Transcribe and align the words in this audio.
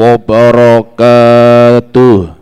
wabarakatuh. 0.00 2.32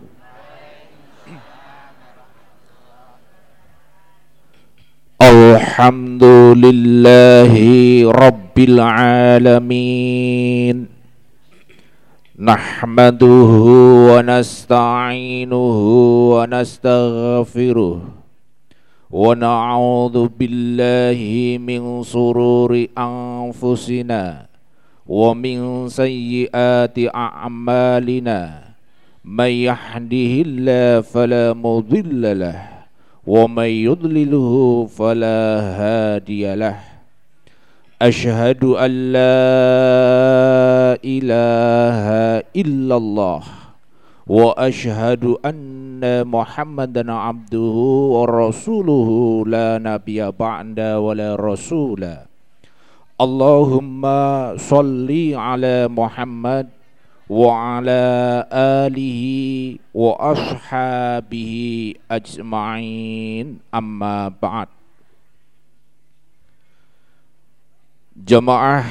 Alhamdulillahi 5.19 8.07
rabbil 8.07 8.79
alamin. 8.79 10.87
Nahmaduhu 12.39 14.15
wa 14.15 14.23
nasta'inuhu 14.23 16.39
wa 16.39 16.47
billahi 20.31 21.59
min 21.59 21.99
sururi 22.07 22.87
anfusina 22.95 24.48
Wa 25.09 25.33
min 25.33 25.89
sayyiati 25.89 27.09
a'malina 27.09 28.77
Man 29.25 29.49
yahdihillah 29.49 31.01
fala 31.01 31.57
mudilla 31.57 32.77
ومن 33.29 33.69
يضلله 33.85 34.53
فلا 34.89 35.41
هادي 35.77 36.55
له. 36.55 36.81
أشهد 38.01 38.63
أن 38.63 38.91
لا 39.11 39.37
إله 41.03 42.05
إلا 42.55 42.95
الله 42.97 43.41
وأشهد 44.27 45.23
أن 45.45 46.01
محمدا 46.27 47.11
عبده 47.11 47.77
ورسوله 48.15 49.09
لا 49.47 49.77
نبي 49.77 50.31
بعد 50.31 50.79
ولا 50.79 51.35
Allahumma 53.19 54.55
salli 54.55 55.35
ala 55.35 55.91
Muhammad 55.91 56.71
wa 57.27 57.75
ala 57.75 58.47
alihi 58.87 59.75
wa 59.91 60.15
ashabihi 60.31 61.99
ajma'in. 62.07 63.59
Amma 63.75 64.31
ba'd. 64.31 64.71
Jemaah 68.15 68.87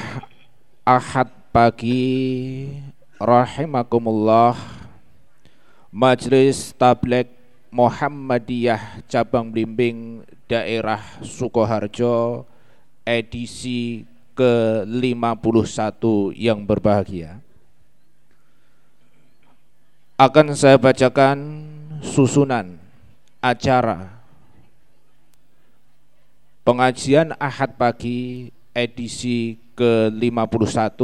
Ahad 0.84 1.32
pagi 1.48 2.68
rahimakumullah 3.16 4.60
Majelis 5.88 6.76
Tabligh 6.76 7.32
Muhammadiyah 7.72 9.08
Cabang 9.08 9.48
Blimbing 9.48 10.20
Daerah 10.44 11.00
Sukoharjo 11.24 12.44
edisi 13.08 14.04
ke-51 14.38 15.98
yang 16.38 16.62
berbahagia. 16.62 17.42
Akan 20.14 20.54
saya 20.54 20.78
bacakan 20.78 21.66
susunan 22.02 22.78
acara 23.42 24.22
pengajian 26.62 27.34
Ahad 27.42 27.74
pagi 27.74 28.54
edisi 28.74 29.58
ke-51 29.74 31.02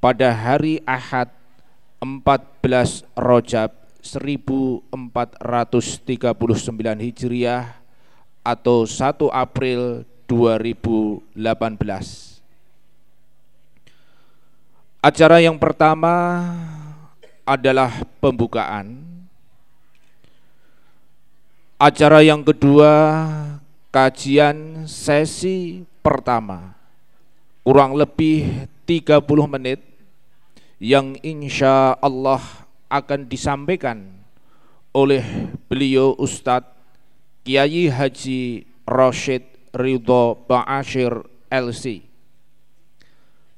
pada 0.00 0.28
hari 0.32 0.80
Ahad 0.88 1.28
14 2.00 3.04
Rojab 3.16 3.72
1439 4.00 5.44
Hijriah 7.04 7.76
atau 8.40 8.88
1 8.88 9.28
April 9.28 10.08
2018. 10.28 11.24
Acara 15.00 15.40
yang 15.40 15.56
pertama 15.56 16.44
adalah 17.48 18.04
pembukaan. 18.20 19.00
Acara 21.80 22.20
yang 22.20 22.44
kedua 22.44 23.24
kajian 23.88 24.84
sesi 24.84 25.80
pertama 26.04 26.76
kurang 27.64 27.96
lebih 27.96 28.68
30 28.84 29.24
menit 29.48 29.80
yang 30.76 31.16
insya 31.24 31.96
Allah 31.98 32.40
akan 32.88 33.28
disampaikan 33.28 34.08
oleh 34.92 35.24
beliau 35.68 36.16
Ustadz 36.16 36.72
Kiai 37.44 37.88
Haji 37.92 38.64
Rashid 38.88 39.57
Ridho 39.78 40.34
Ba'ashir 40.50 41.22
LC. 41.46 42.02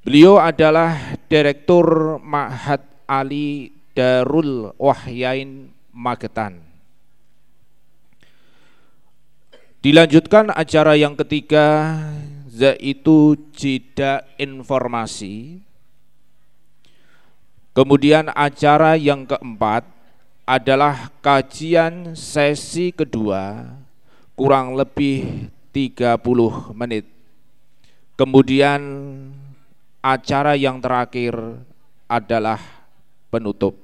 Beliau 0.05 0.37
adalah 0.37 1.17
Direktur 1.25 2.17
Ma'had 2.21 2.85
Ali 3.09 3.73
Darul 3.97 4.73
Wahyain 4.77 5.69
Magetan. 5.93 6.61
Dilanjutkan 9.81 10.53
acara 10.53 10.93
yang 10.93 11.17
ketiga 11.17 11.97
yaitu 12.53 13.33
jeda 13.57 14.21
informasi. 14.37 15.65
Kemudian 17.73 18.29
acara 18.35 18.93
yang 18.93 19.25
keempat 19.25 19.87
adalah 20.45 21.09
kajian 21.23 22.13
sesi 22.13 22.91
kedua 22.91 23.73
kurang 24.35 24.75
lebih 24.75 25.47
30 25.71 26.19
menit. 26.75 27.07
Kemudian 28.19 28.81
acara 30.03 30.53
yang 30.59 30.77
terakhir 30.83 31.33
adalah 32.05 32.59
penutup. 33.31 33.79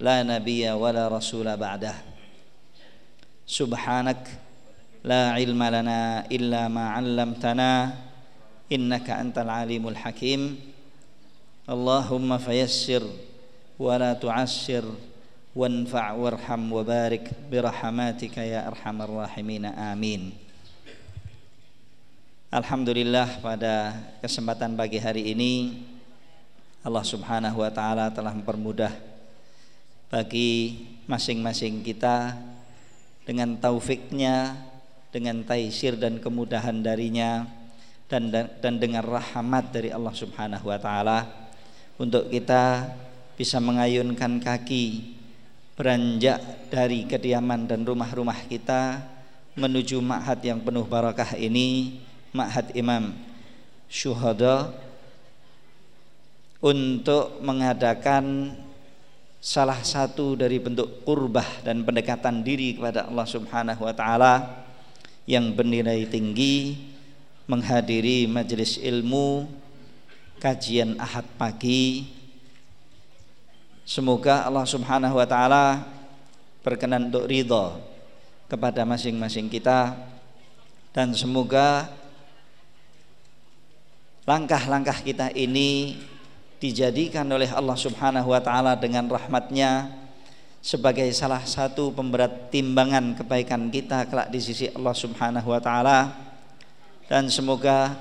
لا 0.00 0.22
نبي 0.22 0.70
ولا 0.70 1.08
رسول 1.08 1.56
بعده 1.56 1.94
سبحانك 3.46 4.22
لا 5.04 5.30
علم 5.34 5.62
لنا 5.62 6.26
الا 6.26 6.68
ما 6.68 6.90
علمتنا 6.96 7.94
انك 8.72 9.06
انت 9.10 9.36
العليم 9.38 9.88
الحكيم 9.88 10.42
اللهم 11.68 12.30
فيسر 12.38 13.02
ولا 13.78 14.12
تعسر 14.12 14.84
وانفع 15.56 16.12
وارحم 16.12 16.62
وبارك 16.72 17.24
برحماتك 17.52 18.36
يا 18.38 18.68
أرحم 18.68 18.96
الراحمين 19.02 19.64
آمين 19.66 20.22
Alhamdulillah 22.52 23.40
pada 23.40 23.96
kesempatan 24.20 24.76
pagi 24.76 25.00
hari 25.00 25.32
ini 25.32 25.72
Allah 26.84 27.00
Subhanahu 27.00 27.64
wa 27.64 27.72
taala 27.72 28.12
telah 28.12 28.28
mempermudah 28.36 28.92
bagi 30.07 30.83
masing-masing 31.07 31.83
kita 31.83 32.35
dengan 33.27 33.59
taufiknya, 33.59 34.55
dengan 35.11 35.43
taisir 35.43 35.99
dan 35.99 36.19
kemudahan 36.19 36.79
darinya 36.79 37.47
dan 38.07 38.31
dan 38.31 38.79
dengan 38.79 39.03
rahmat 39.03 39.75
dari 39.75 39.91
Allah 39.91 40.15
Subhanahu 40.15 40.71
wa 40.71 40.79
taala 40.79 41.27
untuk 41.99 42.31
kita 42.31 42.87
bisa 43.35 43.59
mengayunkan 43.59 44.39
kaki 44.39 45.15
beranjak 45.75 46.39
dari 46.71 47.03
kediaman 47.03 47.67
dan 47.67 47.83
rumah-rumah 47.83 48.47
kita 48.47 49.03
menuju 49.59 49.99
ma'had 49.99 50.39
yang 50.41 50.63
penuh 50.63 50.87
barakah 50.87 51.35
ini 51.37 51.99
ma'had 52.31 52.71
Imam 52.73 53.13
Syuhada 53.91 54.73
untuk 56.63 57.37
mengadakan 57.43 58.55
salah 59.37 59.79
satu 59.85 60.33
dari 60.33 60.57
bentuk 60.57 61.05
kurbah 61.05 61.45
dan 61.61 61.85
pendekatan 61.85 62.41
diri 62.41 62.77
kepada 62.77 63.05
Allah 63.05 63.27
Subhanahu 63.29 63.81
wa 63.85 63.93
taala 63.93 64.65
yang 65.29 65.53
bernilai 65.53 66.09
tinggi 66.09 66.77
menghadiri 67.47 68.27
majelis 68.27 68.81
ilmu 68.81 69.47
kajian 70.41 70.97
Ahad 70.97 71.25
pagi. 71.37 72.11
Semoga 73.87 74.43
Allah 74.43 74.67
Subhanahu 74.67 75.15
wa 75.15 75.27
taala 75.29 75.85
berkenan 76.65 77.07
untuk 77.07 77.29
ridha 77.29 77.79
kepada 78.51 78.83
masing-masing 78.83 79.47
kita 79.47 79.95
dan 80.91 81.15
semoga 81.15 81.87
langkah-langkah 84.27 84.99
kita 85.07 85.31
ini 85.31 85.95
dijadikan 86.57 87.25
oleh 87.29 87.49
Allah 87.53 87.77
Subhanahu 87.77 88.33
wa 88.33 88.41
taala 88.41 88.73
dengan 88.73 89.05
rahmatnya 89.05 89.93
sebagai 90.61 91.07
salah 91.13 91.45
satu 91.45 91.93
pemberat 91.93 92.49
timbangan 92.49 93.13
kebaikan 93.13 93.69
kita 93.69 94.09
kelak 94.09 94.33
di 94.33 94.41
sisi 94.41 94.67
Allah 94.73 94.95
Subhanahu 94.97 95.47
wa 95.53 95.61
taala. 95.61 95.99
Dan 97.07 97.31
semoga 97.31 97.95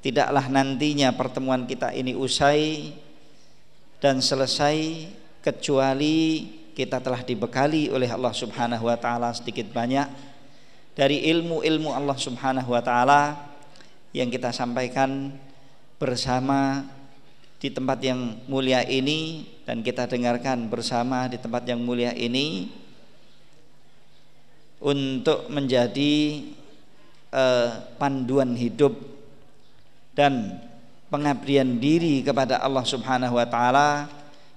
tidaklah 0.00 0.48
nantinya 0.48 1.12
pertemuan 1.12 1.68
kita 1.68 1.92
ini 1.92 2.16
usai 2.16 2.96
dan 4.00 4.24
selesai 4.24 5.10
kecuali 5.44 6.48
kita 6.72 7.02
telah 7.02 7.20
dibekali 7.26 7.90
oleh 7.90 8.08
Allah 8.08 8.32
Subhanahu 8.32 8.86
wa 8.86 8.96
taala 8.96 9.34
sedikit 9.34 9.68
banyak 9.74 10.06
dari 10.94 11.26
ilmu-ilmu 11.28 11.90
Allah 11.90 12.16
Subhanahu 12.16 12.70
wa 12.70 12.80
taala 12.80 13.36
yang 14.14 14.30
kita 14.30 14.54
sampaikan 14.54 15.34
bersama 15.98 16.86
di 17.58 17.68
tempat 17.74 17.98
yang 17.98 18.38
mulia 18.46 18.86
ini 18.86 19.42
dan 19.66 19.82
kita 19.82 20.06
dengarkan 20.06 20.70
bersama 20.70 21.26
di 21.26 21.42
tempat 21.42 21.66
yang 21.66 21.82
mulia 21.82 22.14
ini 22.14 22.70
untuk 24.78 25.50
menjadi 25.50 26.46
uh, 27.34 27.82
panduan 27.98 28.54
hidup 28.54 28.94
dan 30.14 30.62
pengabdian 31.10 31.82
diri 31.82 32.22
kepada 32.22 32.62
Allah 32.62 32.86
Subhanahu 32.86 33.34
wa 33.34 33.46
taala 33.50 34.06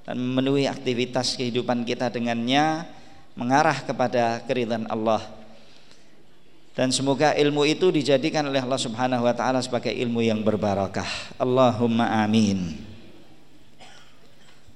dan 0.06 0.21
memenuhi 0.21 0.69
aktivitas 0.69 1.33
kehidupan 1.33 1.81
kita 1.81 2.13
dengannya 2.13 2.86
mengarah 3.33 3.81
kepada 3.81 4.45
keridhaan 4.45 4.86
Allah 4.94 5.25
dan 6.71 6.94
semoga 6.94 7.36
ilmu 7.36 7.68
itu 7.68 7.92
dijadikan 7.92 8.47
oleh 8.47 8.62
Allah 8.63 8.80
Subhanahu 8.80 9.27
wa 9.27 9.36
taala 9.36 9.59
sebagai 9.59 9.92
ilmu 9.92 10.24
yang 10.24 10.39
berbarakah. 10.39 11.36
Allahumma 11.36 12.24
amin. 12.24 12.90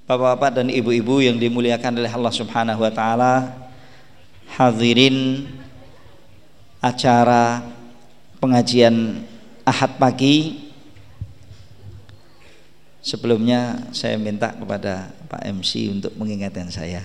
Bapak-bapak 0.05 0.61
dan 0.61 0.69
ibu-ibu 0.69 1.17
yang 1.17 1.41
dimuliakan 1.41 1.97
oleh 1.97 2.13
Allah 2.13 2.29
Subhanahu 2.29 2.77
wa 2.77 2.93
taala, 2.93 3.57
hadirin 4.53 5.49
acara 6.77 7.65
pengajian 8.37 9.25
Ahad 9.65 9.97
pagi. 9.97 10.61
Sebelumnya 13.01 13.89
saya 13.97 14.21
minta 14.21 14.53
kepada 14.53 15.09
Pak 15.25 15.41
MC 15.41 15.89
untuk 15.89 16.13
mengingatkan 16.21 16.69
saya 16.69 17.01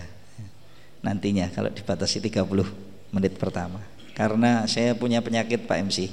nantinya 1.00 1.48
kalau 1.48 1.72
dibatasi 1.72 2.20
30 2.20 2.44
menit 3.16 3.40
pertama. 3.40 3.80
Karena 4.12 4.68
saya 4.68 4.92
punya 4.92 5.24
penyakit 5.24 5.64
Pak 5.64 5.88
MC. 5.88 6.12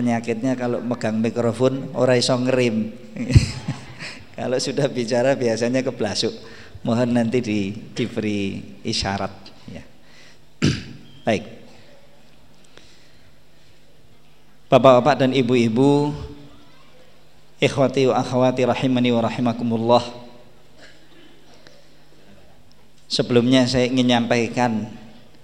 Penyakitnya 0.00 0.56
kalau 0.56 0.80
megang 0.80 1.20
mikrofon 1.20 1.92
orang 1.92 2.16
iso 2.16 2.32
ngerim. 2.40 2.88
Kalau 4.38 4.54
sudah 4.62 4.86
bicara 4.86 5.34
biasanya 5.34 5.82
keblasuk. 5.82 6.30
Mohon 6.86 7.18
nanti 7.18 7.42
di, 7.42 7.74
diberi 7.90 8.62
isyarat. 8.86 9.34
Ya. 9.66 9.82
Baik. 11.26 11.42
Bapak-bapak 14.70 15.26
dan 15.26 15.34
ibu-ibu, 15.34 16.14
ikhwati 17.58 18.06
wa 18.06 18.22
akhwati 18.22 18.62
rahimani 18.62 19.10
wa 19.10 19.26
rahimakumullah. 19.26 20.06
Sebelumnya 23.10 23.66
saya 23.66 23.90
ingin 23.90 24.06
menyampaikan 24.06 24.86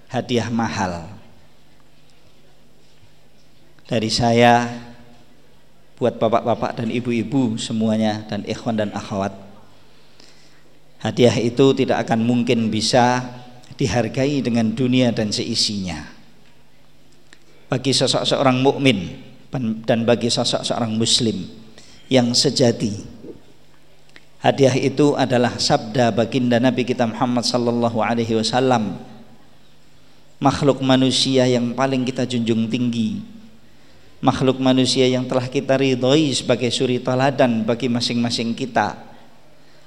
hadiah 0.06 0.47
mahal 0.55 1.11
dari 3.90 4.12
saya 4.12 4.70
buat 6.04 6.20
bapak-bapak 6.20 6.84
dan 6.84 6.92
ibu-ibu 6.92 7.56
semuanya 7.56 8.28
dan 8.28 8.44
ikhwan 8.44 8.76
dan 8.76 8.92
akhwat. 8.92 9.32
Hadiah 11.00 11.32
itu 11.40 11.72
tidak 11.72 12.04
akan 12.04 12.20
mungkin 12.28 12.68
bisa 12.68 13.24
dihargai 13.80 14.44
dengan 14.44 14.68
dunia 14.76 15.16
dan 15.16 15.32
seisinya. 15.32 16.04
Bagi 17.72 17.96
sosok 17.96 18.28
seorang 18.28 18.60
mukmin 18.60 19.16
dan 19.88 20.04
bagi 20.04 20.28
sosok 20.28 20.60
seorang 20.60 20.92
muslim 20.92 21.48
yang 22.12 22.36
sejati. 22.36 23.00
Hadiah 24.44 24.76
itu 24.76 25.16
adalah 25.16 25.56
sabda 25.56 26.12
baginda 26.12 26.61
Nabi 26.61 26.84
kita 26.84 27.08
Muhammad 27.08 27.49
sallallahu 27.49 28.04
alaihi 28.04 28.37
wasallam. 28.37 29.00
Makhluk 30.37 30.84
manusia 30.84 31.49
yang 31.49 31.73
paling 31.73 32.04
kita 32.04 32.28
junjung 32.28 32.68
tinggi 32.68 33.34
makhluk 34.21 34.61
manusia 34.62 35.09
yang 35.09 35.25
telah 35.25 35.49
kita 35.49 35.78
ridhoi 35.78 36.35
sebagai 36.35 36.71
suri 36.71 37.00
teladan 37.00 37.66
bagi 37.66 37.88
masing-masing 37.88 38.52
kita 38.52 38.94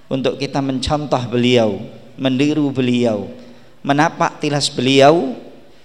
untuk 0.07 0.39
kita 0.39 0.63
mencontoh 0.63 1.19
beliau, 1.27 1.84
meniru 2.15 2.72
beliau, 2.72 3.27
menapak 3.84 4.39
tilas 4.39 4.72
beliau 4.72 5.36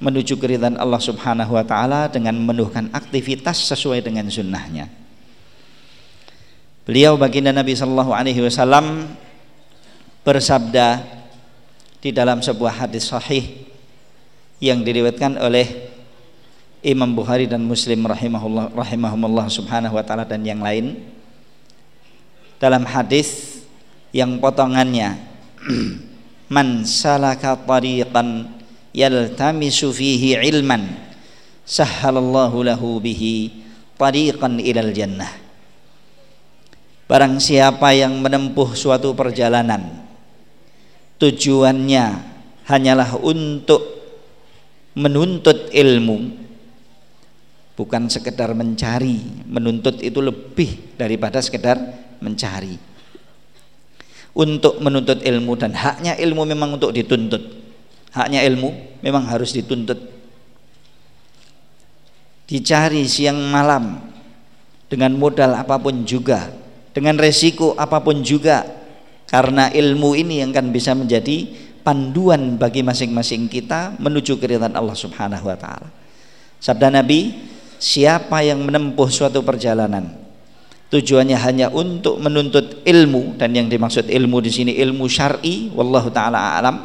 menuju 0.03 0.35
keridhaan 0.35 0.75
Allah 0.79 0.99
Subhanahu 0.99 1.55
wa 1.55 1.63
taala 1.63 2.11
dengan 2.11 2.35
memenuhkan 2.35 2.91
aktivitas 2.91 3.71
sesuai 3.71 4.03
dengan 4.03 4.27
sunnahnya. 4.27 4.91
Beliau 6.83 7.15
baginda 7.15 7.55
Nabi 7.55 7.79
sallallahu 7.79 8.11
alaihi 8.11 8.43
wasallam 8.43 9.07
bersabda 10.27 11.07
di 12.03 12.11
dalam 12.11 12.43
sebuah 12.43 12.83
hadis 12.83 13.07
sahih 13.07 13.71
yang 14.59 14.83
diriwayatkan 14.83 15.39
oleh 15.39 15.92
Imam 16.83 17.15
Bukhari 17.15 17.47
dan 17.47 17.63
Muslim 17.63 18.03
rahimahullah 18.11 18.75
rahimahumullah 18.75 19.47
subhanahu 19.47 19.95
wa 19.95 20.03
taala 20.03 20.27
dan 20.27 20.43
yang 20.43 20.59
lain. 20.59 20.99
Dalam 22.59 22.83
hadis 22.83 23.63
yang 24.11 24.43
potongannya 24.43 25.15
man 26.55 26.83
salaka 26.83 27.55
tariqan 27.55 28.51
yaltamisu 28.91 29.95
fihi 29.95 30.35
ilman 30.43 30.91
sahhalallahu 31.63 32.67
lahu 32.67 32.99
bihi 32.99 33.63
tariqan 33.95 34.59
ilal 34.59 34.91
jannah. 34.91 35.31
Barang 37.07 37.39
siapa 37.39 37.95
yang 37.95 38.19
menempuh 38.19 38.75
suatu 38.75 39.15
perjalanan 39.15 40.03
tujuannya 41.23 42.05
hanyalah 42.67 43.15
untuk 43.23 43.87
menuntut 44.99 45.71
ilmu 45.71 46.42
bukan 47.75 48.09
sekedar 48.09 48.53
mencari 48.53 49.21
menuntut 49.49 50.01
itu 50.05 50.21
lebih 50.21 50.97
daripada 51.01 51.41
sekedar 51.41 51.79
mencari. 52.21 52.77
Untuk 54.33 54.81
menuntut 54.81 55.21
ilmu 55.21 55.53
dan 55.61 55.77
haknya 55.77 56.17
ilmu 56.17 56.49
memang 56.49 56.81
untuk 56.81 56.97
dituntut. 56.97 57.43
Haknya 58.17 58.41
ilmu 58.49 59.01
memang 59.05 59.29
harus 59.29 59.53
dituntut. 59.53 60.01
Dicari 62.49 63.05
siang 63.05 63.37
malam 63.53 64.01
dengan 64.89 65.17
modal 65.17 65.57
apa 65.57 65.81
pun 65.81 66.05
juga 66.05 66.53
dengan 66.93 67.17
resiko 67.17 67.73
apa 67.81 68.05
pun 68.05 68.21
juga 68.21 68.69
karena 69.25 69.73
ilmu 69.73 70.13
ini 70.13 70.45
yang 70.45 70.53
akan 70.53 70.69
bisa 70.69 70.93
menjadi 70.93 71.49
panduan 71.81 72.61
bagi 72.61 72.85
masing-masing 72.85 73.49
kita 73.49 73.97
menuju 73.97 74.37
keridhaan 74.37 74.77
Allah 74.77 74.93
Subhanahu 74.93 75.49
wa 75.49 75.57
taala. 75.57 75.89
Sabda 76.61 76.93
Nabi, 76.93 77.33
siapa 77.83 78.47
yang 78.47 78.63
menempuh 78.63 79.11
suatu 79.11 79.43
perjalanan? 79.43 80.07
Tujuannya 80.95 81.35
hanya 81.43 81.67
untuk 81.75 82.23
menuntut 82.23 82.87
ilmu. 82.87 83.35
Dan 83.35 83.59
yang 83.59 83.67
dimaksud 83.67 84.07
ilmu 84.07 84.39
di 84.39 84.51
sini 84.55 84.73
ilmu 84.79 85.11
syar'i 85.11 85.75
wallahu 85.75 86.13
taala 86.15 86.63
alam. 86.63 86.77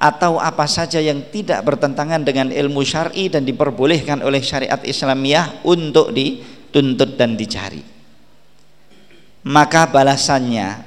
Atau 0.00 0.38
apa 0.40 0.64
saja 0.64 1.02
yang 1.02 1.26
tidak 1.28 1.66
bertentangan 1.66 2.22
dengan 2.22 2.54
ilmu 2.54 2.86
syar'i 2.86 3.26
dan 3.26 3.42
diperbolehkan 3.42 4.22
oleh 4.22 4.40
syariat 4.40 4.80
Islamiyah 4.80 5.66
untuk 5.66 6.14
dituntut 6.14 7.18
dan 7.18 7.34
dicari. 7.34 7.82
Maka 9.44 9.88
balasannya 9.88 10.84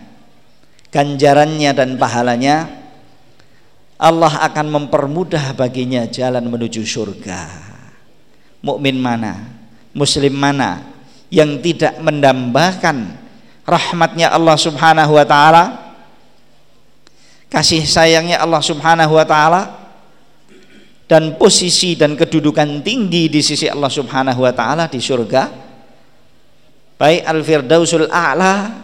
ganjarannya 0.93 1.71
dan 1.73 1.97
pahalanya 1.97 2.69
Allah 3.97 4.45
akan 4.45 4.69
mempermudah 4.69 5.57
baginya 5.57 6.05
jalan 6.05 6.45
menuju 6.45 6.85
surga 6.85 7.72
mukmin 8.63 8.95
mana 8.95 9.43
muslim 9.91 10.33
mana 10.33 10.81
yang 11.27 11.59
tidak 11.59 11.99
mendambakan 11.99 13.19
rahmatnya 13.67 14.31
Allah 14.31 14.55
subhanahu 14.55 15.19
wa 15.19 15.25
ta'ala 15.27 15.63
kasih 17.51 17.83
sayangnya 17.85 18.39
Allah 18.39 18.63
subhanahu 18.63 19.13
wa 19.13 19.27
ta'ala 19.27 19.61
dan 21.05 21.35
posisi 21.35 21.93
dan 21.93 22.15
kedudukan 22.15 22.81
tinggi 22.81 23.27
di 23.27 23.43
sisi 23.43 23.67
Allah 23.67 23.91
subhanahu 23.91 24.41
wa 24.41 24.53
ta'ala 24.55 24.87
di 24.87 25.03
surga 25.03 25.51
baik 26.97 27.21
al-firdausul 27.27 28.07
a'la 28.07 28.79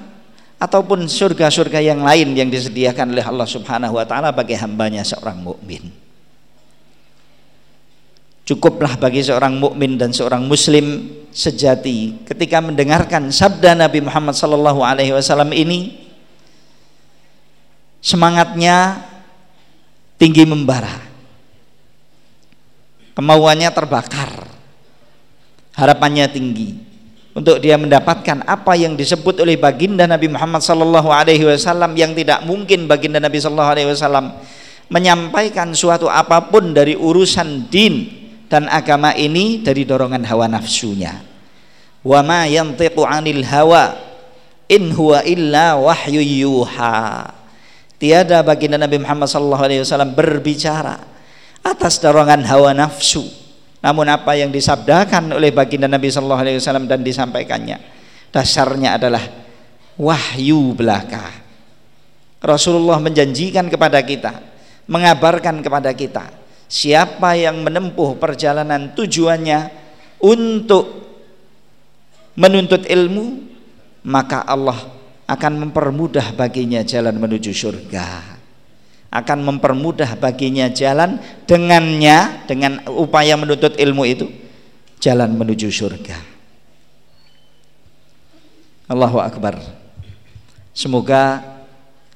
ataupun 0.60 1.08
surga-surga 1.08 1.80
yang 1.80 2.04
lain 2.04 2.36
yang 2.36 2.52
disediakan 2.52 3.16
oleh 3.16 3.24
Allah 3.24 3.48
subhanahu 3.48 3.96
wa 3.96 4.04
ta'ala 4.04 4.36
bagi 4.36 4.60
hambanya 4.60 5.08
seorang 5.08 5.40
mukmin 5.40 6.09
Cukuplah 8.50 8.98
bagi 8.98 9.22
seorang 9.22 9.62
mukmin 9.62 9.94
dan 9.94 10.10
seorang 10.10 10.42
muslim 10.42 11.06
sejati 11.30 12.18
ketika 12.26 12.58
mendengarkan 12.58 13.30
sabda 13.30 13.78
Nabi 13.78 14.02
Muhammad 14.02 14.34
sallallahu 14.34 14.82
alaihi 14.82 15.14
wasallam 15.14 15.54
ini 15.54 16.02
semangatnya 18.02 19.06
tinggi 20.18 20.50
membara. 20.50 20.98
Kemauannya 23.14 23.70
terbakar. 23.70 24.50
Harapannya 25.78 26.26
tinggi 26.34 26.74
untuk 27.38 27.62
dia 27.62 27.78
mendapatkan 27.78 28.50
apa 28.50 28.74
yang 28.74 28.98
disebut 28.98 29.46
oleh 29.46 29.62
baginda 29.62 30.10
Nabi 30.10 30.26
Muhammad 30.26 30.66
sallallahu 30.66 31.14
alaihi 31.14 31.46
wasallam 31.46 31.94
yang 31.94 32.18
tidak 32.18 32.42
mungkin 32.50 32.90
baginda 32.90 33.22
Nabi 33.22 33.38
sallallahu 33.38 33.72
alaihi 33.78 33.90
wasallam 33.94 34.42
menyampaikan 34.90 35.70
suatu 35.78 36.10
apa 36.10 36.50
pun 36.50 36.74
dari 36.74 36.98
urusan 36.98 37.70
din 37.70 38.20
dan 38.50 38.66
agama 38.66 39.14
ini 39.14 39.62
dari 39.62 39.86
dorongan 39.86 40.26
hawa 40.26 40.50
nafsunya. 40.50 41.22
Wa 42.02 42.26
ma 42.26 42.50
yantiqu 42.50 43.06
'anil 43.06 43.46
hawa 43.46 43.94
in 44.66 44.90
huwa 44.92 45.22
illa 45.24 45.78
wahyu 45.78 46.20
yuha. 46.20 47.30
Tiada 48.02 48.42
baginda 48.42 48.82
Nabi 48.82 48.98
Muhammad 48.98 49.30
sallallahu 49.30 49.64
alaihi 49.64 49.82
wasallam 49.86 50.18
berbicara 50.18 50.98
atas 51.62 52.02
dorongan 52.02 52.42
hawa 52.50 52.74
nafsu. 52.74 53.22
Namun 53.80 54.10
apa 54.12 54.36
yang 54.36 54.52
disabdakan 54.52 55.32
oleh 55.32 55.54
baginda 55.56 55.88
Nabi 55.88 56.10
sallallahu 56.12 56.42
alaihi 56.44 56.58
wasallam 56.60 56.90
dan 56.90 57.00
disampaikannya 57.00 57.80
dasarnya 58.34 58.98
adalah 58.98 59.24
wahyu 60.00 60.74
belaka. 60.74 61.28
Rasulullah 62.40 63.04
menjanjikan 63.04 63.68
kepada 63.68 64.00
kita 64.00 64.32
mengabarkan 64.88 65.60
kepada 65.60 65.92
kita 65.92 66.39
siapa 66.70 67.34
yang 67.34 67.66
menempuh 67.66 68.16
perjalanan 68.22 68.94
tujuannya 68.94 69.74
untuk 70.22 70.86
menuntut 72.38 72.86
ilmu 72.86 73.50
maka 74.06 74.46
Allah 74.46 74.78
akan 75.26 75.68
mempermudah 75.68 76.32
baginya 76.38 76.86
jalan 76.86 77.18
menuju 77.18 77.52
surga. 77.52 78.38
Akan 79.10 79.42
mempermudah 79.42 80.22
baginya 80.22 80.70
jalan 80.70 81.18
dengannya 81.50 82.46
dengan 82.46 82.86
upaya 82.94 83.34
menuntut 83.34 83.74
ilmu 83.74 84.06
itu 84.06 84.30
jalan 85.02 85.34
menuju 85.34 85.74
surga. 85.74 86.18
Allahu 88.86 89.18
Akbar. 89.18 89.58
Semoga 90.74 91.42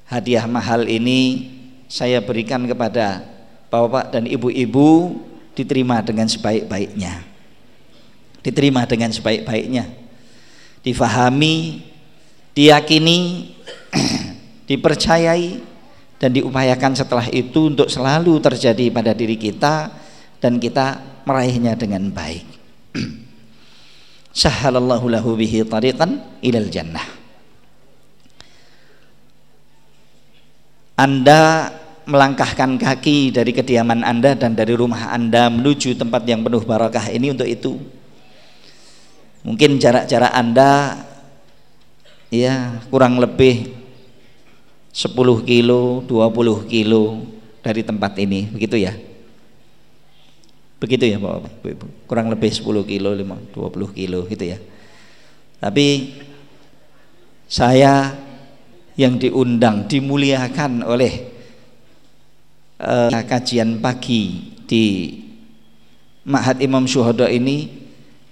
hadiah 0.06 0.46
mahal 0.46 0.86
ini 0.86 1.50
saya 1.90 2.22
berikan 2.22 2.62
kepada 2.66 3.33
bapak 3.82 4.14
dan 4.14 4.30
ibu-ibu 4.30 5.18
diterima 5.58 6.02
dengan 6.02 6.30
sebaik-baiknya. 6.30 7.22
Diterima 8.44 8.86
dengan 8.86 9.10
sebaik-baiknya. 9.10 9.90
Difahami 10.84 11.80
diyakini 12.54 13.50
dipercayai 14.70 15.58
dan 16.20 16.30
diupayakan 16.30 16.92
setelah 16.94 17.26
itu 17.32 17.72
untuk 17.72 17.88
selalu 17.90 18.38
terjadi 18.38 18.92
pada 18.94 19.10
diri 19.16 19.34
kita 19.34 19.90
dan 20.38 20.60
kita 20.60 21.00
meraihnya 21.24 21.74
dengan 21.74 22.12
baik. 22.12 22.46
Sahalallahu 24.44 25.08
lahu 25.08 25.34
bihi 25.38 25.64
tariqan 25.64 26.20
ilal 26.44 26.68
jannah. 26.68 27.06
Anda 30.94 31.74
melangkahkan 32.04 32.76
kaki 32.76 33.32
dari 33.32 33.52
kediaman 33.52 34.04
Anda 34.04 34.36
dan 34.36 34.52
dari 34.52 34.76
rumah 34.76 35.12
Anda 35.12 35.48
menuju 35.48 35.96
tempat 35.96 36.24
yang 36.28 36.44
penuh 36.44 36.64
barakah 36.64 37.08
ini 37.12 37.32
untuk 37.32 37.48
itu. 37.48 37.80
Mungkin 39.44 39.76
jarak-jarak 39.76 40.32
Anda 40.32 41.04
ya 42.32 42.80
kurang 42.88 43.20
lebih 43.20 43.72
10 44.94 45.10
kilo, 45.44 46.04
20 46.06 46.70
kilo 46.70 47.24
dari 47.60 47.82
tempat 47.82 48.14
ini, 48.20 48.46
begitu 48.48 48.78
ya? 48.78 48.94
Begitu 50.78 51.04
ya 51.08 51.18
Bapak 51.18 51.64
Ibu. 51.64 51.86
Kurang 52.04 52.28
lebih 52.28 52.52
10 52.52 52.84
kilo, 52.84 53.16
20 53.16 53.52
kilo 53.96 54.20
gitu 54.28 54.44
ya. 54.44 54.58
Tapi 55.58 56.20
saya 57.48 58.12
yang 58.94 59.18
diundang, 59.18 59.90
dimuliakan 59.90 60.86
oleh 60.86 61.33
uh, 62.84 63.10
kajian 63.24 63.80
pagi 63.80 64.52
di 64.68 65.16
Ma'had 66.24 66.60
Imam 66.60 66.84
Syuhada 66.88 67.28
ini 67.28 67.84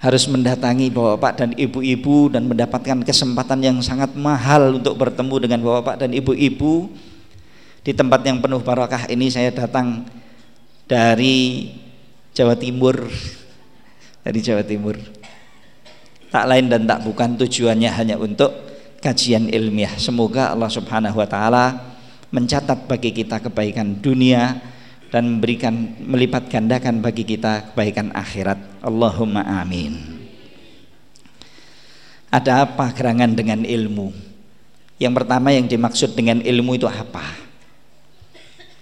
harus 0.03 0.27
mendatangi 0.27 0.91
bapak-bapak 0.91 1.33
dan 1.39 1.51
ibu-ibu 1.55 2.33
dan 2.33 2.49
mendapatkan 2.49 3.07
kesempatan 3.07 3.63
yang 3.63 3.79
sangat 3.85 4.17
mahal 4.19 4.81
untuk 4.81 4.99
bertemu 4.99 5.37
dengan 5.39 5.59
bapak-bapak 5.63 5.97
dan 6.03 6.11
ibu-ibu. 6.11 6.91
Di 7.83 7.91
tempat 7.91 8.23
yang 8.23 8.39
penuh 8.39 8.63
barakah 8.63 9.11
ini 9.11 9.27
saya 9.27 9.51
datang 9.51 10.07
dari 10.87 11.71
Jawa 12.35 12.55
Timur. 12.55 12.97
Dari 14.23 14.39
Jawa 14.39 14.63
Timur. 14.63 14.95
Tak 16.31 16.47
lain 16.47 16.71
dan 16.71 16.87
tak 16.87 17.03
bukan 17.03 17.35
tujuannya 17.35 17.91
hanya 17.91 18.15
untuk 18.23 18.55
kajian 19.03 19.51
ilmiah. 19.51 19.99
Semoga 19.99 20.55
Allah 20.55 20.71
Subhanahu 20.71 21.19
wa 21.19 21.27
taala 21.27 21.92
mencatat 22.33 22.89
bagi 22.89 23.13
kita 23.13 23.39
kebaikan 23.45 24.01
dunia 24.01 24.57
dan 25.13 25.37
memberikan 25.37 25.77
melipat 26.01 26.49
gandakan 26.49 27.05
bagi 27.05 27.29
kita 27.29 27.71
kebaikan 27.71 28.09
akhirat. 28.17 28.57
Allahumma 28.81 29.45
amin. 29.61 30.25
Ada 32.33 32.65
apa 32.65 32.89
gerangan 32.97 33.37
dengan 33.37 33.61
ilmu? 33.61 34.09
Yang 34.97 35.13
pertama 35.21 35.53
yang 35.53 35.69
dimaksud 35.69 36.17
dengan 36.17 36.41
ilmu 36.41 36.81
itu 36.81 36.89
apa? 36.89 37.21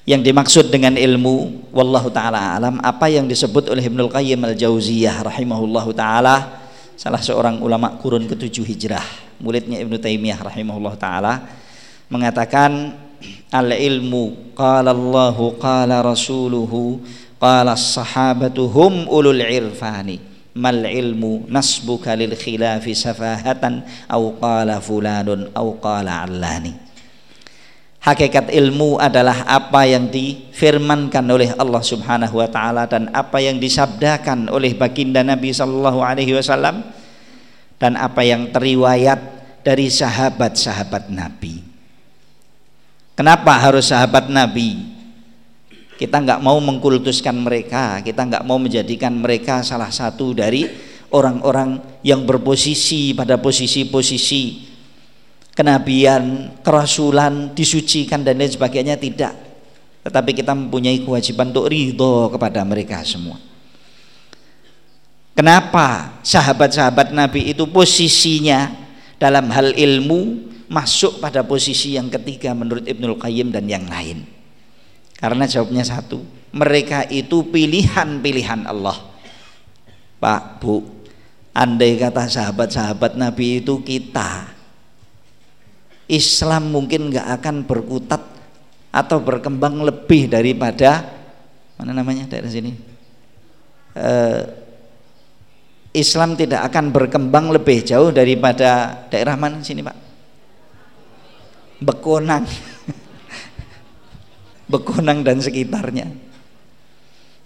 Yang 0.07 0.31
dimaksud 0.31 0.65
dengan 0.71 0.95
ilmu 0.95 1.67
wallahu 1.75 2.15
taala 2.15 2.55
alam 2.55 2.79
apa 2.79 3.11
yang 3.11 3.27
disebut 3.27 3.67
oleh 3.67 3.83
Ibnu 3.91 4.07
Qayyim 4.07 4.39
Al-Jauziyah 4.39 5.27
rahimahullahu 5.27 5.91
taala 5.93 6.63
salah 6.95 7.21
seorang 7.21 7.59
ulama 7.59 7.99
kurun 7.99 8.27
ketujuh 8.31 8.65
hijrah 8.65 9.05
muridnya 9.41 9.81
Ibnu 9.81 9.97
Taimiyah 9.97 10.41
rahimahullahu 10.41 10.97
taala 11.01 11.47
mengatakan 12.13 12.97
al 13.51 13.73
ilmu 13.75 14.55
qala 14.55 14.93
Allahu 14.93 15.57
qala 15.61 16.05
rasuluhu 16.05 17.01
qala 17.41 17.75
sahabatu 17.75 18.69
hum 18.69 19.09
ulul 19.09 19.41
irfani 19.41 20.21
mal 20.57 20.83
ilmu 20.83 21.47
nasbuka 21.47 22.19
lil 22.19 22.35
khilafi 22.35 22.93
safahatan 22.93 23.87
au 24.11 24.35
qala 24.37 24.83
fulanun 24.83 25.49
au 25.55 25.79
qala 25.79 26.27
allani 26.27 26.91
Hakikat 28.01 28.49
ilmu 28.49 28.97
adalah 28.97 29.45
apa 29.45 29.85
yang 29.85 30.09
difirmankan 30.09 31.21
oleh 31.29 31.53
Allah 31.61 31.85
Subhanahu 31.85 32.41
wa 32.41 32.49
taala 32.49 32.89
dan 32.89 33.13
apa 33.13 33.45
yang 33.45 33.61
disabdakan 33.61 34.49
oleh 34.49 34.73
baginda 34.73 35.21
Nabi 35.21 35.53
sallallahu 35.53 36.01
alaihi 36.01 36.33
wasallam 36.33 36.81
dan 37.77 38.01
apa 38.01 38.25
yang 38.25 38.49
teriwayat 38.49 39.21
dari 39.61 39.93
sahabat-sahabat 39.93 41.13
Nabi. 41.13 41.70
Kenapa 43.21 43.53
harus 43.53 43.93
sahabat 43.93 44.33
Nabi? 44.33 44.81
Kita 46.01 46.25
nggak 46.25 46.41
mau 46.41 46.57
mengkultuskan 46.57 47.37
mereka, 47.37 48.01
kita 48.01 48.25
nggak 48.25 48.49
mau 48.49 48.57
menjadikan 48.57 49.13
mereka 49.13 49.61
salah 49.61 49.93
satu 49.93 50.33
dari 50.33 50.65
orang-orang 51.13 52.01
yang 52.01 52.25
berposisi 52.25 53.13
pada 53.13 53.37
posisi-posisi 53.37 54.73
kenabian, 55.53 56.57
kerasulan, 56.65 57.53
disucikan 57.53 58.25
dan 58.25 58.41
lain 58.41 58.57
sebagainya 58.57 58.97
tidak. 58.97 59.37
Tetapi 60.01 60.41
kita 60.41 60.57
mempunyai 60.57 61.05
kewajiban 61.05 61.53
untuk 61.53 61.69
ridho 61.69 62.33
kepada 62.33 62.65
mereka 62.65 63.05
semua. 63.05 63.37
Kenapa 65.37 66.17
sahabat-sahabat 66.25 67.13
Nabi 67.13 67.53
itu 67.53 67.69
posisinya 67.69 68.73
dalam 69.21 69.53
hal 69.53 69.77
ilmu 69.77 70.49
masuk 70.71 71.19
pada 71.19 71.43
posisi 71.43 71.99
yang 71.99 72.07
ketiga 72.07 72.55
menurut 72.55 72.87
Ibnul 72.87 73.19
Qayyim 73.19 73.51
dan 73.51 73.67
yang 73.67 73.91
lain? 73.91 74.23
Karena 75.19 75.45
jawabnya 75.45 75.83
satu, 75.83 76.23
mereka 76.55 77.05
itu 77.11 77.43
pilihan-pilihan 77.45 78.65
Allah. 78.71 78.97
Pak, 80.23 80.63
Bu, 80.63 80.87
andai 81.53 81.99
kata 81.99 82.31
sahabat-sahabat 82.31 83.19
Nabi 83.19 83.61
itu 83.61 83.83
kita, 83.83 84.49
Islam 86.09 86.71
mungkin 86.71 87.11
nggak 87.13 87.29
akan 87.43 87.57
berkutat 87.67 88.23
atau 88.91 89.23
berkembang 89.23 89.79
lebih 89.87 90.27
daripada 90.27 91.07
mana 91.79 91.95
namanya 91.95 92.27
daerah 92.27 92.51
sini 92.51 92.75
uh, 93.95 94.43
Islam 95.95 96.35
tidak 96.35 96.67
akan 96.67 96.91
berkembang 96.91 97.55
lebih 97.55 97.87
jauh 97.87 98.11
daripada 98.11 98.99
daerah 99.07 99.39
mana 99.39 99.63
sini 99.63 99.87
Pak 99.87 100.10
Bekonang 101.81 102.45
Bekonang 104.73 105.25
dan 105.27 105.41
sekitarnya 105.41 106.09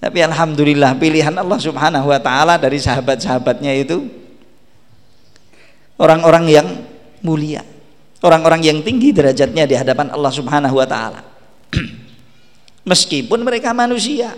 tapi 0.05 0.21
Alhamdulillah 0.21 1.01
pilihan 1.01 1.33
Allah 1.33 1.57
subhanahu 1.57 2.13
wa 2.13 2.21
ta'ala 2.21 2.61
dari 2.61 2.77
sahabat-sahabatnya 2.77 3.73
itu 3.73 4.05
orang-orang 5.97 6.45
yang 6.53 6.69
mulia 7.25 7.65
orang-orang 8.25 8.65
yang 8.65 8.79
tinggi 8.81 9.13
derajatnya 9.13 9.69
di 9.69 9.77
hadapan 9.77 10.09
Allah 10.09 10.33
Subhanahu 10.33 10.81
wa 10.81 10.89
taala. 10.89 11.21
Meskipun 12.91 13.45
mereka 13.45 13.77
manusia, 13.77 14.33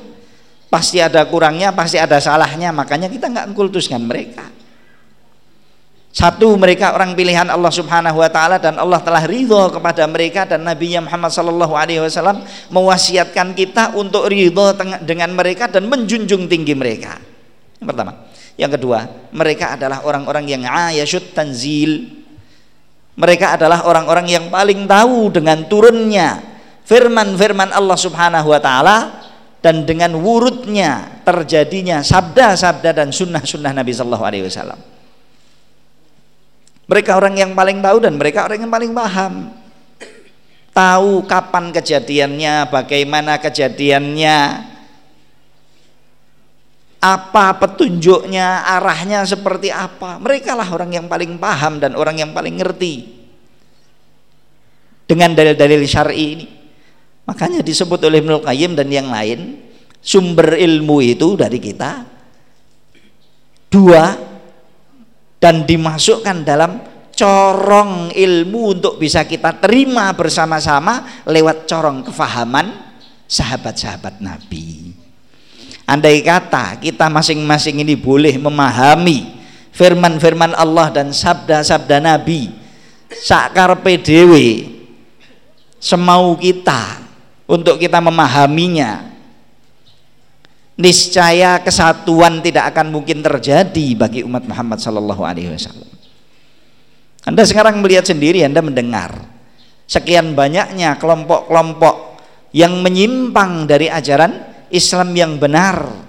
pasti 0.67 0.99
ada 0.99 1.23
kurangnya, 1.31 1.71
pasti 1.71 1.97
ada 2.03 2.19
salahnya, 2.19 2.75
makanya 2.75 3.07
kita 3.07 3.31
nggak 3.31 3.47
kultuskan 3.55 4.03
mereka. 4.03 4.51
Satu 6.17 6.57
mereka 6.57 6.97
orang 6.97 7.13
pilihan 7.13 7.45
Allah 7.45 7.69
Subhanahu 7.69 8.25
wa 8.25 8.31
taala 8.33 8.57
dan 8.57 8.81
Allah 8.81 9.05
telah 9.05 9.29
ridho 9.29 9.69
kepada 9.69 10.09
mereka 10.09 10.49
dan 10.49 10.65
Nabi 10.65 10.97
Muhammad 10.97 11.29
sallallahu 11.29 11.77
alaihi 11.77 12.01
wasallam 12.01 12.41
mewasiatkan 12.73 13.53
kita 13.53 13.93
untuk 13.93 14.25
ridho 14.33 14.73
dengan 15.05 15.29
mereka 15.37 15.69
dan 15.69 15.85
menjunjung 15.85 16.49
tinggi 16.49 16.73
mereka. 16.73 17.21
Yang 17.77 17.89
pertama. 17.93 18.13
Yang 18.57 18.81
kedua, 18.81 18.99
mereka 19.37 19.77
adalah 19.77 20.09
orang-orang 20.09 20.49
yang 20.49 20.65
ayasyut 20.65 21.37
tanzil, 21.37 22.09
mereka 23.13 23.53
adalah 23.61 23.85
orang-orang 23.85 24.25
yang 24.33 24.49
paling 24.49 24.89
tahu 24.89 25.29
dengan 25.29 25.69
turunnya 25.69 26.41
firman-firman 26.89 27.77
Allah 27.77 27.99
Subhanahu 28.01 28.57
wa 28.57 28.61
taala 28.65 29.21
dan 29.61 29.85
dengan 29.85 30.17
wurudnya 30.17 31.21
terjadinya 31.29 32.01
sabda-sabda 32.01 33.05
dan 33.05 33.13
sunnah-sunnah 33.13 33.77
Nabi 33.77 33.93
Sallallahu 33.93 34.25
Alaihi 34.25 34.49
Wasallam. 34.49 34.96
Mereka 36.87 37.19
orang 37.19 37.35
yang 37.35 37.53
paling 37.53 37.83
tahu 37.83 37.99
dan 37.99 38.15
mereka 38.15 38.47
orang 38.47 38.63
yang 38.63 38.71
paling 38.71 38.93
paham. 38.95 39.51
Tahu 40.71 41.25
kapan 41.25 41.73
kejadiannya, 41.73 42.69
bagaimana 42.69 43.41
kejadiannya, 43.41 44.39
apa 47.01 47.47
petunjuknya, 47.59 48.67
arahnya 48.67 49.25
seperti 49.27 49.73
apa. 49.73 50.21
Mereka 50.21 50.53
lah 50.55 50.69
orang 50.69 50.95
yang 50.95 51.07
paling 51.07 51.39
paham 51.41 51.81
dan 51.81 51.97
orang 51.97 52.21
yang 52.21 52.31
paling 52.37 52.61
ngerti 52.61 53.09
dengan 55.07 55.33
dalil-dalil 55.33 55.81
syar'i 55.87 56.27
ini. 56.39 56.47
Makanya 57.27 57.63
disebut 57.63 57.99
oleh 58.07 58.23
Ibnu 58.23 58.43
Qayyim 58.43 58.79
dan 58.79 58.87
yang 58.91 59.11
lain, 59.11 59.59
sumber 59.99 60.55
ilmu 60.55 61.03
itu 61.03 61.35
dari 61.35 61.59
kita 61.59 62.07
dua 63.67 64.15
dan 65.41 65.65
dimasukkan 65.69 66.45
dalam 66.45 66.81
corong 67.17 68.13
ilmu 68.13 68.77
untuk 68.77 69.01
bisa 69.01 69.25
kita 69.25 69.57
terima 69.57 70.13
bersama-sama 70.13 71.25
lewat 71.25 71.65
corong 71.65 72.05
kefahaman 72.05 72.77
sahabat-sahabat 73.25 74.21
Nabi. 74.21 74.93
Andai 75.89 76.21
kata 76.21 76.83
kita 76.83 77.09
masing-masing 77.09 77.81
ini 77.81 77.97
boleh 77.97 78.37
memahami 78.37 79.39
firman-firman 79.73 80.53
Allah 80.53 80.93
dan 80.93 81.15
sabda-sabda 81.15 82.03
Nabi 82.03 82.53
sakar 83.09 83.73
PDW 83.81 84.67
semau 85.79 86.35
kita 86.37 87.07
untuk 87.47 87.79
kita 87.79 88.03
memahaminya 88.03 89.16
niscaya 90.77 91.61
kesatuan 91.65 92.45
tidak 92.45 92.73
akan 92.77 92.93
mungkin 92.93 93.25
terjadi 93.25 93.87
bagi 93.97 94.21
umat 94.25 94.45
Muhammad 94.45 94.79
sallallahu 94.79 95.25
alaihi 95.25 95.53
wasallam. 95.57 95.89
Anda 97.27 97.43
sekarang 97.43 97.81
melihat 97.83 98.07
sendiri, 98.07 98.45
Anda 98.45 98.63
mendengar 98.63 99.37
sekian 99.89 100.37
banyaknya 100.37 100.99
kelompok-kelompok 101.01 102.21
yang 102.55 102.83
menyimpang 102.83 103.67
dari 103.67 103.91
ajaran 103.91 104.33
Islam 104.71 105.15
yang 105.15 105.39
benar 105.39 106.07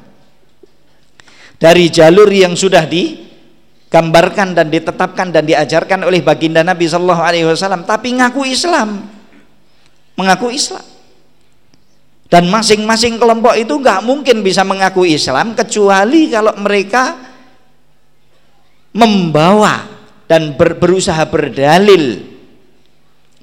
dari 1.57 1.89
jalur 1.89 2.29
yang 2.29 2.53
sudah 2.53 2.85
digambarkan 2.85 4.53
dan 4.53 4.69
ditetapkan 4.69 5.33
dan 5.33 5.45
diajarkan 5.45 6.05
oleh 6.05 6.21
baginda 6.21 6.61
Nabi 6.61 6.85
Shallallahu 6.85 7.21
Alaihi 7.21 7.45
Wasallam 7.49 7.85
tapi 7.85 8.17
ngaku 8.17 8.45
Islam 8.49 9.09
mengaku 10.17 10.53
Islam 10.53 10.85
dan 12.27 12.47
masing-masing 12.51 13.15
kelompok 13.15 13.55
itu 13.55 13.71
nggak 13.79 14.03
mungkin 14.03 14.43
bisa 14.43 14.67
mengaku 14.67 15.07
Islam 15.07 15.55
kecuali 15.55 16.27
kalau 16.27 16.53
mereka 16.59 17.15
membawa 18.91 19.87
dan 20.27 20.59
ber, 20.59 20.75
berusaha 20.75 21.23
berdalil 21.23 22.19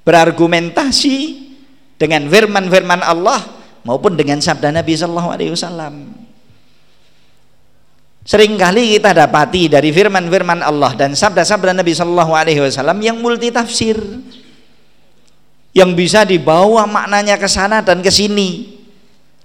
berargumentasi 0.05 1.16
dengan 1.97 2.29
firman-firman 2.29 3.01
Allah 3.01 3.40
maupun 3.88 4.14
dengan 4.20 4.38
sabda 4.38 4.68
Nabi 4.68 4.92
Shallallahu 4.92 5.31
Alaihi 5.33 5.53
Wasallam. 5.57 5.94
Seringkali 8.25 8.97
kita 8.97 9.12
dapati 9.12 9.68
dari 9.68 9.92
firman-firman 9.92 10.64
Allah 10.64 10.97
dan 10.97 11.12
sabda-sabda 11.12 11.77
Nabi 11.77 11.92
Shallallahu 11.92 12.33
Alaihi 12.33 12.61
Wasallam 12.64 12.97
yang 13.05 13.20
multi 13.20 13.53
tafsir, 13.53 14.01
yang 15.74 15.92
bisa 15.92 16.22
dibawa 16.22 16.87
maknanya 16.87 17.34
ke 17.34 17.50
sana 17.50 17.82
dan 17.82 18.00
ke 18.00 18.08
sini. 18.08 18.78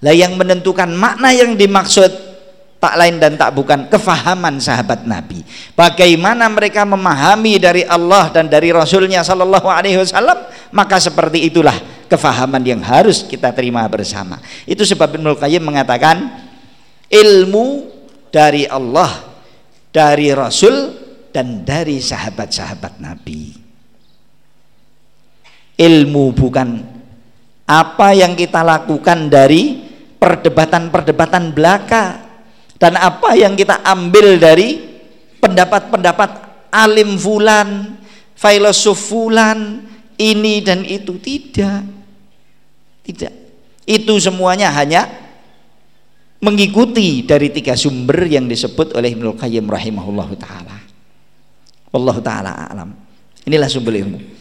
Lah 0.00 0.16
yang 0.16 0.38
menentukan 0.38 0.88
makna 0.96 1.34
yang 1.34 1.58
dimaksud 1.58 2.08
tak 2.80 2.96
lain 2.96 3.20
dan 3.20 3.36
tak 3.36 3.52
bukan 3.52 3.92
kefahaman 3.92 4.56
sahabat 4.56 5.04
Nabi. 5.04 5.44
Bagaimana 5.76 6.48
mereka 6.48 6.88
memahami 6.88 7.60
dari 7.60 7.84
Allah 7.84 8.32
dan 8.32 8.48
dari 8.48 8.72
Rasulnya 8.72 9.20
Shallallahu 9.20 9.68
Alaihi 9.68 10.00
Wasallam, 10.00 10.48
maka 10.72 10.96
seperti 10.96 11.44
itulah 11.44 11.76
kefahaman 12.08 12.64
yang 12.64 12.80
harus 12.80 13.20
kita 13.20 13.52
terima 13.52 13.84
bersama. 13.84 14.40
Itu 14.64 14.88
sebab 14.88 15.20
Ibnu 15.20 15.36
Qayyim 15.36 15.60
mengatakan 15.60 16.48
ilmu 17.12 17.92
dari 18.32 18.64
Allah, 18.64 19.28
dari 19.92 20.32
Rasul 20.32 20.96
dan 21.28 21.68
dari 21.68 22.00
sahabat-sahabat 22.00 22.96
Nabi. 22.96 23.59
Ilmu 25.80 26.36
bukan 26.36 26.68
apa 27.64 28.12
yang 28.12 28.36
kita 28.36 28.60
lakukan 28.60 29.32
dari 29.32 29.80
perdebatan-perdebatan 30.20 31.56
belaka 31.56 32.20
dan 32.76 33.00
apa 33.00 33.32
yang 33.32 33.56
kita 33.56 33.80
ambil 33.80 34.36
dari 34.36 34.76
pendapat-pendapat 35.40 36.30
alim 36.68 37.16
fulan, 37.16 37.96
filosof 38.36 39.00
fulan, 39.00 39.88
ini 40.20 40.60
dan 40.60 40.84
itu 40.84 41.16
tidak 41.16 42.00
tidak. 43.04 43.34
Itu 43.88 44.20
semuanya 44.22 44.70
hanya 44.70 45.08
mengikuti 46.40 47.26
dari 47.26 47.50
tiga 47.50 47.74
sumber 47.74 48.28
yang 48.28 48.46
disebut 48.46 48.94
oleh 48.94 49.12
Ibnu 49.12 49.34
Qayyim 49.34 49.66
rahimahullahu 49.66 50.34
taala. 50.38 50.78
Wallahu 51.90 52.20
taala 52.22 52.70
alam. 52.70 52.94
Inilah 53.44 53.66
sumber 53.66 53.98
ilmu. 53.98 54.39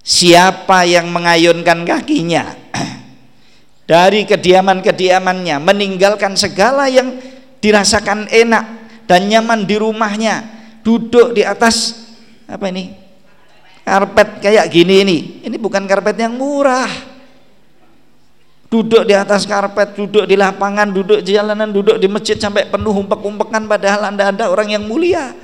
Siapa 0.00 0.88
yang 0.88 1.12
mengayunkan 1.12 1.84
kakinya? 1.84 2.56
Dari 3.90 4.24
kediaman-kediamannya, 4.24 5.60
meninggalkan 5.60 6.34
segala 6.40 6.88
yang 6.88 7.20
dirasakan 7.60 8.32
enak 8.32 8.64
dan 9.04 9.28
nyaman 9.28 9.68
di 9.68 9.76
rumahnya, 9.76 10.46
duduk 10.80 11.36
di 11.36 11.44
atas 11.44 12.08
apa 12.48 12.72
ini? 12.72 12.96
karpet 13.90 14.28
kayak 14.38 14.66
gini 14.70 15.02
ini. 15.02 15.18
Ini 15.42 15.56
bukan 15.58 15.82
karpet 15.90 16.14
yang 16.14 16.38
murah. 16.38 16.86
Duduk 18.70 19.02
di 19.02 19.18
atas 19.18 19.50
karpet 19.50 19.98
duduk 19.98 20.30
di 20.30 20.38
lapangan 20.38 20.94
duduk 20.94 21.26
di 21.26 21.34
jalanan 21.34 21.74
duduk 21.74 21.98
di 21.98 22.06
masjid 22.06 22.38
sampai 22.38 22.70
penuh 22.70 22.94
umpek-umpekan 22.94 23.66
padahal 23.66 24.14
anda 24.14 24.30
anda 24.30 24.46
orang 24.46 24.70
yang 24.70 24.86
mulia. 24.86 25.34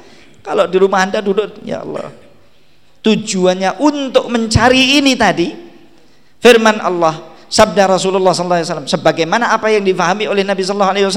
Kalau 0.47 0.71
di 0.71 0.79
rumah 0.79 1.03
anda 1.03 1.19
duduk 1.19 1.59
ya 1.67 1.83
Allah 1.83 2.26
tujuannya 3.07 3.79
untuk 3.79 4.27
mencari 4.27 4.99
ini 4.99 5.15
tadi 5.15 5.55
firman 6.43 6.83
Allah 6.83 7.39
sabda 7.47 7.87
Rasulullah 7.87 8.35
SAW 8.35 8.91
sebagaimana 8.91 9.55
apa 9.55 9.71
yang 9.71 9.87
difahami 9.87 10.27
oleh 10.27 10.43
Nabi 10.43 10.67
SAW 10.67 11.15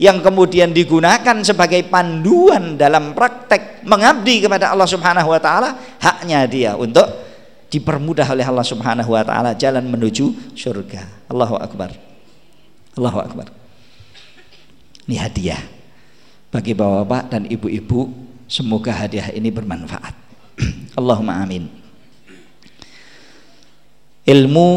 yang 0.00 0.24
kemudian 0.24 0.72
digunakan 0.72 1.36
sebagai 1.44 1.84
panduan 1.92 2.80
dalam 2.80 3.12
praktek 3.12 3.84
mengabdi 3.84 4.40
kepada 4.40 4.72
Allah 4.72 4.88
Subhanahu 4.88 5.28
wa 5.28 5.40
taala 5.42 5.76
haknya 6.00 6.48
dia 6.48 6.72
untuk 6.78 7.04
dipermudah 7.68 8.24
oleh 8.32 8.46
Allah 8.46 8.64
Subhanahu 8.64 9.12
wa 9.12 9.22
taala 9.26 9.52
jalan 9.58 9.84
menuju 9.84 10.56
surga. 10.56 11.28
Allahu 11.28 11.58
akbar. 11.60 11.92
Allahu 12.96 13.18
akbar. 13.20 13.46
Ini 15.04 15.18
hadiah 15.20 15.60
bagi 16.48 16.72
bapak-bapak 16.72 17.22
dan 17.28 17.42
ibu-ibu 17.50 18.08
semoga 18.48 18.94
hadiah 18.94 19.34
ini 19.34 19.52
bermanfaat. 19.52 20.27
Allahumma 20.98 21.42
amin. 21.42 21.68
Ilmu 24.28 24.70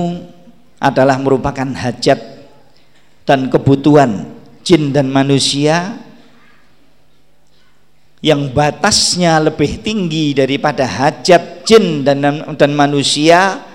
adalah 0.82 1.20
merupakan 1.20 1.68
hajat 1.68 2.20
dan 3.28 3.52
kebutuhan 3.52 4.32
jin 4.66 4.96
dan 4.96 5.12
manusia 5.12 6.00
yang 8.22 8.54
batasnya 8.54 9.42
lebih 9.42 9.82
tinggi 9.82 10.38
daripada 10.38 10.86
hajat 10.86 11.66
jin 11.66 12.06
dan 12.06 12.22
dan 12.54 12.72
manusia 12.74 13.66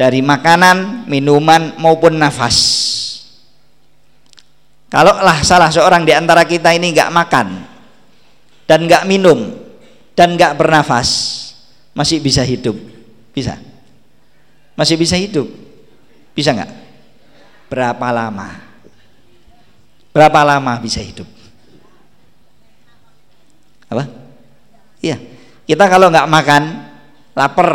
dari 0.00 0.24
makanan, 0.24 1.04
minuman 1.10 1.76
maupun 1.76 2.16
nafas. 2.16 2.56
Kalaulah 4.88 5.44
salah 5.44 5.68
seorang 5.68 6.08
di 6.08 6.16
antara 6.16 6.42
kita 6.48 6.72
ini 6.72 6.90
nggak 6.96 7.12
makan 7.12 7.46
dan 8.64 8.88
nggak 8.88 9.06
minum 9.06 9.69
dan 10.20 10.36
nggak 10.36 10.60
bernafas, 10.60 11.08
masih 11.96 12.20
bisa 12.20 12.44
hidup, 12.44 12.76
bisa, 13.32 13.56
masih 14.76 15.00
bisa 15.00 15.16
hidup, 15.16 15.48
bisa 16.36 16.52
nggak? 16.52 16.68
Berapa 17.72 18.12
lama? 18.12 18.60
Berapa 20.12 20.44
lama 20.44 20.76
bisa 20.76 21.00
hidup? 21.00 21.24
Apa? 23.88 24.04
Iya. 25.00 25.16
Kita 25.64 25.88
kalau 25.88 26.12
nggak 26.12 26.28
makan, 26.28 26.62
lapar. 27.32 27.70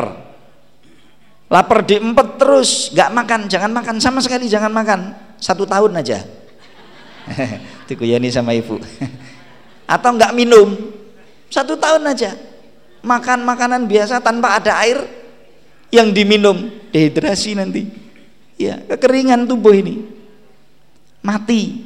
Lapar 1.50 1.82
diempet 1.82 2.38
terus, 2.38 2.94
nggak 2.94 3.10
makan, 3.10 3.40
jangan 3.50 3.72
makan 3.74 3.98
sama 3.98 4.22
sekali, 4.22 4.46
jangan 4.46 4.70
makan. 4.70 5.18
Satu 5.42 5.66
tahun 5.66 5.98
aja. 5.98 6.22
Dikuyani 7.90 8.30
sama 8.30 8.54
ibu. 8.54 8.78
Atau 9.98 10.14
nggak 10.14 10.36
minum, 10.38 10.94
satu 11.50 11.78
tahun 11.78 12.04
aja. 12.10 12.34
Makan 13.06 13.46
makanan 13.46 13.86
biasa 13.86 14.18
tanpa 14.18 14.58
ada 14.58 14.82
air 14.82 14.98
yang 15.94 16.10
diminum, 16.10 16.74
dehidrasi 16.90 17.54
nanti. 17.54 17.86
Ya, 18.58 18.82
kekeringan 18.82 19.46
tubuh 19.46 19.78
ini. 19.78 20.02
Mati. 21.22 21.86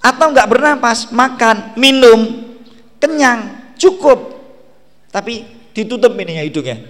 Atau 0.00 0.32
nggak 0.32 0.48
bernapas 0.48 1.12
makan 1.12 1.76
minum 1.76 2.48
kenyang 2.96 3.72
cukup. 3.76 4.40
Tapi 5.12 5.44
ditutup 5.76 6.16
ininya 6.16 6.42
hidungnya. 6.42 6.80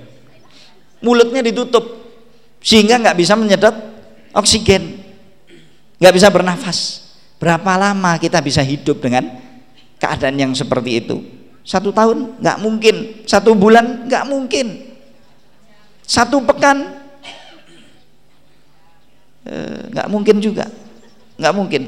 Mulutnya 1.02 1.42
ditutup. 1.42 1.82
Sehingga 2.62 3.02
nggak 3.02 3.18
bisa 3.18 3.34
menyedot 3.34 3.74
oksigen. 4.38 5.02
Nggak 5.98 6.14
bisa 6.14 6.28
bernafas. 6.30 6.78
Berapa 7.42 7.74
lama 7.74 8.22
kita 8.22 8.38
bisa 8.38 8.62
hidup 8.62 9.02
dengan 9.02 9.34
keadaan 9.98 10.38
yang 10.38 10.52
seperti 10.54 11.02
itu 11.02 11.41
satu 11.62 11.94
tahun 11.94 12.42
nggak 12.42 12.58
mungkin. 12.58 12.96
Satu 13.26 13.54
bulan 13.54 14.10
nggak 14.10 14.24
mungkin. 14.26 14.66
Satu 16.02 16.42
pekan 16.42 16.90
eh, 19.46 19.80
nggak 19.94 20.08
mungkin 20.10 20.36
juga. 20.42 20.66
Nggak 21.38 21.54
mungkin. 21.54 21.82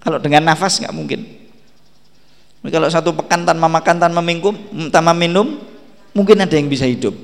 Kalau 0.00 0.18
dengan 0.22 0.46
nafas 0.46 0.78
nggak 0.78 0.94
mungkin. 0.94 1.20
Kalau 2.60 2.88
satu 2.92 3.16
pekan 3.16 3.48
tanpa 3.48 3.66
makan, 3.72 3.96
tanpa 3.96 4.20
minum, 4.20 4.52
tanpa 4.92 5.16
minum, 5.16 5.58
mungkin 6.12 6.44
ada 6.44 6.52
yang 6.54 6.68
bisa 6.68 6.84
hidup. 6.84 7.16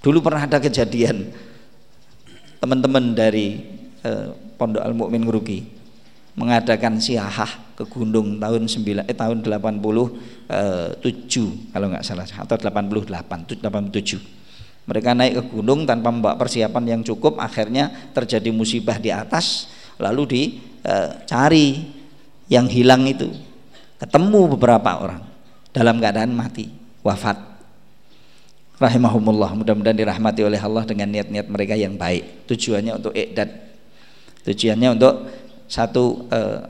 Dulu 0.00 0.22
pernah 0.22 0.46
ada 0.46 0.62
kejadian 0.62 1.34
teman-teman 2.62 3.12
dari 3.12 3.58
eh, 4.00 4.32
Pondok 4.56 4.80
Al 4.80 4.96
Mukmin 4.96 5.26
Nguruki 5.26 5.66
mengadakan 6.38 7.02
siahah 7.02 7.65
ke 7.76 7.84
gunung 7.84 8.40
tahun 8.40 8.64
9 8.64 9.04
eh 9.04 9.16
tahun 9.16 9.44
87 9.44 9.52
eh, 10.48 10.88
kalau 11.70 11.86
nggak 11.92 12.04
salah 12.04 12.24
atau 12.24 12.56
88 12.56 13.60
87 13.60 14.88
mereka 14.88 15.12
naik 15.12 15.34
ke 15.38 15.42
gunung 15.52 15.84
tanpa 15.84 16.08
membawa 16.08 16.40
persiapan 16.40 16.96
yang 16.96 17.02
cukup 17.04 17.36
akhirnya 17.36 17.92
terjadi 18.16 18.48
musibah 18.48 18.96
di 18.96 19.12
atas 19.12 19.68
lalu 20.00 20.22
di 20.24 20.42
Eh, 20.86 21.10
yang 22.46 22.70
hilang 22.70 23.02
itu. 23.10 23.26
Ketemu 23.98 24.54
beberapa 24.54 25.02
orang 25.02 25.18
dalam 25.74 25.98
keadaan 25.98 26.30
mati 26.30 26.70
wafat. 27.02 27.34
Rahimahumullah 28.78 29.50
mudah-mudahan 29.58 29.98
dirahmati 29.98 30.46
oleh 30.46 30.62
Allah 30.62 30.86
dengan 30.86 31.10
niat-niat 31.10 31.50
mereka 31.50 31.74
yang 31.74 31.98
baik. 31.98 32.46
Tujuannya 32.46 33.02
untuk 33.02 33.10
ikdat 33.18 33.50
tujuannya 34.46 34.94
untuk 34.94 35.26
satu 35.66 36.30
eh, 36.30 36.60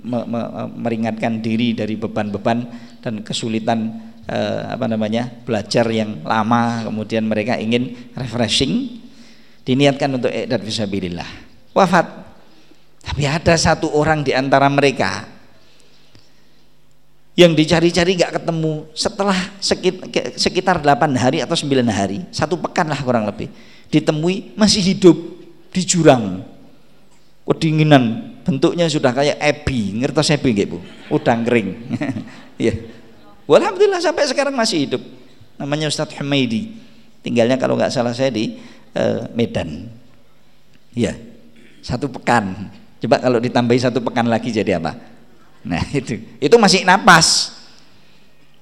me, 0.00 0.24
me, 0.24 0.40
meringankan 0.80 1.44
diri 1.44 1.76
dari 1.76 2.00
beban-beban 2.00 2.64
dan 3.04 3.20
kesulitan 3.20 4.00
eh, 4.24 4.62
apa 4.72 4.88
namanya 4.88 5.28
belajar 5.44 5.84
yang 5.92 6.24
lama. 6.24 6.88
Kemudian 6.88 7.28
mereka 7.28 7.60
ingin 7.60 8.12
refreshing 8.16 9.02
diniatkan 9.68 10.16
untuk 10.16 10.32
ikdat 10.32 10.64
fisabilillah. 10.64 11.28
Wafat. 11.76 12.24
Tapi 13.02 13.26
ada 13.26 13.58
satu 13.58 13.90
orang 13.92 14.22
di 14.22 14.30
antara 14.30 14.70
mereka 14.70 15.26
yang 17.34 17.56
dicari-cari 17.56 18.14
nggak 18.14 18.42
ketemu. 18.42 18.86
Setelah 18.94 19.36
sekitar 20.36 20.78
8 20.84 21.16
hari 21.16 21.42
atau 21.42 21.56
9 21.56 21.82
hari, 21.88 22.22
satu 22.30 22.60
pekan 22.60 22.86
lah 22.86 23.00
kurang 23.00 23.26
lebih, 23.26 23.50
ditemui 23.90 24.54
masih 24.54 24.84
hidup 24.84 25.16
di 25.72 25.82
jurang. 25.82 26.44
Kedinginan, 27.42 28.31
bentuknya 28.42 28.86
sudah 28.90 29.14
kayak 29.14 29.38
ebi, 29.38 30.02
ngertos 30.02 30.30
ebi 30.34 30.54
nggak 30.54 30.68
Bu? 30.68 30.78
Udang 31.10 31.46
kering. 31.46 31.68
ya. 32.66 32.74
Alhamdulillah 33.46 34.00
sampai 34.00 34.26
sekarang 34.28 34.54
masih 34.54 34.88
hidup. 34.88 35.02
Namanya 35.58 35.90
Ustadz 35.90 36.16
Humaidi. 36.18 36.78
Tinggalnya 37.22 37.56
kalau 37.56 37.78
nggak 37.78 37.92
salah 37.92 38.14
saya 38.16 38.32
di 38.34 38.58
uh, 38.96 39.28
Medan. 39.36 39.86
Ya. 40.94 41.14
Satu 41.82 42.06
pekan 42.06 42.70
Coba 43.02 43.18
kalau 43.18 43.42
ditambahi 43.42 43.82
satu 43.82 43.98
pekan 43.98 44.30
lagi 44.30 44.54
jadi 44.54 44.78
apa? 44.78 44.94
Nah 45.66 45.82
itu, 45.98 46.22
itu 46.38 46.54
masih 46.54 46.86
napas, 46.86 47.50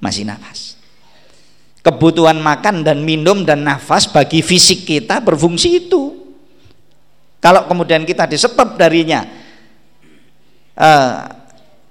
masih 0.01 0.25
napas. 0.25 0.81
Kebutuhan 1.85 2.41
makan 2.41 2.81
dan 2.81 3.05
minum 3.05 3.45
dan 3.45 3.61
nafas 3.61 4.09
bagi 4.09 4.41
fisik 4.41 4.89
kita 4.89 5.21
berfungsi 5.21 5.85
itu. 5.85 6.33
Kalau 7.41 7.69
kemudian 7.69 8.05
kita 8.09 8.25
disetop 8.25 8.81
darinya 8.81 9.29
uh, 10.77 11.17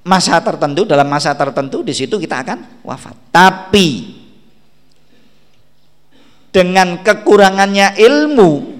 masa 0.06 0.40
tertentu 0.40 0.88
dalam 0.88 1.08
masa 1.08 1.36
tertentu 1.36 1.84
di 1.84 1.92
situ 1.92 2.16
kita 2.16 2.46
akan 2.46 2.84
wafat. 2.86 3.16
Tapi 3.34 4.20
dengan 6.50 7.02
kekurangannya 7.02 8.00
ilmu 8.00 8.80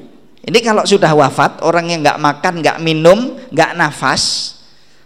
ini 0.50 0.60
kalau 0.66 0.88
sudah 0.88 1.14
wafat 1.14 1.62
orang 1.62 1.92
yang 1.94 2.00
nggak 2.02 2.18
makan, 2.22 2.54
nggak 2.66 2.78
minum, 2.80 3.38
nggak 3.52 3.76
nafas, 3.78 4.56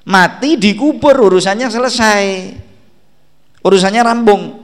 mati 0.08 0.56
dikubur 0.56 1.18
urusannya 1.20 1.68
selesai, 1.68 2.24
urusannya 3.66 4.02
rambung. 4.06 4.62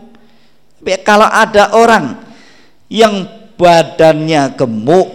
Tapi 0.79 1.03
kalau 1.03 1.27
ada 1.27 1.75
orang 1.75 2.21
yang 2.87 3.27
badannya 3.59 4.55
gemuk, 4.55 5.09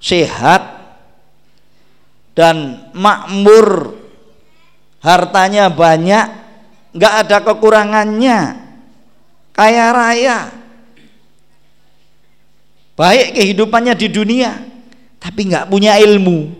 sehat 0.00 0.81
dan 2.32 2.88
makmur, 2.96 3.96
hartanya 5.04 5.68
banyak, 5.68 6.26
nggak 6.96 7.14
ada 7.26 7.36
kekurangannya, 7.44 8.38
kaya 9.52 9.86
raya, 9.92 10.38
baik 12.96 13.36
kehidupannya 13.36 13.94
di 13.96 14.08
dunia 14.12 14.72
tapi 15.22 15.46
nggak 15.46 15.70
punya 15.70 16.02
ilmu. 16.02 16.58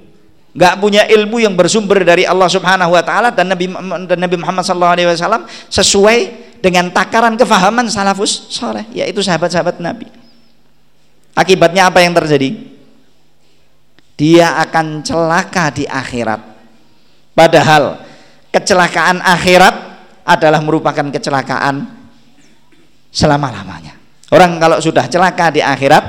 Nggak 0.53 0.75
punya 0.85 1.03
ilmu 1.09 1.41
yang 1.41 1.57
bersumber 1.57 2.05
dari 2.05 2.29
Allah 2.29 2.47
Subhanahu 2.47 2.93
wa 2.93 3.01
taala 3.01 3.33
dan 3.33 3.49
Nabi 3.49 3.73
dan 4.05 4.19
Nabi 4.21 4.37
Muhammad 4.37 4.63
sallallahu 4.63 4.95
alaihi 5.01 5.09
wasallam 5.09 5.49
sesuai 5.73 6.19
dengan 6.61 6.93
takaran 6.93 7.35
kefahaman 7.41 7.89
salafus 7.89 8.53
soleh 8.53 8.85
yaitu 8.93 9.25
sahabat-sahabat 9.25 9.81
Nabi. 9.81 10.07
Akibatnya 11.33 11.89
apa 11.89 12.05
yang 12.05 12.13
terjadi 12.13 12.53
dia 14.17 14.61
akan 14.61 15.01
celaka 15.03 15.73
di 15.73 15.85
akhirat. 15.89 16.41
Padahal 17.33 18.01
kecelakaan 18.53 19.25
akhirat 19.25 19.75
adalah 20.23 20.61
merupakan 20.61 21.09
kecelakaan 21.09 21.89
selama-lamanya. 23.11 23.97
Orang 24.33 24.57
kalau 24.57 24.81
sudah 24.81 25.09
celaka 25.09 25.53
di 25.53 25.61
akhirat 25.61 26.05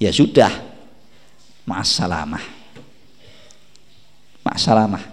ya 0.00 0.12
sudah. 0.12 0.70
Masalamah. 1.68 2.40
Masalamah. 4.40 5.04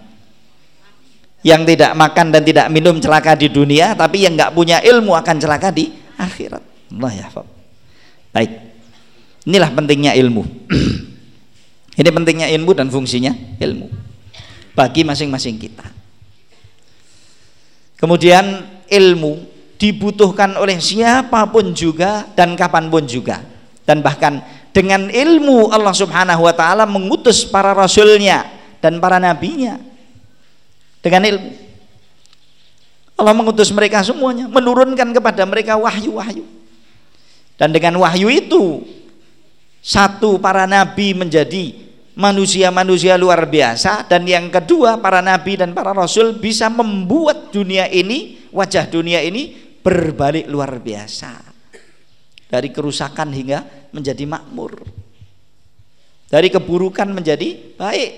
Yang 1.44 1.76
tidak 1.76 1.92
makan 1.92 2.32
dan 2.32 2.42
tidak 2.42 2.66
minum 2.72 2.96
celaka 2.96 3.36
di 3.36 3.52
dunia 3.52 3.92
tapi 3.92 4.24
yang 4.24 4.34
nggak 4.34 4.56
punya 4.56 4.80
ilmu 4.80 5.12
akan 5.12 5.36
celaka 5.36 5.68
di 5.68 5.92
akhirat. 6.16 6.64
Allah 6.96 7.12
ya 7.12 7.28
baik. 8.32 8.52
Inilah 9.46 9.70
pentingnya 9.70 10.12
ilmu 10.18 10.42
ini 11.96 12.08
pentingnya 12.12 12.48
ilmu 12.52 12.72
dan 12.76 12.92
fungsinya 12.92 13.32
ilmu 13.60 13.88
bagi 14.76 15.02
masing-masing 15.02 15.56
kita 15.56 15.88
kemudian 17.96 18.64
ilmu 18.86 19.42
dibutuhkan 19.76 20.56
oleh 20.56 20.80
siapa 20.80 21.48
pun 21.48 21.72
juga 21.72 22.28
dan 22.36 22.56
kapan 22.56 22.88
pun 22.88 23.04
juga 23.04 23.40
dan 23.88 24.00
bahkan 24.04 24.44
dengan 24.76 25.08
ilmu 25.08 25.72
Allah 25.72 25.96
subhanahu 25.96 26.44
wa 26.44 26.52
ta'ala 26.52 26.84
mengutus 26.84 27.48
para 27.48 27.72
rasulnya 27.72 28.44
dan 28.84 29.00
para 29.00 29.16
nabinya 29.16 29.80
dengan 31.00 31.22
ilmu. 31.22 31.50
Allah 33.16 33.32
mengutus 33.32 33.72
mereka 33.72 34.04
semuanya, 34.04 34.44
menurunkan 34.50 35.14
kepada 35.14 35.46
mereka 35.48 35.78
wahyu-wahyu. 35.80 36.44
Dan 37.56 37.72
dengan 37.72 37.96
wahyu 37.96 38.28
itu 38.28 38.84
satu 39.80 40.36
para 40.36 40.68
nabi 40.68 41.16
menjadi 41.16 41.72
manusia-manusia 42.16 43.20
luar 43.20 43.46
biasa 43.46 44.08
dan 44.08 44.24
yang 44.24 44.48
kedua 44.48 44.96
para 44.98 45.20
nabi 45.20 45.60
dan 45.60 45.76
para 45.76 45.92
rasul 45.92 46.40
bisa 46.40 46.72
membuat 46.72 47.52
dunia 47.52 47.86
ini, 47.92 48.48
wajah 48.50 48.88
dunia 48.88 49.20
ini 49.20 49.52
berbalik 49.84 50.48
luar 50.48 50.80
biasa. 50.80 51.54
Dari 52.46 52.72
kerusakan 52.72 53.30
hingga 53.30 53.90
menjadi 53.92 54.24
makmur. 54.24 54.80
Dari 56.26 56.48
keburukan 56.50 57.06
menjadi 57.12 57.78
baik. 57.78 58.12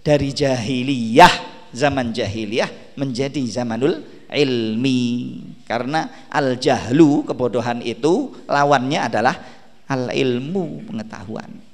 Dari 0.00 0.32
jahiliyah 0.32 1.50
zaman 1.76 2.16
jahiliyah 2.16 2.96
menjadi 2.96 3.42
zamanul 3.46 4.00
ilmi 4.30 5.02
karena 5.68 6.28
al 6.30 6.56
jahlu 6.56 7.26
kebodohan 7.26 7.84
itu 7.84 8.32
lawannya 8.48 8.96
adalah 8.96 9.34
al 9.90 10.08
ilmu 10.08 10.88
pengetahuan 10.88 11.69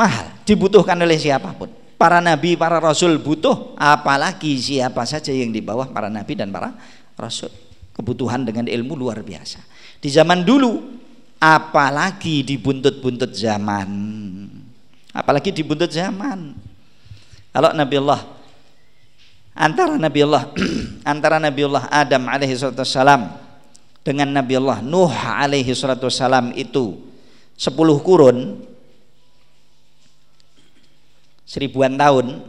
mahal 0.00 0.32
dibutuhkan 0.48 0.96
oleh 0.96 1.20
siapa 1.20 1.52
pun. 1.52 1.68
Para 2.00 2.16
nabi 2.24 2.56
para 2.56 2.80
rasul 2.80 3.20
butuh 3.20 3.76
apalagi 3.76 4.56
siapa 4.56 5.04
saja 5.04 5.28
yang 5.28 5.52
di 5.52 5.60
bawah 5.60 5.92
para 5.92 6.08
nabi 6.08 6.32
dan 6.32 6.48
para 6.48 6.72
rasul. 7.20 7.52
Kebutuhan 7.92 8.48
dengan 8.48 8.64
ilmu 8.64 8.96
luar 8.96 9.20
biasa. 9.20 9.60
Di 10.00 10.08
zaman 10.08 10.40
dulu 10.40 10.80
apalagi 11.36 12.40
di 12.40 12.56
buntut-buntut 12.56 13.36
zaman. 13.36 13.90
Apalagi 15.12 15.52
di 15.52 15.60
buntut 15.60 15.92
zaman. 15.92 16.56
Kalau 17.50 17.74
Nabi 17.76 17.96
Allah 17.98 18.20
antara 19.58 19.98
Nabi 19.98 20.20
Allah 20.22 20.44
antara 21.12 21.36
Nabi 21.42 21.60
Allah 21.66 21.84
Adam 21.90 22.22
alaihi 22.30 22.54
salam 22.56 23.34
dengan 24.06 24.30
Nabi 24.30 24.54
Allah 24.54 24.78
Nuh 24.80 25.10
alaihi 25.10 25.74
salam 25.74 26.54
itu 26.54 26.94
sepuluh 27.58 27.98
kurun 28.00 28.62
seribuan 31.50 31.98
tahun 31.98 32.46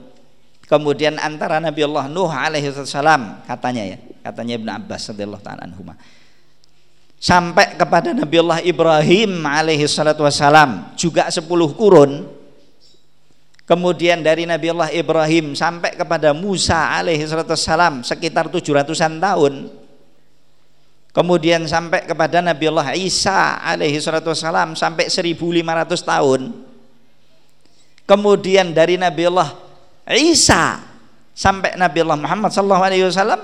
kemudian 0.70 1.18
antara 1.18 1.58
Nabi 1.58 1.82
Allah 1.82 2.06
Nuh 2.06 2.30
alaihi 2.30 2.70
salam 2.86 3.42
katanya 3.50 3.82
ya 3.82 3.98
katanya 4.22 4.54
Ibn 4.62 4.70
Abbas 4.78 5.10
radhiyallahu 5.10 5.42
taala 5.42 5.66
anhuma 5.66 5.98
sampai 7.18 7.74
kepada 7.74 8.14
Nabi 8.14 8.38
Allah 8.46 8.62
Ibrahim 8.62 9.42
alaihi 9.42 9.90
salatu 9.90 10.22
wassalam 10.22 10.94
juga 10.94 11.26
sepuluh 11.34 11.74
kurun 11.74 12.42
Kemudian 13.72 14.20
dari 14.20 14.44
Nabi 14.44 14.68
Allah 14.68 14.92
Ibrahim 14.92 15.56
sampai 15.56 15.96
kepada 15.96 16.36
Musa 16.36 16.92
alaihi 16.92 17.24
salam 17.56 18.04
sekitar 18.04 18.52
700-an 18.52 19.16
tahun. 19.16 19.54
Kemudian 21.16 21.64
sampai 21.72 22.04
kepada 22.04 22.44
Nabi 22.44 22.68
Allah 22.68 22.92
Isa 23.00 23.64
alaihi 23.64 24.04
salam 24.04 24.76
sampai 24.76 25.08
1500 25.08 25.64
tahun. 26.04 26.52
Kemudian 28.06 28.76
dari 28.76 29.00
Nabi 29.00 29.30
Allah 29.30 29.56
Isa 30.12 30.84
sampai 31.32 31.80
Nabi 31.80 32.04
Allah 32.04 32.20
Muhammad 32.20 32.52
sallallahu 32.52 32.84
alaihi 32.84 33.08
wasallam 33.08 33.40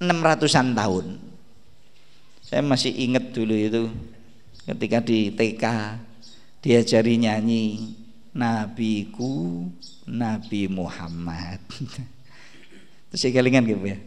600-an 0.00 0.68
tahun. 0.76 1.06
Saya 2.44 2.62
masih 2.66 2.92
ingat 2.92 3.30
dulu 3.30 3.54
itu 3.54 3.82
ketika 4.66 4.98
di 5.00 5.30
TK 5.32 5.64
diajari 6.60 7.16
nyanyi 7.16 7.96
nabiku 8.34 9.66
Nabi 10.04 10.68
Muhammad. 10.68 11.62
Terus 13.10 13.26
kelingan 13.32 13.66
gitu 13.66 13.84
ya 13.94 13.98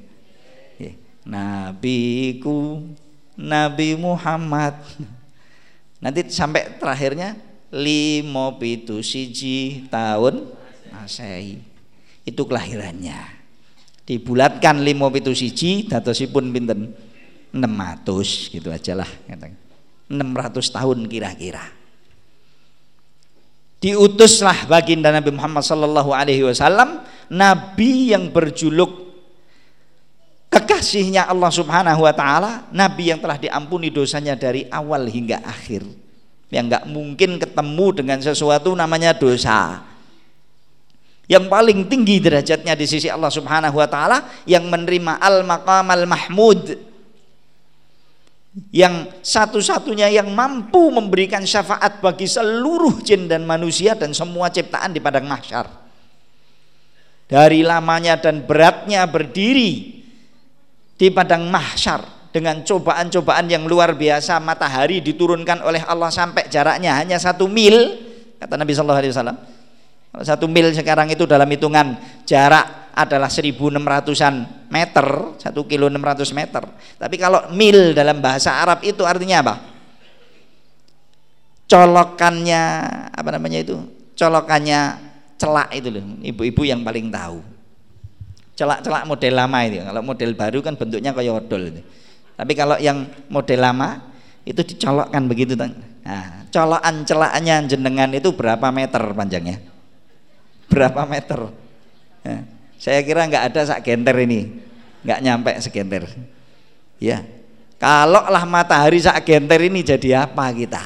nabiku 1.27 2.83
Nabi 3.33 3.97
Muhammad. 3.97 4.77
Nanti 6.03 6.27
sampai 6.27 6.77
terakhirnya 6.77 7.39
limo 7.73 8.61
pitu 8.61 9.01
siji 9.01 9.89
tahun 9.89 10.45
masehi. 10.93 11.57
Itu 12.21 12.45
kelahirannya. 12.45 13.41
Dibulatkan 14.05 14.85
limo 14.85 15.09
pitu 15.09 15.33
siji 15.33 15.89
datosipun 15.89 16.53
pinten? 16.53 16.93
600 17.53 18.49
gitu 18.49 18.73
aja 18.73 18.97
lah 18.97 19.09
600 19.29 20.09
tahun 20.73 20.97
kira-kira. 21.05 21.61
Diutuslah 23.77 24.65
baginda 24.65 25.13
Nabi 25.13 25.29
Muhammad 25.35 25.61
sallallahu 25.61 26.15
alaihi 26.15 26.41
wasallam 26.47 27.03
nabi 27.29 28.15
yang 28.15 28.31
berjuluk 28.31 28.89
kekasihnya 30.47 31.27
Allah 31.27 31.51
Subhanahu 31.51 32.07
wa 32.07 32.13
taala, 32.15 32.51
nabi 32.71 33.11
yang 33.11 33.19
telah 33.19 33.35
diampuni 33.35 33.91
dosanya 33.91 34.39
dari 34.39 34.65
awal 34.71 35.09
hingga 35.09 35.43
akhir. 35.43 36.02
Yang 36.53 36.65
nggak 36.69 36.85
mungkin 36.93 37.41
ketemu 37.41 37.87
dengan 37.97 38.19
sesuatu 38.21 38.77
namanya 38.77 39.17
dosa. 39.17 39.81
Yang 41.25 41.49
paling 41.49 41.89
tinggi 41.89 42.21
derajatnya 42.21 42.77
di 42.77 42.85
sisi 42.85 43.09
Allah 43.09 43.33
Subhanahu 43.33 43.73
wa 43.73 43.89
taala 43.89 44.29
yang 44.45 44.69
menerima 44.69 45.17
al-maqam 45.17 45.87
al-mahmud 45.89 46.77
yang 48.69 49.09
satu-satunya 49.25 50.13
yang 50.13 50.29
mampu 50.29 50.93
memberikan 50.93 51.41
syafaat 51.41 51.97
bagi 52.05 52.29
seluruh 52.29 53.01
jin 53.01 53.25
dan 53.25 53.49
manusia 53.49 53.97
dan 53.97 54.13
semua 54.13 54.53
ciptaan 54.53 54.93
di 54.93 55.01
padang 55.01 55.25
mahsyar. 55.25 55.65
Dari 57.25 57.65
lamanya 57.65 58.13
dan 58.21 58.45
beratnya 58.45 59.09
berdiri 59.09 60.05
di 60.93 61.07
padang 61.09 61.49
mahsyar 61.49 62.22
dengan 62.33 62.65
cobaan-cobaan 62.65 63.45
yang 63.45 63.69
luar 63.69 63.93
biasa 63.93 64.41
matahari 64.41 65.05
diturunkan 65.05 65.61
oleh 65.61 65.85
Allah 65.85 66.09
sampai 66.09 66.49
jaraknya 66.49 66.97
hanya 66.97 67.21
satu 67.21 67.45
mil 67.45 67.93
kata 68.41 68.57
Nabi 68.57 68.73
Shallallahu 68.73 69.01
Alaihi 69.05 69.13
Wasallam 69.13 69.37
satu 70.21 70.45
mil 70.49 70.73
sekarang 70.73 71.13
itu 71.13 71.29
dalam 71.29 71.45
hitungan 71.49 71.97
jarak 72.25 72.93
adalah 72.93 73.25
1600-an 73.25 74.69
meter, 74.69 75.07
1 75.41 75.49
kilo 75.65 75.89
600 75.89 76.29
meter. 76.37 76.63
Tapi 77.01 77.15
kalau 77.17 77.49
mil 77.49 77.97
dalam 77.97 78.21
bahasa 78.21 78.53
Arab 78.53 78.85
itu 78.85 79.01
artinya 79.01 79.41
apa? 79.41 79.55
Colokannya 81.65 82.61
apa 83.09 83.29
namanya 83.33 83.65
itu? 83.65 83.81
Colokannya 84.13 85.01
celak 85.41 85.73
itu 85.73 85.89
loh. 85.89 86.05
Ibu-ibu 86.21 86.61
yang 86.61 86.85
paling 86.85 87.09
tahu. 87.09 87.41
Celak-celak 88.53 89.09
model 89.09 89.33
lama 89.33 89.59
itu. 89.65 89.81
Kalau 89.81 90.01
model 90.05 90.31
baru 90.37 90.61
kan 90.61 90.77
bentuknya 90.77 91.09
kayak 91.17 91.33
odol 91.33 91.73
itu. 91.73 91.81
Tapi 92.33 92.51
kalau 92.57 92.77
yang 92.81 93.05
model 93.29 93.59
lama 93.61 94.01
itu 94.43 94.59
dicolokkan 94.59 95.23
begitu. 95.29 95.55
Nah, 95.55 96.43
colokan 96.51 97.07
celaknya 97.07 97.63
jenengan 97.63 98.09
itu 98.11 98.33
berapa 98.35 98.67
meter 98.73 99.01
panjangnya? 99.13 99.57
Berapa 100.67 101.05
meter? 101.07 101.53
Nah, 102.23 102.41
saya 102.81 102.99
kira 103.05 103.23
nggak 103.29 103.53
ada 103.53 103.61
sak 103.63 103.85
genter 103.85 104.15
ini, 104.19 104.59
nggak 105.05 105.19
nyampe 105.23 105.51
segenter. 105.63 106.03
Ya, 106.99 107.23
kalau 107.79 108.27
lah 108.27 108.43
matahari 108.43 108.99
sak 108.99 109.23
genter 109.23 109.59
ini 109.63 109.83
jadi 109.83 110.27
apa 110.27 110.51
kita? 110.51 110.83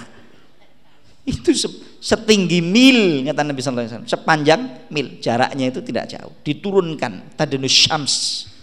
Itu 1.28 1.52
setinggi 1.98 2.64
mil 2.64 3.28
kata 3.28 3.44
Nabi 3.44 3.60
sallallahu 3.60 3.90
alaihi 3.90 4.08
sepanjang 4.08 4.62
mil 4.94 5.20
jaraknya 5.20 5.68
itu 5.68 5.84
tidak 5.84 6.08
jauh 6.08 6.32
diturunkan 6.40 7.36
tadunus 7.36 7.74
syams 7.74 8.14
ya. 8.48 8.57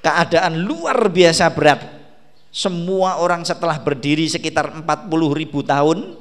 Keadaan 0.00 0.64
luar 0.64 1.08
biasa 1.08 1.48
berat. 1.52 1.80
Semua 2.50 3.22
orang 3.22 3.46
setelah 3.46 3.78
berdiri 3.78 4.26
sekitar 4.26 4.74
40 4.74 4.84
ribu 5.38 5.62
tahun 5.62 6.18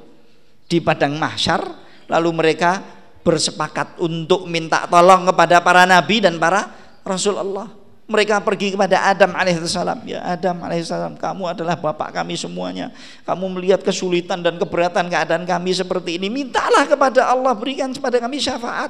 di 0.69 0.77
padang 0.77 1.17
mahsyar 1.17 1.65
lalu 2.05 2.29
mereka 2.29 2.85
bersepakat 3.25 3.97
untuk 3.97 4.45
minta 4.45 4.85
tolong 4.85 5.25
kepada 5.25 5.57
para 5.65 5.89
nabi 5.89 6.21
dan 6.21 6.37
para 6.37 6.69
rasul 7.01 7.33
Allah 7.41 7.79
mereka 8.09 8.41
pergi 8.41 8.73
kepada 8.73 9.05
Adam 9.05 9.37
alaihissalam. 9.37 10.01
Ya 10.09 10.25
Adam 10.25 10.65
alaihissalam 10.65 11.13
kamu 11.21 11.53
adalah 11.53 11.77
bapak 11.77 12.09
kami 12.09 12.33
semuanya. 12.33 12.89
Kamu 13.21 13.45
melihat 13.53 13.85
kesulitan 13.85 14.41
dan 14.41 14.57
keberatan 14.57 15.05
keadaan 15.13 15.45
kami 15.45 15.77
seperti 15.77 16.17
ini 16.17 16.25
mintalah 16.25 16.89
kepada 16.89 17.29
Allah 17.29 17.53
berikan 17.53 17.93
kepada 17.93 18.17
kami 18.17 18.41
syafaat. 18.41 18.89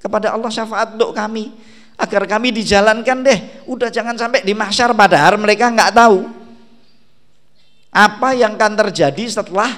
Kepada 0.00 0.32
Allah 0.32 0.48
syafaat 0.48 0.96
untuk 0.96 1.12
kami 1.12 1.52
agar 1.94 2.26
kami 2.26 2.50
dijalankan 2.50 3.18
deh. 3.22 3.38
Udah 3.70 3.88
jangan 3.90 4.18
sampai 4.18 4.42
di 4.42 4.52
mahsyar 4.52 4.92
padahal 4.94 5.38
mereka 5.38 5.70
nggak 5.70 5.92
tahu. 5.94 6.26
Apa 7.94 8.34
yang 8.34 8.58
akan 8.58 8.74
terjadi 8.86 9.24
setelah 9.30 9.70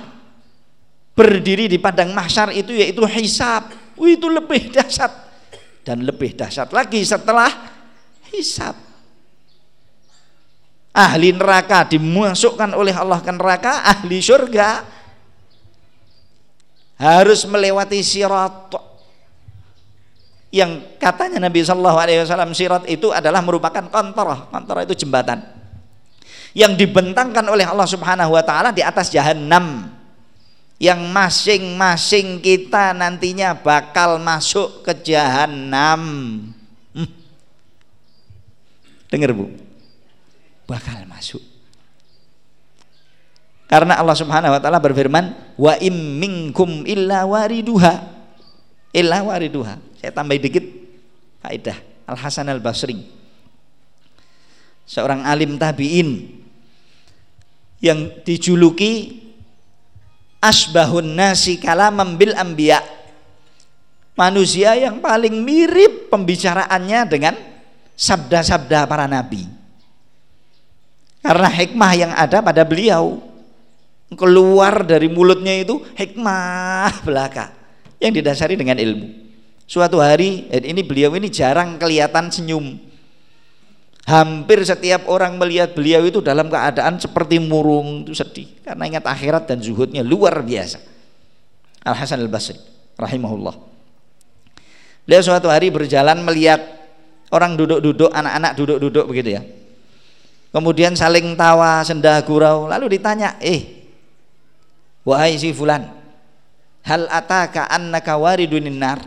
berdiri 1.12 1.68
di 1.68 1.76
padang 1.76 2.16
mahsyar 2.16 2.52
itu 2.52 2.72
yaitu 2.72 3.04
hisab. 3.04 3.72
Itu 3.96 4.28
lebih 4.32 4.68
dahsyat. 4.76 5.12
Dan 5.84 6.02
lebih 6.02 6.34
dahsyat 6.34 6.72
lagi 6.72 7.04
setelah 7.04 7.48
hisab. 8.32 8.74
Ahli 10.96 11.28
neraka 11.36 11.84
dimasukkan 11.84 12.72
oleh 12.72 12.96
Allah 12.96 13.20
ke 13.20 13.28
neraka 13.28 13.84
ahli 13.84 14.16
surga 14.16 14.80
harus 16.96 17.44
melewati 17.44 18.00
sirat 18.00 18.72
yang 20.54 20.98
katanya 20.98 21.42
Nabi 21.42 21.66
Shallallahu 21.66 21.98
Alaihi 21.98 22.22
Wasallam 22.22 22.54
sirat 22.54 22.86
itu 22.86 23.10
adalah 23.10 23.42
merupakan 23.42 23.82
kontor 23.90 24.48
kontor 24.48 24.86
itu 24.86 25.06
jembatan 25.06 25.42
yang 26.56 26.78
dibentangkan 26.78 27.44
oleh 27.50 27.66
Allah 27.68 27.84
Subhanahu 27.84 28.32
Wa 28.32 28.44
Taala 28.46 28.70
di 28.72 28.80
atas 28.80 29.12
jahanam 29.12 29.90
yang 30.76 31.00
masing-masing 31.08 32.40
kita 32.44 32.92
nantinya 32.92 33.56
bakal 33.56 34.20
masuk 34.20 34.84
ke 34.84 34.92
jahanam 35.12 36.02
Dengar 39.10 39.30
Bu. 39.32 39.50
Bakal 40.66 41.06
masuk. 41.06 41.42
Karena 43.66 43.98
Allah 43.98 44.14
Subhanahu 44.14 44.54
wa 44.54 44.60
taala 44.62 44.78
berfirman, 44.78 45.34
"Wa 45.58 45.78
im 45.82 46.22
minkum 46.22 46.86
illa 46.86 47.26
wariduha." 47.26 48.14
Illa 48.94 49.22
wariduha. 49.22 49.78
Saya 50.00 50.12
tambah 50.12 50.36
dikit 50.36 50.64
kaidah 51.42 51.78
Al 52.06 52.16
Hasan 52.16 52.46
Al 52.52 52.60
Basri. 52.62 53.00
Seorang 54.86 55.26
alim 55.26 55.58
tabi'in 55.58 56.30
yang 57.82 58.22
dijuluki 58.22 59.18
asbahun 60.38 61.10
nasi 61.10 61.58
kalamam 61.58 62.14
bil 62.14 62.32
anbiya. 62.38 62.78
Manusia 64.16 64.78
yang 64.78 65.02
paling 65.02 65.44
mirip 65.44 66.08
pembicaraannya 66.08 67.00
dengan 67.04 67.34
sabda-sabda 67.98 68.88
para 68.88 69.04
nabi. 69.04 69.44
Karena 71.20 71.50
hikmah 71.50 71.92
yang 71.98 72.12
ada 72.14 72.38
pada 72.40 72.62
beliau 72.62 73.18
keluar 74.14 74.86
dari 74.86 75.10
mulutnya 75.10 75.58
itu 75.58 75.82
hikmah 75.98 77.02
belaka 77.02 77.50
yang 77.98 78.14
didasari 78.14 78.54
dengan 78.54 78.78
ilmu. 78.78 79.25
Suatu 79.66 79.98
hari 79.98 80.46
ini 80.50 80.82
beliau 80.86 81.12
ini 81.18 81.26
jarang 81.26 81.76
kelihatan 81.76 82.30
senyum. 82.30 82.78
Hampir 84.06 84.62
setiap 84.62 85.10
orang 85.10 85.34
melihat 85.34 85.74
beliau 85.74 86.06
itu 86.06 86.22
dalam 86.22 86.46
keadaan 86.46 87.02
seperti 87.02 87.42
murung 87.42 88.06
itu 88.06 88.14
sedih 88.14 88.46
karena 88.62 88.86
ingat 88.86 89.02
akhirat 89.02 89.50
dan 89.50 89.58
zuhudnya 89.58 90.06
luar 90.06 90.46
biasa. 90.46 90.78
Al 91.82 91.98
Hasan 91.98 92.22
Al 92.22 92.30
Basri 92.30 92.54
rahimahullah. 92.94 93.54
Beliau 95.02 95.22
suatu 95.26 95.50
hari 95.50 95.74
berjalan 95.74 96.22
melihat 96.22 96.76
Orang 97.26 97.58
duduk-duduk, 97.58 98.14
anak-anak 98.14 98.54
duduk-duduk 98.54 99.04
begitu 99.10 99.34
ya. 99.34 99.42
Kemudian 100.54 100.94
saling 100.94 101.34
tawa, 101.34 101.82
senda 101.82 102.22
gurau, 102.22 102.70
lalu 102.70 102.96
ditanya, 102.96 103.34
"Eh, 103.42 103.90
wahai 105.02 105.34
si 105.34 105.50
fulan, 105.50 105.90
hal 106.86 107.10
ataka 107.10 107.66
annaka 107.66 108.14
waridunin 108.14 108.78
nar?" 108.78 109.02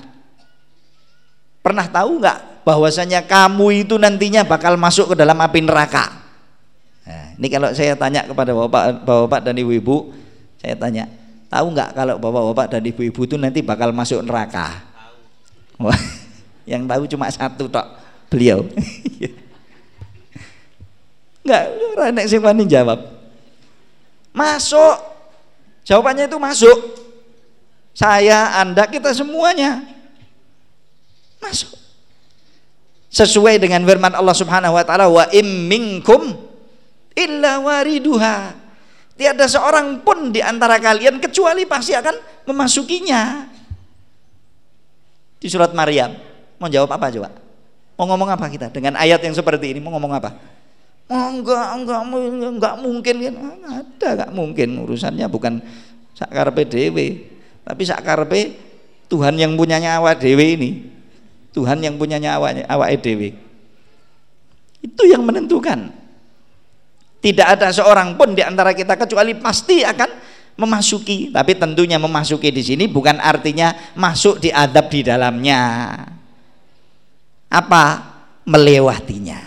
Pernah 1.70 1.86
tahu 1.86 2.18
nggak 2.18 2.66
bahwasanya 2.66 3.22
kamu 3.30 3.86
itu 3.86 4.02
nantinya 4.02 4.42
bakal 4.42 4.74
masuk 4.74 5.14
ke 5.14 5.16
dalam 5.22 5.38
api 5.38 5.62
neraka? 5.62 6.10
Nah, 7.06 7.38
ini 7.38 7.48
kalau 7.54 7.70
saya 7.78 7.94
tanya 7.94 8.26
kepada 8.26 8.58
bapak, 8.58 9.06
bapak 9.06 9.40
dan 9.46 9.54
ibu-ibu, 9.62 10.10
saya 10.58 10.74
tanya, 10.74 11.06
tahu 11.46 11.70
nggak 11.78 11.94
kalau 11.94 12.18
bapak-bapak 12.18 12.74
dan 12.74 12.82
ibu-ibu 12.82 13.22
itu 13.22 13.38
nanti 13.38 13.62
bakal 13.62 13.94
masuk 13.94 14.26
neraka? 14.26 14.82
Tahu. 15.78 15.94
yang 16.70 16.86
tahu 16.86 17.10
cuma 17.10 17.26
satu 17.34 17.66
tok 17.66 17.88
beliau 18.30 18.62
enggak 21.42 21.64
nek 22.14 22.30
sing 22.30 22.46
wani 22.46 22.70
jawab 22.70 23.10
masuk 24.30 25.02
jawabannya 25.82 26.30
itu 26.30 26.38
masuk 26.38 26.78
saya 27.98 28.62
anda 28.62 28.86
kita 28.86 29.10
semuanya 29.18 29.82
masuk 31.42 31.72
sesuai 33.10 33.58
dengan 33.58 33.82
firman 33.84 34.14
Allah 34.14 34.36
Subhanahu 34.36 34.76
wa 34.78 34.84
taala 34.86 35.10
wa 35.10 35.26
im 35.34 35.68
minkum 35.68 36.36
illa 37.18 37.58
wariduha 37.60 38.54
tiada 39.18 39.50
seorang 39.50 40.04
pun 40.06 40.30
di 40.30 40.40
antara 40.40 40.78
kalian 40.78 41.18
kecuali 41.18 41.66
pasti 41.66 41.98
akan 41.98 42.46
memasukinya 42.48 43.50
di 45.40 45.48
surat 45.48 45.74
Maryam 45.74 46.16
mau 46.62 46.70
jawab 46.70 46.92
apa 46.94 47.10
coba 47.10 47.50
Mau 48.00 48.08
ngomong 48.08 48.32
apa 48.32 48.48
kita 48.48 48.72
dengan 48.72 48.96
ayat 48.96 49.20
yang 49.20 49.36
seperti 49.36 49.76
ini? 49.76 49.84
Mau 49.84 49.92
ngomong 49.92 50.16
apa? 50.16 50.32
Oh, 51.12 51.28
enggak, 51.36 51.68
enggak, 51.76 52.00
enggak 52.08 52.76
mungkin 52.80 53.16
kan? 53.28 53.36
Ada 53.68 54.08
enggak 54.16 54.32
mungkin 54.32 54.70
urusannya 54.88 55.28
bukan 55.28 55.60
sakar 56.16 56.48
PDW, 56.56 56.96
tapi 57.68 57.84
sakar 57.84 58.24
P 58.32 58.56
Tuhan 59.12 59.36
yang 59.36 59.52
punya 59.60 59.84
nyawa 59.84 60.16
dewi 60.16 60.56
ini. 60.56 60.72
Tuhan 61.60 61.84
yang 61.84 62.00
punya 62.00 62.16
nyawa 62.16 62.64
awak 62.72 63.04
dewi. 63.04 63.36
Itu 64.80 65.04
yang 65.04 65.28
menentukan. 65.28 65.92
Tidak 67.20 67.44
ada 67.44 67.68
seorang 67.68 68.16
pun 68.16 68.32
di 68.32 68.40
antara 68.40 68.72
kita 68.72 68.96
kecuali 68.96 69.36
pasti 69.36 69.84
akan 69.84 70.08
memasuki. 70.56 71.36
Tapi 71.36 71.60
tentunya 71.60 72.00
memasuki 72.00 72.48
di 72.48 72.64
sini 72.64 72.88
bukan 72.88 73.20
artinya 73.20 73.76
masuk 74.00 74.40
di 74.40 74.56
adab 74.56 74.88
di 74.88 75.04
dalamnya. 75.04 75.60
Apa? 77.52 77.84
Melewatinya. 78.48 79.44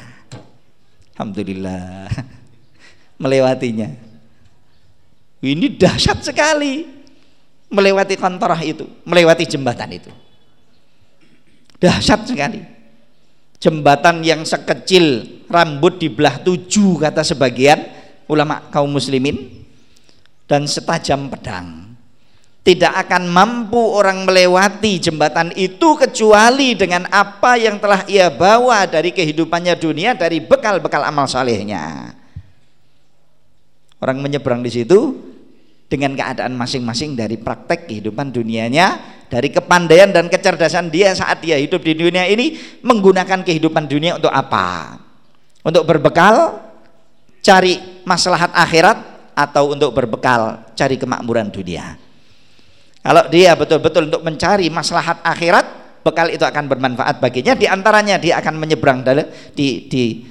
Alhamdulillah. 1.16 2.12
Melewatinya. 3.24 3.88
Ini 5.40 5.66
dahsyat 5.80 6.20
sekali. 6.20 6.84
Melewati 7.72 8.20
kontorah 8.20 8.60
itu 8.60 8.84
melewati 9.08 9.48
jembatan 9.48 9.96
itu 9.96 10.12
dahsyat 11.82 12.30
sekali 12.30 12.62
jembatan 13.58 14.22
yang 14.22 14.46
sekecil 14.46 15.26
rambut 15.50 15.98
di 15.98 16.06
belah 16.06 16.38
tujuh 16.38 17.02
kata 17.02 17.26
sebagian 17.26 17.82
ulama 18.30 18.70
kaum 18.70 18.94
muslimin 18.94 19.66
dan 20.46 20.70
setajam 20.70 21.26
pedang 21.26 21.92
tidak 22.62 22.94
akan 22.94 23.26
mampu 23.26 23.78
orang 23.78 24.22
melewati 24.22 25.02
jembatan 25.02 25.50
itu 25.58 25.98
kecuali 25.98 26.78
dengan 26.78 27.10
apa 27.10 27.58
yang 27.58 27.82
telah 27.82 28.06
ia 28.06 28.30
bawa 28.30 28.86
dari 28.86 29.10
kehidupannya 29.10 29.74
dunia 29.74 30.14
dari 30.14 30.38
bekal-bekal 30.38 31.02
amal 31.02 31.26
salehnya. 31.26 32.14
Orang 33.98 34.22
menyeberang 34.22 34.62
di 34.62 34.70
situ 34.70 35.31
dengan 35.92 36.16
keadaan 36.16 36.56
masing-masing 36.56 37.12
dari 37.12 37.36
praktek 37.36 37.84
kehidupan 37.84 38.32
dunianya, 38.32 38.96
dari 39.28 39.52
kepandaian 39.52 40.08
dan 40.08 40.32
kecerdasan 40.32 40.88
dia 40.88 41.12
saat 41.12 41.44
dia 41.44 41.60
hidup 41.60 41.84
di 41.84 41.92
dunia 41.92 42.24
ini 42.24 42.56
menggunakan 42.80 43.44
kehidupan 43.44 43.84
dunia 43.84 44.16
untuk 44.16 44.32
apa? 44.32 44.96
Untuk 45.60 45.84
berbekal 45.84 46.64
cari 47.44 47.76
maslahat 48.08 48.56
akhirat 48.56 48.98
atau 49.36 49.76
untuk 49.76 49.92
berbekal 49.92 50.64
cari 50.72 50.96
kemakmuran 50.96 51.52
dunia. 51.52 52.00
Kalau 53.04 53.28
dia 53.28 53.52
betul-betul 53.52 54.08
untuk 54.08 54.24
mencari 54.24 54.72
maslahat 54.72 55.20
akhirat, 55.20 56.00
bekal 56.00 56.32
itu 56.32 56.48
akan 56.48 56.72
bermanfaat 56.72 57.20
baginya. 57.20 57.52
Di 57.52 57.68
antaranya 57.68 58.16
dia 58.16 58.40
akan 58.40 58.56
menyeberang 58.56 59.04
di, 59.52 59.92
di 59.92 60.24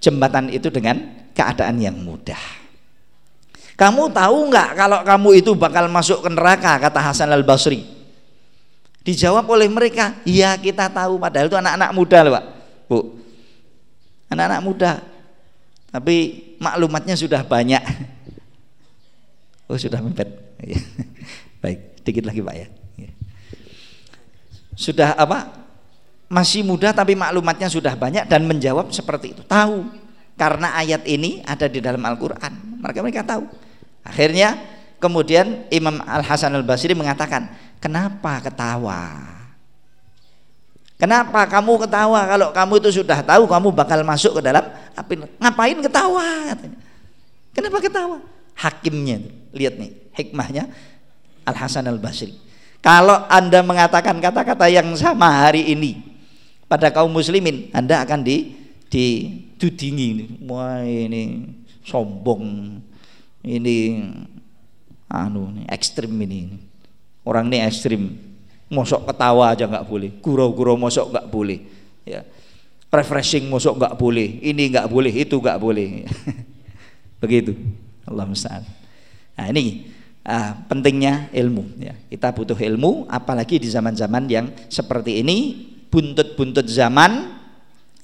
jembatan 0.00 0.48
itu 0.48 0.72
dengan 0.72 1.28
keadaan 1.36 1.76
yang 1.76 1.98
mudah. 2.00 2.63
Kamu 3.74 4.14
tahu 4.14 4.54
nggak 4.54 4.68
kalau 4.78 4.98
kamu 5.02 5.28
itu 5.42 5.50
bakal 5.58 5.90
masuk 5.90 6.22
ke 6.22 6.30
neraka 6.30 6.78
kata 6.78 7.00
Hasan 7.02 7.30
Al 7.34 7.42
Basri. 7.42 7.82
Dijawab 9.04 9.44
oleh 9.50 9.68
mereka, 9.68 10.16
iya 10.24 10.56
kita 10.56 10.88
tahu. 10.88 11.20
Padahal 11.20 11.52
itu 11.52 11.58
anak-anak 11.58 11.90
muda 11.92 12.18
loh 12.24 12.32
pak, 12.32 12.44
bu. 12.88 12.98
Anak-anak 14.32 14.60
muda. 14.64 14.92
Tapi 15.92 16.16
maklumatnya 16.62 17.14
sudah 17.18 17.42
banyak. 17.42 17.82
Oh 19.64 19.80
sudah 19.80 19.96
mepet. 20.04 20.28
Iya. 20.60 20.76
Baik, 21.64 22.04
dikit 22.04 22.28
lagi 22.28 22.44
pak 22.44 22.52
ya. 22.52 22.68
Iya. 23.00 23.10
Sudah 24.76 25.16
apa? 25.16 25.56
Masih 26.28 26.60
muda 26.60 26.92
tapi 26.92 27.16
maklumatnya 27.16 27.72
sudah 27.72 27.96
banyak 27.96 28.28
dan 28.28 28.44
menjawab 28.44 28.92
seperti 28.92 29.32
itu. 29.32 29.40
Tahu 29.40 29.88
karena 30.36 30.76
ayat 30.76 31.08
ini 31.08 31.40
ada 31.48 31.64
di 31.64 31.80
dalam 31.80 32.02
Al-Quran 32.02 32.74
mereka 32.84 33.00
mereka 33.00 33.22
tahu 33.24 33.44
akhirnya 34.04 34.60
kemudian 35.02 35.66
Imam 35.72 35.98
Al 36.04 36.22
Hasan 36.22 36.54
Al 36.54 36.62
Basri 36.62 36.92
mengatakan 36.92 37.50
kenapa 37.82 38.44
ketawa? 38.44 39.32
Kenapa 40.94 41.42
kamu 41.50 41.84
ketawa? 41.84 42.20
Kalau 42.28 42.48
kamu 42.54 42.72
itu 42.78 43.02
sudah 43.02 43.18
tahu 43.26 43.50
kamu 43.50 43.74
bakal 43.74 43.98
masuk 44.06 44.38
ke 44.38 44.42
dalam 44.46 44.62
api 44.94 45.26
ngapain 45.42 45.78
ketawa? 45.82 46.54
katanya. 46.54 46.78
Kenapa 47.50 47.78
ketawa? 47.82 48.18
Hakimnya 48.54 49.18
lihat 49.50 49.74
nih 49.80 49.90
hikmahnya 50.14 50.70
Al 51.42 51.56
Hasan 51.58 51.90
Al 51.90 51.98
Basri 51.98 52.44
kalau 52.84 53.24
anda 53.32 53.64
mengatakan 53.64 54.20
kata-kata 54.20 54.68
yang 54.68 54.92
sama 55.00 55.48
hari 55.48 55.72
ini 55.72 56.04
pada 56.68 56.92
kaum 56.92 57.08
muslimin 57.08 57.72
anda 57.72 58.04
akan 58.04 58.20
di 58.20 58.52
di 58.92 59.06
dudingi 59.56 60.06
ini. 60.12 60.24
Wah 60.44 60.84
ini 60.84 61.48
sombong. 61.80 62.76
Ini 63.44 64.00
anu 65.12 65.52
ini 65.52 65.62
ekstrim 65.68 66.10
ini. 66.24 66.56
Orang 67.28 67.52
ini 67.52 67.60
ekstrim. 67.60 68.16
Mosok 68.72 69.04
ketawa 69.12 69.52
aja 69.52 69.68
nggak 69.68 69.86
boleh. 69.86 70.10
Gurau-gurau 70.24 70.80
mosok 70.80 71.12
nggak 71.12 71.26
boleh. 71.28 71.60
Ya. 72.08 72.24
Refreshing 72.88 73.46
mosok 73.52 73.76
nggak 73.76 73.94
boleh. 74.00 74.40
Ini 74.40 74.62
nggak 74.72 74.88
boleh, 74.88 75.12
itu 75.12 75.36
nggak 75.36 75.60
boleh. 75.60 76.08
Begitu. 77.22 77.52
Allah 78.08 78.24
musta'an. 78.24 78.64
Nah, 79.34 79.46
ini 79.52 79.92
ah, 80.24 80.56
pentingnya 80.68 81.28
ilmu 81.32 81.80
ya. 81.80 81.94
Kita 82.08 82.32
butuh 82.32 82.56
ilmu 82.56 83.08
apalagi 83.08 83.60
di 83.60 83.68
zaman-zaman 83.68 84.24
yang 84.28 84.46
seperti 84.72 85.20
ini 85.20 85.36
buntut-buntut 85.92 86.66
zaman 86.66 87.38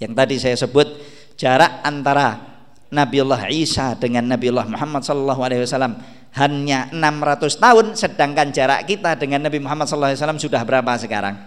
yang 0.01 0.13
tadi 0.17 0.41
saya 0.41 0.57
sebut 0.57 0.89
jarak 1.37 1.85
antara 1.85 2.50
Nabiullah 2.91 3.47
Isa 3.55 3.95
dengan 3.95 4.27
Nabiullah 4.27 4.67
Muhammad 4.67 5.07
wasallam 5.07 6.03
hanya 6.35 6.91
600 6.91 7.59
tahun 7.59 7.87
sedangkan 7.95 8.51
jarak 8.51 8.87
kita 8.87 9.15
dengan 9.15 9.47
Nabi 9.47 9.63
Muhammad 9.63 9.87
wasallam 9.87 10.43
sudah 10.43 10.63
berapa 10.67 10.99
sekarang? 10.99 11.39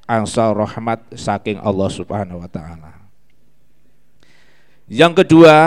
angsal 0.08 0.56
rahmat 0.56 1.12
saking 1.12 1.60
Allah 1.60 1.92
Subhanahu 1.92 2.40
wa 2.40 2.50
taala. 2.50 2.95
Yang 4.86 5.26
kedua, 5.26 5.58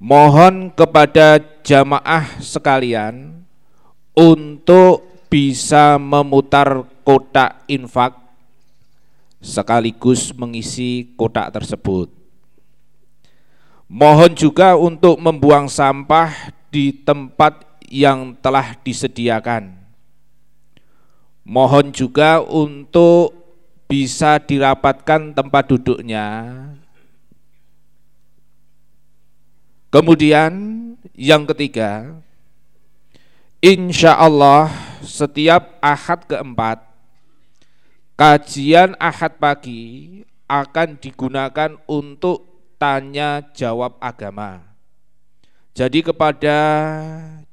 mohon 0.00 0.74
kepada 0.74 1.38
jamaah 1.62 2.40
sekalian 2.42 3.46
untuk 4.14 5.06
bisa 5.30 5.94
memutar 5.96 6.82
kotak 7.06 7.62
infak 7.70 8.18
sekaligus 9.38 10.34
mengisi 10.34 11.14
kotak 11.14 11.54
tersebut. 11.54 12.10
Mohon 13.86 14.32
juga 14.34 14.78
untuk 14.78 15.18
membuang 15.18 15.70
sampah 15.70 16.54
di 16.70 16.94
tempat 16.94 17.66
yang 17.90 18.38
telah 18.38 18.78
disediakan 18.86 19.80
Mohon 21.50 21.90
juga 21.90 22.38
untuk 22.44 23.32
bisa 23.90 24.38
dirapatkan 24.38 25.34
tempat 25.34 25.66
duduknya. 25.66 26.28
Kemudian 29.90 30.54
yang 31.18 31.42
ketiga, 31.50 32.14
insya 33.58 34.14
Allah 34.14 34.70
setiap 35.02 35.82
ahad 35.82 36.30
keempat, 36.30 36.78
kajian 38.14 38.94
ahad 39.02 39.34
pagi 39.42 40.22
akan 40.46 40.94
digunakan 40.94 41.74
untuk 41.90 42.70
tanya 42.78 43.42
jawab 43.50 43.98
agama. 43.98 44.62
Jadi 45.74 46.06
kepada 46.06 46.58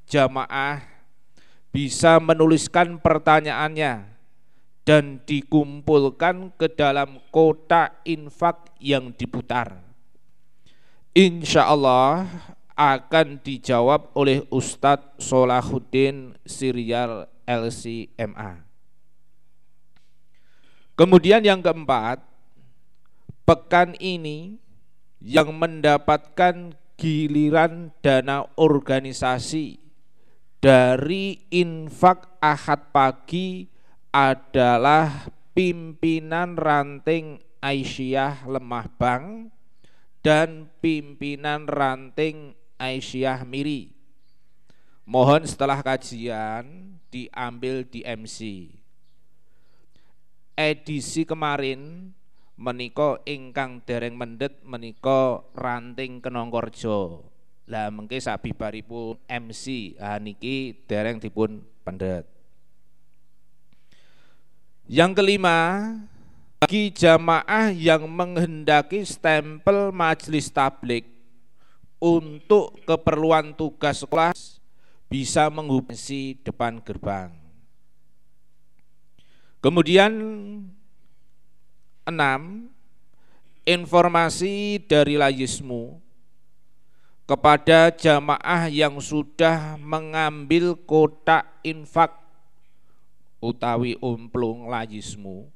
jamaah 0.05 0.85
bisa 1.73 2.21
menuliskan 2.21 3.01
pertanyaannya 3.01 4.13
dan 4.85 5.25
dikumpulkan 5.25 6.53
ke 6.53 6.69
dalam 6.69 7.17
kotak 7.33 7.97
infak 8.05 8.77
yang 8.77 9.09
diputar. 9.09 9.86
Insya 11.17 11.65
Allah 11.65 12.29
akan 12.77 13.41
dijawab 13.41 14.13
oleh 14.13 14.45
Ustadz 14.53 15.17
Solahuddin 15.17 16.37
Sirial 16.45 17.25
LCMA. 17.49 18.61
Kemudian 20.93 21.41
yang 21.41 21.65
keempat, 21.65 22.21
pekan 23.49 23.97
ini 23.97 24.61
yang 25.17 25.57
mendapatkan 25.57 26.77
giliran 27.01 27.89
dana 28.05 28.45
organisasi 28.53 29.81
dari 30.61 31.49
infak 31.49 32.37
ahad 32.37 32.93
pagi 32.93 33.65
adalah 34.13 35.33
pimpinan 35.57 36.53
ranting 36.53 37.41
Aisyah 37.57 38.45
Lemah 38.45 38.85
Bang 39.01 39.56
dan 40.27 40.67
pimpinan 40.83 41.63
ranting 41.71 42.51
Aisyah 42.75 43.47
Miri. 43.47 43.95
Mohon 45.07 45.47
setelah 45.47 45.79
kajian 45.79 46.99
diambil 47.07 47.87
di 47.87 48.03
MC. 48.03 48.67
Edisi 50.51 51.23
kemarin 51.23 52.11
meniko 52.59 53.23
ingkang 53.23 53.79
dereng 53.87 54.19
mendet 54.19 54.59
meniko 54.67 55.47
ranting 55.55 56.19
Kenongkorjo. 56.19 57.23
Lah 57.71 57.87
mengke 57.87 58.19
sabibaripun 58.19 59.15
MC 59.31 59.95
ah 59.95 60.19
niki 60.19 60.75
dereng 60.91 61.23
dipun 61.23 61.63
pendet. 61.87 62.27
Yang 64.91 65.23
kelima, 65.23 65.87
bagi 66.57 66.89
jamaah 66.89 67.69
yang 67.69 68.09
menghendaki 68.09 69.05
stempel 69.05 69.93
majelis 69.93 70.49
tablik 70.49 71.05
untuk 72.01 72.81
keperluan 72.81 73.53
tugas 73.53 74.01
sekolah 74.01 74.33
bisa 75.05 75.53
menghubungi 75.53 76.41
depan 76.41 76.81
gerbang. 76.81 77.29
Kemudian 79.61 80.13
enam 82.09 82.73
informasi 83.61 84.81
dari 84.81 85.13
layismu 85.13 86.01
kepada 87.29 87.93
jamaah 87.93 88.65
yang 88.65 88.97
sudah 88.97 89.77
mengambil 89.77 90.73
kotak 90.73 91.45
infak 91.61 92.17
utawi 93.37 93.93
umplung 94.01 94.73
layismu 94.73 95.53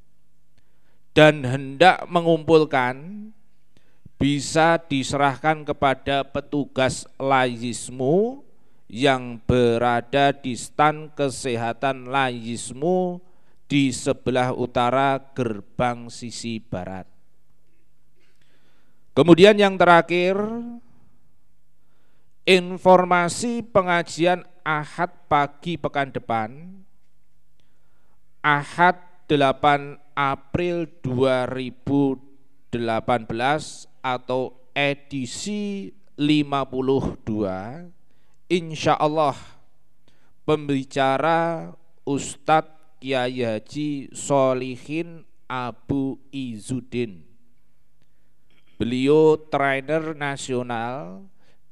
dan 1.11 1.43
hendak 1.43 2.07
mengumpulkan 2.07 3.29
bisa 4.15 4.77
diserahkan 4.77 5.65
kepada 5.65 6.23
petugas 6.23 7.09
layismu 7.17 8.45
yang 8.91 9.39
berada 9.43 10.35
di 10.35 10.53
stan 10.53 11.09
kesehatan 11.11 12.11
layismu 12.11 13.19
di 13.71 13.89
sebelah 13.95 14.51
utara 14.51 15.15
gerbang 15.31 16.11
sisi 16.11 16.59
barat. 16.59 17.07
Kemudian 19.15 19.55
yang 19.59 19.75
terakhir, 19.75 20.39
informasi 22.47 23.63
pengajian 23.63 24.43
Ahad 24.61 25.11
pagi 25.25 25.75
pekan 25.75 26.13
depan, 26.13 26.83
Ahad 28.45 29.10
8 29.31 30.11
April 30.11 30.91
2018 30.99 32.19
atau 34.03 34.59
edisi 34.75 35.95
52 36.19 37.95
Insya 38.51 38.99
Allah 38.99 39.39
pembicara 40.43 41.71
Ustadz 42.03 42.99
Kiai 42.99 43.39
Haji 43.39 44.11
Solihin 44.11 45.23
Abu 45.47 46.19
Izudin 46.35 47.23
Beliau 48.75 49.39
trainer 49.47 50.11
nasional 50.11 51.23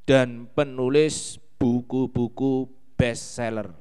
dan 0.08 0.48
penulis 0.54 1.42
buku-buku 1.58 2.70
bestseller. 2.94 3.74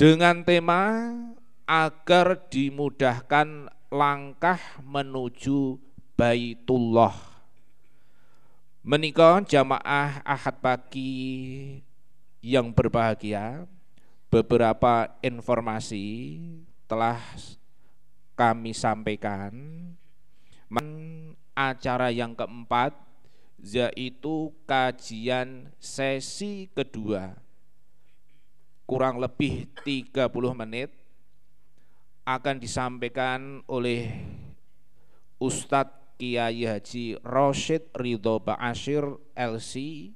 Dengan 0.00 0.40
tema 0.40 1.12
agar 1.66 2.46
dimudahkan 2.46 3.66
langkah 3.90 4.62
menuju 4.86 5.82
Baitullah. 6.14 7.12
Menikah 8.86 9.42
jamaah 9.42 10.22
ahad 10.22 10.56
pagi 10.62 11.82
yang 12.38 12.70
berbahagia, 12.70 13.66
beberapa 14.30 15.10
informasi 15.20 16.38
telah 16.86 17.18
kami 18.38 18.70
sampaikan. 18.70 19.52
Acara 21.56 22.12
yang 22.12 22.36
keempat 22.36 22.94
yaitu 23.58 24.52
kajian 24.68 25.72
sesi 25.80 26.68
kedua 26.70 27.32
kurang 28.84 29.16
lebih 29.18 29.66
30 29.82 30.30
menit 30.52 30.92
akan 32.26 32.58
disampaikan 32.58 33.62
oleh 33.70 34.10
Ustadz 35.38 36.18
Kiai 36.18 36.66
Haji 36.66 37.22
Roshid 37.22 37.86
Ridho 37.94 38.42
Ba'asyir 38.42 39.06
LC 39.38 40.10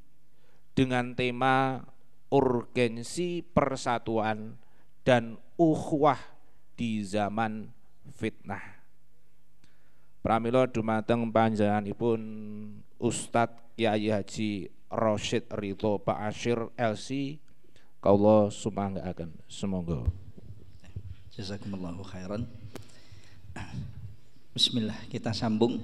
dengan 0.74 1.14
tema 1.14 1.86
urgensi 2.34 3.46
persatuan 3.46 4.58
dan 5.06 5.38
uhwah 5.54 6.18
di 6.74 7.06
zaman 7.06 7.70
fitnah. 8.10 8.82
Pramila 10.20 10.66
dumateng 10.66 11.30
panjenenganipun 11.30 12.20
Ustadz 12.98 13.78
Kiai 13.78 14.10
Haji 14.10 14.66
Roshid 14.90 15.46
Ridho 15.54 16.02
Ba'asyir 16.02 16.74
LC 16.74 17.38
kaula 18.02 18.50
akan 18.50 19.30
semoga 19.46 20.08
Jazakumullahu 21.30 22.02
khairan. 22.02 22.42
Bismillah, 24.50 24.98
kita 25.06 25.30
sambung. 25.30 25.78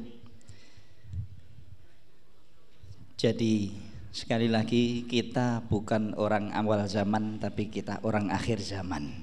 Jadi 3.14 3.70
sekali 4.10 4.50
lagi 4.50 5.06
kita 5.06 5.62
bukan 5.70 6.18
orang 6.18 6.50
awal 6.50 6.82
zaman 6.90 7.38
tapi 7.38 7.70
kita 7.70 8.02
orang 8.02 8.26
akhir 8.34 8.58
zaman. 8.58 9.22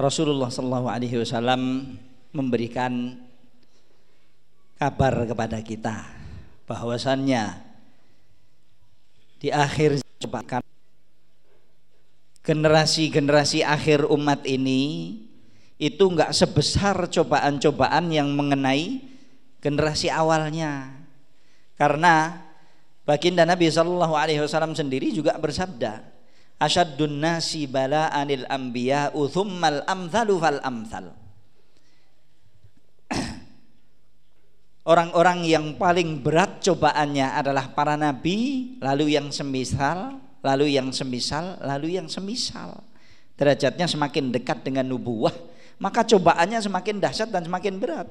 Rasulullah 0.00 0.48
Shallallahu 0.48 0.88
Alaihi 0.88 1.20
Wasallam 1.20 1.92
memberikan 2.32 3.20
kabar 4.80 5.28
kepada 5.28 5.60
kita 5.60 6.08
bahwasannya 6.64 7.52
di 9.44 9.52
akhir 9.52 10.00
cepat 10.24 10.64
generasi-generasi 12.46 13.66
akhir 13.66 14.06
umat 14.06 14.46
ini 14.46 15.18
itu 15.82 16.04
enggak 16.06 16.30
sebesar 16.30 16.94
cobaan-cobaan 17.10 18.08
yang 18.14 18.30
mengenai 18.30 19.02
generasi 19.58 20.06
awalnya. 20.06 20.94
Karena 21.74 22.38
baginda 23.02 23.42
Nabi 23.42 23.66
Shallallahu 23.66 24.14
Alaihi 24.14 24.38
Wasallam 24.38 24.78
sendiri 24.78 25.10
juga 25.10 25.34
bersabda, 25.36 26.06
Asyadun 26.56 27.20
nasi 27.20 27.68
bala'anil 27.68 28.48
anbiya 28.48 29.12
uthummal 29.12 29.84
amthalu 29.84 30.40
fal 30.40 30.62
amthal. 30.64 31.12
Orang-orang 34.88 35.44
yang 35.44 35.76
paling 35.76 36.22
berat 36.24 36.64
cobaannya 36.64 37.36
adalah 37.36 37.74
para 37.76 37.98
nabi, 37.98 38.72
lalu 38.80 39.18
yang 39.18 39.28
semisal, 39.28 40.25
lalu 40.46 40.78
yang 40.78 40.94
semisal, 40.94 41.58
lalu 41.58 41.98
yang 41.98 42.06
semisal. 42.06 42.86
Derajatnya 43.34 43.90
semakin 43.90 44.30
dekat 44.30 44.62
dengan 44.62 44.86
nubuah, 44.86 45.34
maka 45.82 46.06
cobaannya 46.06 46.62
semakin 46.62 47.02
dahsyat 47.02 47.34
dan 47.34 47.42
semakin 47.42 47.82
berat. 47.82 48.06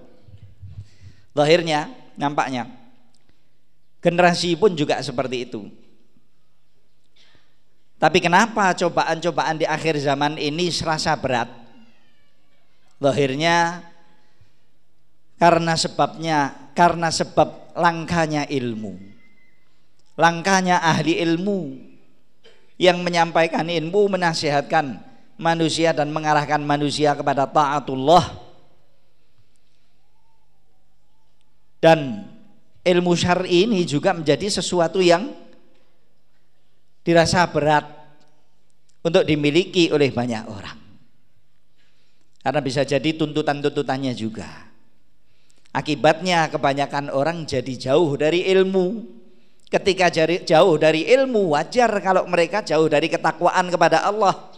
Lahirnya, 1.32 1.88
nampaknya 2.20 2.68
generasi 4.06 4.54
pun 4.54 4.78
juga 4.78 5.02
seperti 5.02 5.50
itu. 5.50 5.66
Tapi 7.98 8.22
kenapa 8.22 8.70
cobaan-cobaan 8.78 9.58
di 9.58 9.66
akhir 9.66 9.98
zaman 9.98 10.38
ini 10.38 10.70
serasa 10.70 11.18
berat? 11.18 11.50
Lahirnya 13.02 13.82
karena 15.42 15.74
sebabnya 15.74 16.70
karena 16.78 17.10
sebab 17.10 17.74
langkanya 17.74 18.46
ilmu. 18.46 18.94
Langkahnya 20.22 20.86
ahli 20.86 21.18
ilmu 21.18 21.95
yang 22.76 23.00
menyampaikan 23.00 23.68
ilmu 23.68 24.12
menasihatkan 24.12 25.00
manusia 25.40 25.92
dan 25.96 26.12
mengarahkan 26.12 26.60
manusia 26.64 27.16
kepada 27.16 27.48
taatullah 27.48 28.46
dan 31.86 32.26
ilmu 32.82 33.14
syar'i 33.14 33.70
ini 33.70 33.86
juga 33.86 34.14
menjadi 34.14 34.50
sesuatu 34.50 35.02
yang 35.02 35.30
dirasa 37.06 37.46
berat 37.46 37.86
untuk 39.06 39.22
dimiliki 39.22 39.94
oleh 39.94 40.10
banyak 40.10 40.50
orang. 40.50 40.78
Karena 42.42 42.62
bisa 42.62 42.82
jadi 42.82 43.14
tuntutan-tuntutannya 43.14 44.14
juga. 44.18 44.50
Akibatnya 45.70 46.50
kebanyakan 46.50 47.14
orang 47.14 47.46
jadi 47.46 47.74
jauh 47.90 48.18
dari 48.18 48.50
ilmu. 48.50 49.06
Ketika 49.66 50.14
jauh 50.46 50.76
dari 50.78 51.10
ilmu 51.10 51.58
wajar 51.58 51.90
kalau 52.00 52.30
mereka 52.30 52.62
jauh 52.62 52.86
dari 52.86 53.10
ketakwaan 53.10 53.68
kepada 53.70 54.06
Allah. 54.06 54.54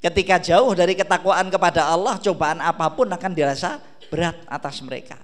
Ketika 0.00 0.40
jauh 0.40 0.72
dari 0.72 0.96
ketakwaan 0.96 1.52
kepada 1.52 1.86
Allah, 1.86 2.16
cobaan 2.18 2.58
apa 2.64 2.88
pun 2.92 3.06
akan 3.12 3.32
dirasa 3.36 3.78
berat 4.08 4.36
atas 4.48 4.80
mereka. 4.80 5.20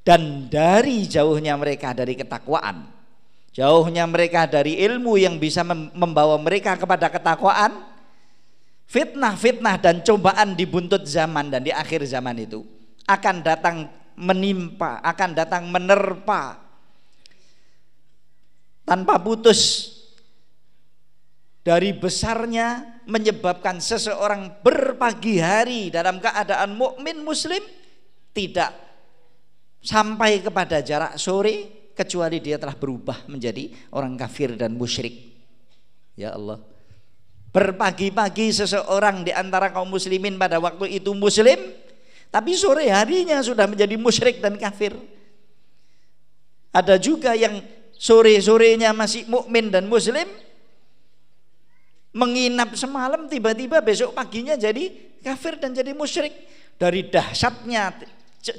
Dan 0.00 0.48
dari 0.48 1.04
jauhnya 1.04 1.60
mereka 1.60 1.92
dari 1.92 2.16
ketakwaan, 2.16 3.00
Jauhnya 3.50 4.06
mereka 4.06 4.46
dari 4.46 4.78
ilmu 4.78 5.18
yang 5.18 5.42
bisa 5.42 5.66
membawa 5.66 6.38
mereka 6.38 6.78
kepada 6.78 7.10
ketakwaan. 7.10 7.82
Fitnah-fitnah 8.90 9.78
dan 9.78 10.02
cobaan 10.02 10.58
di 10.58 10.66
buntut 10.66 11.06
zaman 11.06 11.46
dan 11.46 11.62
di 11.62 11.70
akhir 11.70 12.02
zaman 12.10 12.42
itu 12.42 12.66
akan 13.06 13.38
datang 13.38 13.86
menimpa, 14.20 15.00
akan 15.00 15.30
datang 15.32 15.66
menerpa 15.72 16.60
tanpa 18.84 19.16
putus 19.22 19.90
dari 21.60 21.92
besarnya 21.96 23.00
menyebabkan 23.08 23.78
seseorang 23.78 24.60
berpagi 24.64 25.40
hari 25.40 25.80
dalam 25.92 26.18
keadaan 26.18 26.76
mukmin 26.76 27.20
muslim 27.24 27.60
tidak 28.32 28.72
sampai 29.80 30.44
kepada 30.44 30.84
jarak 30.84 31.16
sore 31.16 31.90
kecuali 31.96 32.40
dia 32.40 32.56
telah 32.56 32.76
berubah 32.76 33.28
menjadi 33.28 33.68
orang 33.92 34.16
kafir 34.16 34.56
dan 34.56 34.76
musyrik. 34.76 35.36
Ya 36.16 36.36
Allah. 36.36 36.60
Berpagi-pagi 37.50 38.54
seseorang 38.54 39.26
di 39.26 39.34
antara 39.34 39.74
kaum 39.74 39.90
muslimin 39.90 40.38
pada 40.38 40.62
waktu 40.62 41.02
itu 41.02 41.10
muslim, 41.18 41.58
tapi 42.30 42.54
sore 42.54 42.86
harinya 42.86 43.42
sudah 43.42 43.66
menjadi 43.66 43.98
musyrik 43.98 44.38
dan 44.38 44.54
kafir. 44.54 44.94
Ada 46.70 46.94
juga 47.02 47.34
yang 47.34 47.58
sore-sorenya 47.98 48.94
masih 48.94 49.26
mukmin 49.26 49.68
dan 49.68 49.90
muslim, 49.90 50.30
menginap 52.14 52.78
semalam 52.78 53.26
tiba-tiba 53.26 53.82
besok 53.82 54.14
paginya 54.14 54.54
jadi 54.54 54.94
kafir 55.26 55.58
dan 55.58 55.74
jadi 55.74 55.90
musyrik 55.90 56.32
dari 56.78 57.10
dahsyatnya 57.10 57.98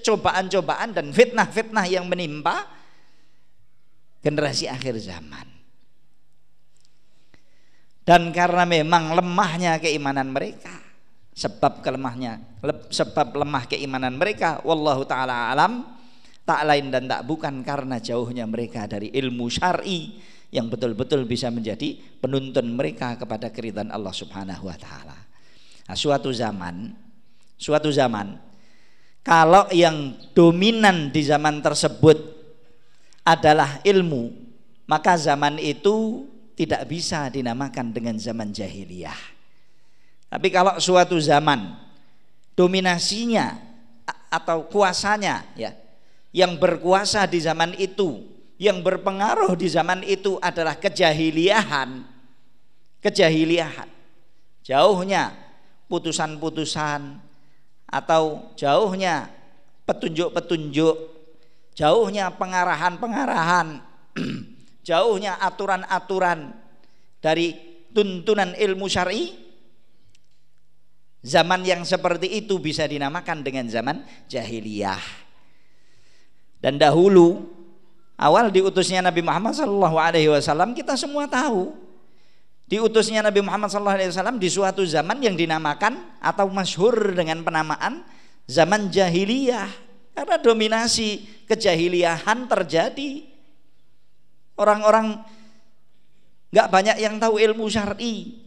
cobaan-cobaan 0.04 0.92
dan 0.92 1.10
fitnah-fitnah 1.10 1.88
yang 1.88 2.06
menimpa 2.06 2.68
generasi 4.22 4.68
akhir 4.68 5.00
zaman. 5.00 5.48
Dan 8.02 8.36
karena 8.36 8.68
memang 8.68 9.16
lemahnya 9.16 9.80
keimanan 9.80 10.34
mereka, 10.36 10.74
sebab 11.32 11.80
kelemahnya 11.80 12.52
sebab 12.94 13.34
lemah 13.34 13.66
keimanan 13.66 14.14
mereka, 14.20 14.62
wallahu 14.62 15.02
taala 15.08 15.50
alam, 15.50 15.88
tak 16.46 16.62
lain 16.68 16.94
dan 16.94 17.10
tak 17.10 17.26
bukan 17.26 17.66
karena 17.66 17.98
jauhnya 17.98 18.46
mereka 18.46 18.86
dari 18.86 19.10
ilmu 19.10 19.50
syar'i 19.50 20.20
yang 20.52 20.68
betul-betul 20.68 21.24
bisa 21.26 21.48
menjadi 21.48 21.98
penuntun 22.20 22.76
mereka 22.76 23.16
kepada 23.16 23.50
keridhaan 23.50 23.90
Allah 23.90 24.12
Subhanahu 24.12 24.68
wa 24.68 24.78
taala. 24.78 25.18
Nah, 25.88 25.98
suatu 25.98 26.30
zaman, 26.30 26.94
suatu 27.56 27.90
zaman 27.90 28.36
kalau 29.24 29.70
yang 29.72 30.18
dominan 30.36 31.10
di 31.10 31.24
zaman 31.24 31.64
tersebut 31.64 32.20
adalah 33.22 33.80
ilmu, 33.86 34.34
maka 34.90 35.16
zaman 35.16 35.62
itu 35.62 36.26
tidak 36.58 36.90
bisa 36.90 37.32
dinamakan 37.32 37.96
dengan 37.96 38.20
zaman 38.20 38.52
jahiliyah. 38.52 39.31
Tapi 40.32 40.48
kalau 40.48 40.80
suatu 40.80 41.20
zaman 41.20 41.76
dominasinya 42.56 43.60
atau 44.32 44.64
kuasanya 44.72 45.44
ya 45.60 45.76
yang 46.32 46.56
berkuasa 46.56 47.28
di 47.28 47.44
zaman 47.44 47.76
itu, 47.76 48.24
yang 48.56 48.80
berpengaruh 48.80 49.52
di 49.60 49.68
zaman 49.68 50.08
itu 50.08 50.40
adalah 50.40 50.80
kejahiliahan. 50.80 52.08
Kejahiliahan. 53.04 53.90
Jauhnya 54.64 55.36
putusan-putusan 55.92 57.20
atau 57.92 58.56
jauhnya 58.56 59.28
petunjuk-petunjuk 59.84 61.12
jauhnya 61.82 62.30
pengarahan-pengarahan, 62.36 63.82
jauhnya 64.88 65.40
aturan-aturan 65.42 66.54
dari 67.24 67.58
tuntunan 67.90 68.54
ilmu 68.54 68.86
syar'i, 68.86 69.41
zaman 71.22 71.62
yang 71.66 71.86
seperti 71.86 72.42
itu 72.42 72.58
bisa 72.58 72.86
dinamakan 72.86 73.46
dengan 73.46 73.70
zaman 73.70 74.06
jahiliyah. 74.30 75.02
Dan 76.62 76.78
dahulu 76.78 77.50
awal 78.18 78.54
diutusnya 78.54 79.02
Nabi 79.02 79.26
Muhammad 79.26 79.58
Sallallahu 79.58 79.98
Alaihi 79.98 80.30
Wasallam 80.30 80.78
kita 80.78 80.94
semua 80.94 81.26
tahu 81.26 81.74
diutusnya 82.70 83.26
Nabi 83.26 83.42
Muhammad 83.42 83.74
Sallallahu 83.74 83.98
Alaihi 83.98 84.12
Wasallam 84.14 84.38
di 84.38 84.50
suatu 84.50 84.86
zaman 84.86 85.22
yang 85.26 85.34
dinamakan 85.34 86.22
atau 86.22 86.46
masyhur 86.50 87.18
dengan 87.18 87.42
penamaan 87.42 88.06
zaman 88.46 88.94
jahiliyah 88.94 89.70
karena 90.12 90.38
dominasi 90.38 91.24
kejahiliahan 91.48 92.46
terjadi. 92.46 93.26
Orang-orang 94.60 95.24
nggak 96.52 96.68
banyak 96.70 96.98
yang 97.02 97.18
tahu 97.18 97.42
ilmu 97.42 97.66
syar'i. 97.72 98.41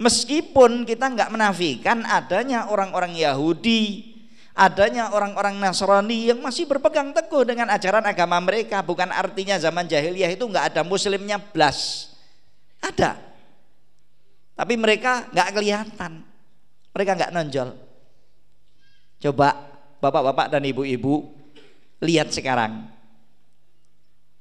Meskipun 0.00 0.88
kita 0.88 1.12
nggak 1.12 1.28
menafikan 1.28 2.00
adanya 2.08 2.72
orang-orang 2.72 3.12
Yahudi, 3.12 4.16
adanya 4.56 5.12
orang-orang 5.12 5.60
Nasrani 5.60 6.32
yang 6.32 6.40
masih 6.40 6.64
berpegang 6.64 7.12
teguh 7.12 7.44
dengan 7.44 7.68
ajaran 7.68 8.08
agama 8.08 8.40
mereka, 8.40 8.80
bukan 8.80 9.12
artinya 9.12 9.60
zaman 9.60 9.84
jahiliyah 9.84 10.32
itu 10.32 10.40
nggak 10.48 10.72
ada 10.72 10.80
muslimnya 10.88 11.36
blas. 11.36 12.08
Ada. 12.80 13.20
Tapi 14.56 14.74
mereka 14.80 15.28
nggak 15.36 15.48
kelihatan. 15.52 16.24
Mereka 16.96 17.10
nggak 17.20 17.32
nonjol. 17.36 17.68
Coba 19.20 19.52
bapak-bapak 20.00 20.48
dan 20.48 20.64
ibu-ibu 20.64 21.28
lihat 22.00 22.32
sekarang 22.32 22.88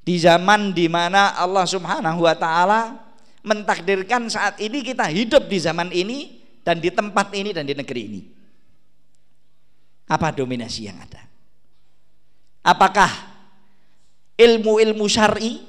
di 0.07 0.15
zaman 0.15 0.71
di 0.71 0.87
mana 0.87 1.35
Allah 1.35 1.67
Subhanahu 1.67 2.23
wa 2.23 2.35
taala 2.39 3.08
mentakdirkan 3.45 4.27
saat 4.27 4.59
ini 4.59 4.83
kita 4.83 5.07
hidup 5.07 5.47
di 5.47 5.57
zaman 5.59 5.89
ini 5.91 6.43
dan 6.63 6.83
di 6.83 6.91
tempat 6.91 7.31
ini 7.35 7.55
dan 7.55 7.63
di 7.63 7.73
negeri 7.73 8.01
ini. 8.05 8.21
Apa 10.09 10.33
dominasi 10.33 10.89
yang 10.89 10.97
ada? 10.97 11.21
Apakah 12.65 13.09
ilmu-ilmu 14.35 15.05
syar'i 15.05 15.61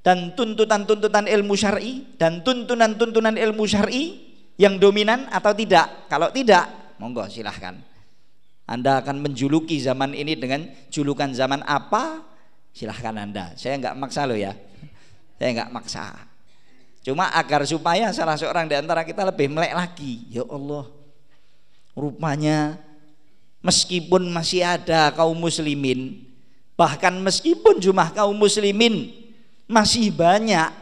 dan 0.00 0.32
tuntutan-tuntutan 0.34 1.28
ilmu 1.28 1.54
syar'i 1.54 2.16
dan 2.16 2.40
tuntunan-tuntunan 2.42 3.36
ilmu 3.36 3.64
syar'i 3.68 4.20
yang 4.56 4.80
dominan 4.80 5.28
atau 5.28 5.52
tidak? 5.52 6.08
Kalau 6.08 6.32
tidak, 6.32 6.96
monggo 6.98 7.28
silahkan 7.28 7.94
anda 8.64 9.04
akan 9.04 9.20
menjuluki 9.20 9.76
zaman 9.76 10.16
ini 10.16 10.40
dengan 10.40 10.64
julukan 10.88 11.28
zaman 11.36 11.60
apa? 11.68 12.24
Silahkan 12.72 13.12
Anda. 13.12 13.52
Saya 13.60 13.76
nggak 13.76 13.96
maksa 13.96 14.24
loh 14.24 14.40
ya. 14.40 14.56
Saya 15.36 15.50
nggak 15.60 15.70
maksa. 15.70 16.04
Cuma 17.04 17.28
agar 17.36 17.68
supaya 17.68 18.08
salah 18.16 18.32
seorang 18.32 18.64
di 18.64 18.72
antara 18.72 19.04
kita 19.04 19.28
lebih 19.28 19.52
melek 19.52 19.76
lagi. 19.76 20.24
Ya 20.32 20.40
Allah, 20.48 20.88
rupanya 21.92 22.80
meskipun 23.60 24.24
masih 24.32 24.64
ada 24.64 25.12
kaum 25.12 25.36
muslimin, 25.36 26.24
bahkan 26.80 27.12
meskipun 27.20 27.76
jumlah 27.76 28.08
kaum 28.16 28.32
muslimin 28.32 29.12
masih 29.68 30.08
banyak, 30.16 30.72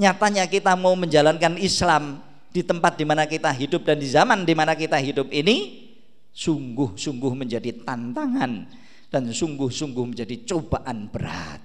nyatanya 0.00 0.48
kita 0.48 0.72
mau 0.72 0.96
menjalankan 0.96 1.60
Islam 1.60 2.24
di 2.48 2.64
tempat 2.64 2.96
di 2.96 3.04
mana 3.04 3.28
kita 3.28 3.52
hidup 3.52 3.84
dan 3.84 4.00
di 4.00 4.08
zaman 4.08 4.48
di 4.48 4.56
mana 4.56 4.72
kita 4.72 4.96
hidup 4.96 5.28
ini 5.28 5.84
sungguh-sungguh 6.32 7.32
menjadi 7.36 7.84
tantangan 7.84 8.72
dan 9.12 9.22
sungguh-sungguh 9.28 10.16
menjadi 10.16 10.48
cobaan 10.48 11.12
berat. 11.12 11.60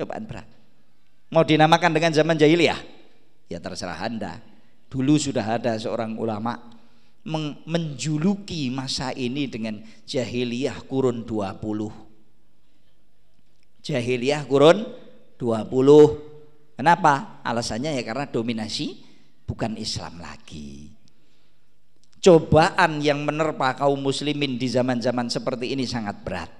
Cobaan 0.00 0.24
berat. 0.24 0.48
Mau 1.28 1.44
dinamakan 1.44 1.92
dengan 1.92 2.08
zaman 2.16 2.40
jahiliyah? 2.40 3.03
Ya 3.50 3.60
terserah 3.60 4.00
Anda. 4.00 4.40
Dulu 4.88 5.18
sudah 5.18 5.58
ada 5.58 5.76
seorang 5.76 6.16
ulama 6.16 6.56
menjuluki 7.64 8.68
masa 8.68 9.10
ini 9.16 9.48
dengan 9.48 9.80
jahiliyah 10.04 10.84
kurun 10.84 11.24
20. 11.24 13.80
Jahiliyah 13.84 14.44
kurun 14.44 14.84
20. 15.40 16.78
Kenapa? 16.78 17.40
Alasannya 17.42 17.96
ya 17.96 18.02
karena 18.04 18.28
dominasi 18.28 19.00
bukan 19.48 19.76
Islam 19.80 20.20
lagi 20.20 20.94
cobaan 22.24 23.04
yang 23.04 23.20
menerpa 23.20 23.76
kaum 23.76 24.00
muslimin 24.00 24.56
di 24.56 24.72
zaman-zaman 24.72 25.28
seperti 25.28 25.76
ini 25.76 25.84
sangat 25.84 26.24
berat. 26.24 26.50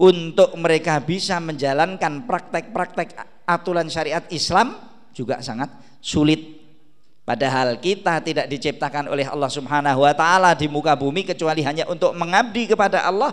untuk 0.00 0.56
mereka 0.56 0.96
bisa 1.04 1.36
menjalankan 1.44 2.24
praktek-praktek 2.24 3.12
aturan 3.44 3.84
syariat 3.84 4.24
Islam 4.32 4.72
juga 5.14 5.42
sangat 5.44 5.70
sulit. 6.00 6.60
Padahal 7.24 7.78
kita 7.78 8.18
tidak 8.24 8.50
diciptakan 8.50 9.06
oleh 9.06 9.22
Allah 9.28 9.46
Subhanahu 9.46 10.02
wa 10.02 10.14
taala 10.16 10.50
di 10.56 10.66
muka 10.66 10.98
bumi 10.98 11.22
kecuali 11.22 11.62
hanya 11.62 11.86
untuk 11.86 12.10
mengabdi 12.16 12.66
kepada 12.66 13.06
Allah 13.06 13.30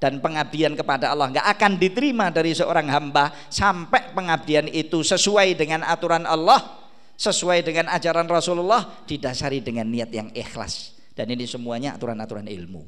dan 0.00 0.22
pengabdian 0.22 0.72
kepada 0.78 1.12
Allah 1.12 1.28
nggak 1.28 1.46
akan 1.58 1.72
diterima 1.76 2.32
dari 2.32 2.56
seorang 2.56 2.88
hamba 2.88 3.34
sampai 3.52 4.16
pengabdian 4.16 4.70
itu 4.70 5.04
sesuai 5.04 5.58
dengan 5.58 5.82
aturan 5.84 6.24
Allah, 6.24 6.88
sesuai 7.20 7.66
dengan 7.66 7.90
ajaran 7.92 8.24
Rasulullah, 8.24 9.04
didasari 9.04 9.60
dengan 9.60 9.90
niat 9.90 10.08
yang 10.14 10.32
ikhlas. 10.32 10.96
Dan 11.12 11.28
ini 11.36 11.44
semuanya 11.44 12.00
aturan-aturan 12.00 12.48
ilmu. 12.48 12.80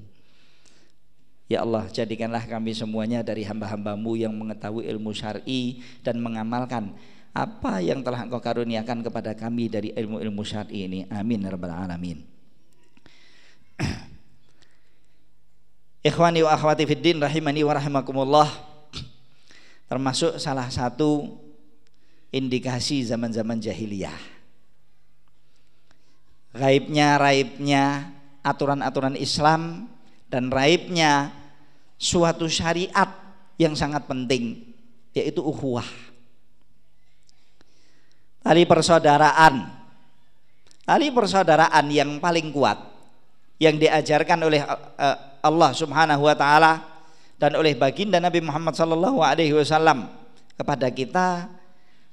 Ya 1.52 1.60
Allah 1.60 1.84
jadikanlah 1.92 2.48
kami 2.48 2.72
semuanya 2.72 3.20
dari 3.20 3.44
hamba-hambamu 3.44 4.16
yang 4.16 4.32
mengetahui 4.32 4.88
ilmu 4.88 5.12
syar'i 5.12 5.84
dan 6.00 6.16
mengamalkan 6.16 6.96
apa 7.32 7.80
yang 7.80 8.04
telah 8.04 8.28
engkau 8.28 8.44
karuniakan 8.44 9.00
kepada 9.00 9.32
kami 9.32 9.72
dari 9.72 9.88
ilmu-ilmu 9.96 10.44
syar'i 10.44 10.84
ini? 10.84 11.08
Amin 11.08 11.40
ya 11.40 11.48
rabbal 11.56 11.72
alamin. 11.72 12.20
Ikhwani 16.12 16.44
wa 16.44 16.52
akhwati 16.52 16.84
fiddin 16.84 17.16
rahimani 17.24 17.64
wa 17.64 17.72
rahimakumullah. 17.72 18.52
Termasuk 19.88 20.36
salah 20.36 20.68
satu 20.68 21.40
indikasi 22.28 23.00
zaman-zaman 23.08 23.64
jahiliyah. 23.64 24.16
Raibnya 26.52 27.16
raibnya 27.16 28.12
aturan-aturan 28.44 29.16
Islam 29.16 29.88
dan 30.28 30.52
raibnya 30.52 31.32
suatu 31.96 32.44
syariat 32.44 33.08
yang 33.56 33.72
sangat 33.72 34.04
penting 34.04 34.68
yaitu 35.16 35.40
ukhuwah 35.40 36.11
tali 38.42 38.66
persaudaraan 38.66 39.70
tali 40.82 41.08
persaudaraan 41.14 41.86
yang 41.88 42.18
paling 42.18 42.50
kuat 42.50 42.78
yang 43.62 43.78
diajarkan 43.78 44.42
oleh 44.42 44.60
eh, 44.98 45.16
Allah 45.42 45.70
Subhanahu 45.70 46.26
wa 46.26 46.34
taala 46.34 46.82
dan 47.38 47.54
oleh 47.54 47.78
baginda 47.78 48.18
Nabi 48.18 48.42
Muhammad 48.42 48.74
sallallahu 48.74 49.22
alaihi 49.22 49.54
wasallam 49.54 50.10
kepada 50.58 50.90
kita 50.90 51.50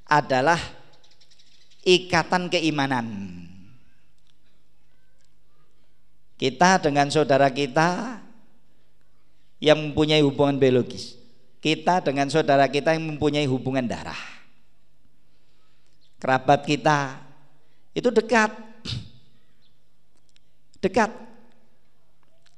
adalah 0.10 0.58
ikatan 1.86 2.50
keimanan. 2.50 3.38
Kita 6.40 6.80
dengan 6.80 7.12
saudara 7.12 7.52
kita 7.52 8.18
yang 9.60 9.92
mempunyai 9.92 10.24
hubungan 10.24 10.56
biologis. 10.56 11.20
Kita 11.60 12.00
dengan 12.00 12.32
saudara 12.32 12.72
kita 12.72 12.96
yang 12.96 13.12
mempunyai 13.12 13.44
hubungan 13.44 13.84
darah 13.84 14.39
kerabat 16.20 16.68
kita. 16.68 17.18
Itu 17.96 18.12
dekat. 18.12 18.52
Dekat. 20.84 21.12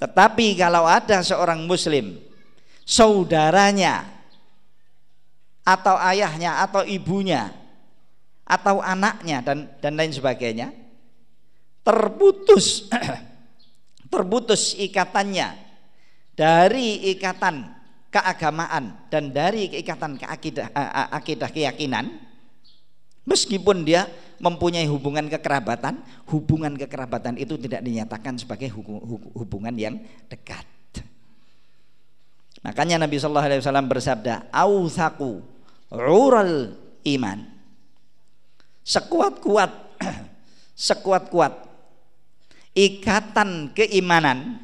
Tetapi 0.01 0.57
kalau 0.57 0.89
ada 0.89 1.21
seorang 1.21 1.63
muslim 1.69 2.17
saudaranya 2.81 4.09
atau 5.61 5.93
ayahnya 6.09 6.65
atau 6.65 6.81
ibunya 6.81 7.53
atau 8.41 8.81
anaknya 8.81 9.45
dan 9.45 9.69
dan 9.77 9.93
lain 9.93 10.09
sebagainya 10.09 10.73
terputus 11.85 12.89
terputus 14.11 14.73
ikatannya 14.75 15.53
dari 16.33 17.13
ikatan 17.13 17.69
keagamaan 18.09 19.07
dan 19.07 19.31
dari 19.31 19.69
ikatan 19.69 20.17
keakidah 20.17 20.73
akidah 21.13 21.49
keyakinan 21.53 22.09
Meskipun 23.21 23.85
dia 23.85 24.09
mempunyai 24.41 24.89
hubungan 24.89 25.29
kekerabatan, 25.29 26.01
hubungan 26.33 26.73
kekerabatan 26.73 27.37
itu 27.37 27.53
tidak 27.61 27.85
dinyatakan 27.85 28.41
sebagai 28.41 28.73
hubungan 29.37 29.75
yang 29.77 30.01
dekat. 30.25 30.65
Makanya 32.65 33.01
Nabi 33.01 33.17
Shallallahu 33.17 33.47
Alaihi 33.49 33.61
Wasallam 33.61 33.89
bersabda, 33.89 34.49
"Authaku 34.49 35.41
ural 35.93 36.77
iman." 37.05 37.39
Sekuat-kuat, 38.81 40.01
sekuat-kuat 40.89 41.53
ikatan 42.73 43.73
keimanan 43.77 44.61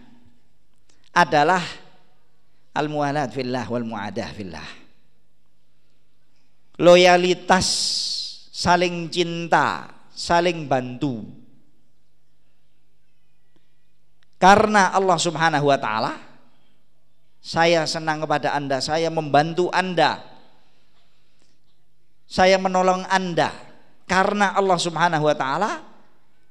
adalah 1.14 1.62
al-mualat 2.74 3.34
fillah 3.34 3.66
wal 3.70 3.86
muadah 3.86 4.30
fillah. 4.34 4.70
Loyalitas 6.78 7.68
saling 8.58 9.14
cinta, 9.14 9.86
saling 10.10 10.66
bantu. 10.66 11.22
Karena 14.42 14.90
Allah 14.94 15.18
Subhanahu 15.22 15.70
wa 15.70 15.78
taala 15.78 16.14
saya 17.38 17.86
senang 17.86 18.26
kepada 18.26 18.58
Anda, 18.58 18.82
saya 18.82 19.14
membantu 19.14 19.70
Anda. 19.70 20.26
Saya 22.28 22.60
menolong 22.60 23.08
Anda 23.08 23.56
karena 24.04 24.52
Allah 24.52 24.76
Subhanahu 24.76 25.24
wa 25.24 25.36
taala 25.38 25.80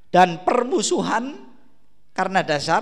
dan 0.09 0.41
permusuhan 0.41 1.37
karena 2.17 2.41
dasar 2.41 2.81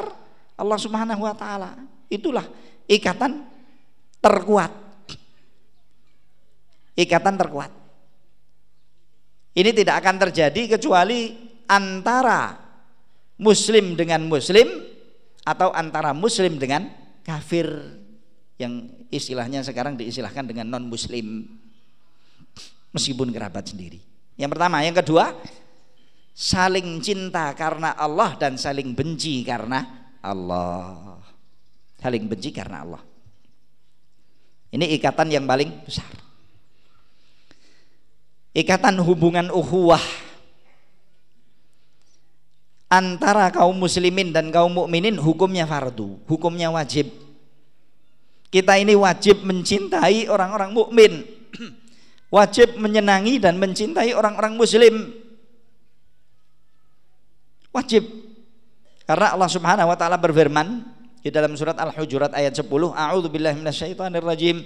Allah 0.54 0.78
Subhanahu 0.78 1.26
wa 1.26 1.34
taala. 1.34 1.74
Itulah 2.06 2.46
ikatan 2.86 3.42
terkuat. 4.22 4.70
Ikatan 6.94 7.34
terkuat. 7.34 7.83
Ini 9.54 9.70
tidak 9.70 10.02
akan 10.02 10.18
terjadi 10.18 10.74
kecuali 10.74 11.30
antara 11.70 12.58
muslim 13.38 13.94
dengan 13.94 14.26
muslim 14.26 14.66
atau 15.46 15.70
antara 15.70 16.10
muslim 16.10 16.58
dengan 16.58 16.90
kafir 17.22 17.70
yang 18.58 18.90
istilahnya 19.14 19.62
sekarang 19.62 19.94
diistilahkan 19.94 20.50
dengan 20.50 20.74
non 20.74 20.90
muslim 20.90 21.46
meskipun 22.90 23.30
kerabat 23.30 23.70
sendiri. 23.70 24.02
Yang 24.34 24.50
pertama, 24.58 24.82
yang 24.82 24.94
kedua 24.98 25.38
saling 26.34 26.98
cinta 26.98 27.54
karena 27.54 27.94
Allah 27.94 28.34
dan 28.34 28.58
saling 28.58 28.90
benci 28.90 29.46
karena 29.46 30.10
Allah. 30.18 31.22
Saling 32.02 32.26
benci 32.26 32.50
karena 32.50 32.82
Allah. 32.82 33.02
Ini 34.74 34.98
ikatan 34.98 35.30
yang 35.30 35.46
paling 35.46 35.86
besar 35.86 36.10
ikatan 38.54 39.02
hubungan 39.02 39.50
uhuwah 39.50 40.00
antara 42.94 43.50
kaum 43.50 43.74
muslimin 43.74 44.30
dan 44.30 44.54
kaum 44.54 44.70
mukminin 44.70 45.18
hukumnya 45.18 45.66
fardu, 45.66 46.22
hukumnya 46.30 46.70
wajib. 46.70 47.10
Kita 48.54 48.78
ini 48.78 48.94
wajib 48.94 49.42
mencintai 49.42 50.30
orang-orang 50.30 50.70
mukmin. 50.70 51.12
wajib 52.34 52.78
menyenangi 52.78 53.42
dan 53.42 53.58
mencintai 53.58 54.14
orang-orang 54.14 54.54
muslim. 54.54 55.10
Wajib. 57.74 58.06
Karena 59.10 59.34
Allah 59.34 59.50
Subhanahu 59.50 59.90
wa 59.90 59.98
taala 59.98 60.14
berfirman 60.14 60.86
di 61.18 61.34
dalam 61.34 61.58
surat 61.58 61.74
Al-Hujurat 61.74 62.30
ayat 62.30 62.54
10, 62.54 62.70
A'udzu 62.70 63.26
billahi 63.26 63.58
rajim. 64.22 64.62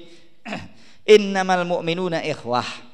Innamal 1.08 1.64
mu'minuna 1.64 2.20
ikhwah 2.20 2.87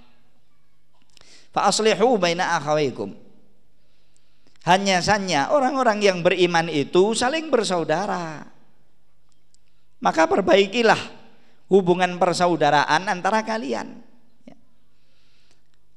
fa 1.54 1.70
aslihu 1.70 2.18
baina 2.18 2.58
akhawaikum 2.58 3.24
hanya 4.64 5.04
saja 5.04 5.52
orang-orang 5.52 6.00
yang 6.00 6.18
beriman 6.24 6.72
itu 6.72 7.12
saling 7.12 7.52
bersaudara. 7.52 8.48
Maka 10.00 10.24
perbaikilah 10.24 10.96
hubungan 11.68 12.16
persaudaraan 12.16 13.04
antara 13.04 13.44
kalian. 13.44 14.00
Ya. 14.48 14.56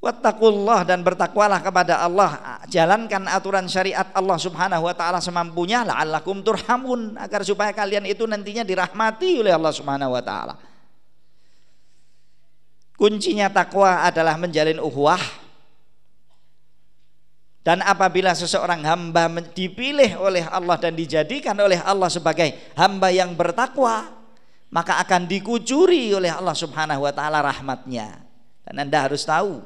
Wattaqullah 0.04 0.84
dan 0.84 1.00
bertakwalah 1.00 1.64
kepada 1.64 2.04
Allah. 2.04 2.60
Jalankan 2.68 3.32
aturan 3.32 3.72
syariat 3.72 4.12
Allah 4.12 4.36
subhanahu 4.36 4.84
wa 4.84 4.92
ta'ala 4.92 5.24
semampunya 5.24 5.88
la'allakum 5.88 6.44
turhamun 6.44 7.16
agar 7.16 7.48
supaya 7.48 7.72
kalian 7.72 8.04
itu 8.04 8.28
nantinya 8.28 8.68
dirahmati 8.68 9.48
oleh 9.48 9.56
Allah 9.56 9.72
subhanahu 9.72 10.12
wa 10.12 10.24
ta'ala. 10.24 10.56
Kuncinya 13.00 13.48
takwa 13.48 14.04
adalah 14.04 14.36
menjalin 14.36 14.84
uhuah 14.84 15.47
dan 17.68 17.84
apabila 17.84 18.32
seseorang 18.32 18.80
hamba 18.88 19.28
dipilih 19.52 20.16
oleh 20.24 20.48
Allah 20.48 20.80
dan 20.80 20.96
dijadikan 20.96 21.52
oleh 21.60 21.84
Allah 21.84 22.08
sebagai 22.08 22.56
hamba 22.80 23.12
yang 23.12 23.36
bertakwa, 23.36 24.08
maka 24.72 25.04
akan 25.04 25.28
dikucuri 25.28 26.16
oleh 26.16 26.32
Allah 26.32 26.56
Subhanahu 26.56 27.04
wa 27.04 27.12
taala 27.12 27.44
rahmatnya. 27.44 28.24
Dan 28.64 28.88
Anda 28.88 29.12
harus 29.12 29.28
tahu, 29.28 29.60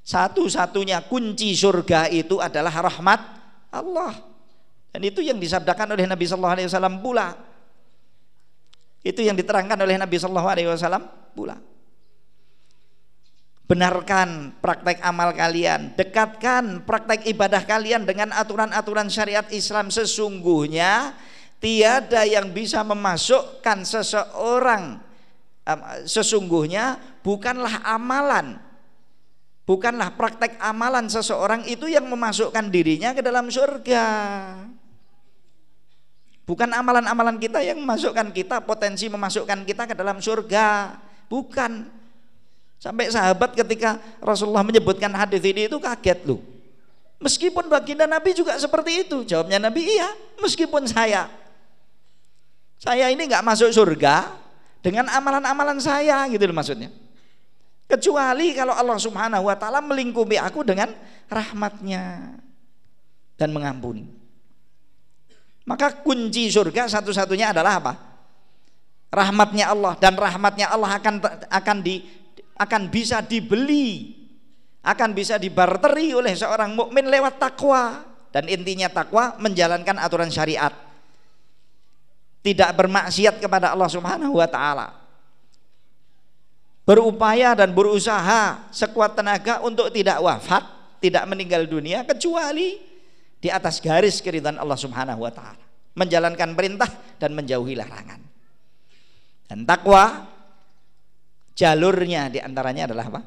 satu-satunya 0.00 1.04
kunci 1.12 1.52
surga 1.52 2.08
itu 2.08 2.40
adalah 2.40 2.72
rahmat 2.88 3.20
Allah. 3.68 4.16
Dan 4.88 5.04
itu 5.04 5.20
yang 5.20 5.36
disabdakan 5.36 5.92
oleh 5.92 6.08
Nabi 6.08 6.24
sallallahu 6.24 6.56
alaihi 6.56 6.68
wasallam 6.72 7.04
pula. 7.04 7.36
Itu 9.00 9.20
yang 9.24 9.36
diterangkan 9.36 9.76
oleh 9.80 9.96
Nabi 9.96 10.20
Shallallahu 10.20 10.48
Alaihi 10.48 10.68
Wasallam 10.68 11.08
pula. 11.32 11.56
Benarkan 13.70 14.58
praktek 14.58 14.98
amal 14.98 15.30
kalian, 15.30 15.94
dekatkan 15.94 16.82
praktek 16.82 17.22
ibadah 17.30 17.62
kalian 17.62 18.02
dengan 18.02 18.34
aturan-aturan 18.34 19.06
syariat 19.06 19.46
Islam. 19.54 19.94
Sesungguhnya 19.94 21.14
tiada 21.62 22.26
yang 22.26 22.50
bisa 22.50 22.82
memasukkan 22.82 23.86
seseorang 23.86 24.98
sesungguhnya 26.02 26.98
bukanlah 27.22 27.86
amalan. 27.86 28.58
Bukanlah 29.62 30.18
praktek 30.18 30.58
amalan 30.58 31.06
seseorang 31.06 31.62
itu 31.70 31.86
yang 31.86 32.10
memasukkan 32.10 32.74
dirinya 32.74 33.14
ke 33.14 33.22
dalam 33.22 33.54
surga. 33.54 34.06
Bukan 36.42 36.74
amalan-amalan 36.74 37.38
kita 37.38 37.62
yang 37.62 37.78
memasukkan 37.78 38.34
kita 38.34 38.66
potensi 38.66 39.06
memasukkan 39.06 39.62
kita 39.62 39.86
ke 39.86 39.94
dalam 39.94 40.18
surga. 40.18 40.98
Bukan 41.30 41.99
Sampai 42.80 43.12
sahabat 43.12 43.52
ketika 43.52 44.00
Rasulullah 44.24 44.64
menyebutkan 44.64 45.12
hadis 45.12 45.44
ini 45.44 45.68
itu 45.68 45.76
kaget 45.76 46.24
loh. 46.24 46.40
Meskipun 47.20 47.68
baginda 47.68 48.08
Nabi 48.08 48.32
juga 48.32 48.56
seperti 48.56 49.04
itu. 49.04 49.20
Jawabnya 49.28 49.60
Nabi, 49.60 49.84
iya, 49.84 50.08
meskipun 50.40 50.88
saya. 50.88 51.28
Saya 52.80 53.12
ini 53.12 53.28
nggak 53.28 53.44
masuk 53.44 53.68
surga 53.68 54.32
dengan 54.80 55.12
amalan-amalan 55.12 55.76
saya 55.76 56.24
gitu 56.32 56.48
loh 56.48 56.56
maksudnya. 56.56 56.88
Kecuali 57.84 58.56
kalau 58.56 58.72
Allah 58.72 58.96
Subhanahu 58.96 59.44
wa 59.44 59.56
taala 59.60 59.84
melingkupi 59.84 60.40
aku 60.40 60.64
dengan 60.64 60.96
rahmatnya 61.28 62.32
dan 63.36 63.52
mengampuni. 63.52 64.08
Maka 65.68 66.00
kunci 66.00 66.48
surga 66.48 66.88
satu-satunya 66.88 67.52
adalah 67.52 67.76
apa? 67.76 67.92
Rahmatnya 69.12 69.68
Allah 69.68 69.92
dan 70.00 70.16
rahmatnya 70.16 70.72
Allah 70.72 70.96
akan 70.96 71.14
akan 71.50 71.76
di, 71.84 72.00
akan 72.60 72.92
bisa 72.92 73.24
dibeli, 73.24 74.12
akan 74.84 75.16
bisa 75.16 75.40
dibarteri 75.40 76.12
oleh 76.12 76.36
seorang 76.36 76.76
mukmin 76.76 77.08
lewat 77.08 77.40
takwa 77.40 78.04
dan 78.28 78.44
intinya 78.52 78.92
takwa 78.92 79.40
menjalankan 79.40 79.96
aturan 79.96 80.28
syariat. 80.28 80.72
Tidak 82.40 82.70
bermaksiat 82.72 83.40
kepada 83.40 83.72
Allah 83.72 83.88
Subhanahu 83.88 84.36
wa 84.36 84.48
taala. 84.48 84.96
Berupaya 86.84 87.52
dan 87.52 87.76
berusaha 87.76 88.72
sekuat 88.72 89.12
tenaga 89.12 89.60
untuk 89.60 89.92
tidak 89.92 90.20
wafat, 90.20 90.64
tidak 91.04 91.24
meninggal 91.28 91.68
dunia 91.68 92.04
kecuali 92.04 92.80
di 93.40 93.48
atas 93.52 93.80
garis 93.80 94.20
keridhaan 94.24 94.56
Allah 94.56 94.76
Subhanahu 94.76 95.20
wa 95.20 95.32
taala. 95.32 95.64
Menjalankan 95.96 96.56
perintah 96.56 96.88
dan 97.20 97.36
menjauhi 97.36 97.76
larangan. 97.76 98.20
Dan 99.44 99.68
takwa 99.68 100.24
jalurnya 101.60 102.32
di 102.32 102.40
antaranya 102.40 102.88
adalah 102.88 103.12
apa? 103.12 103.20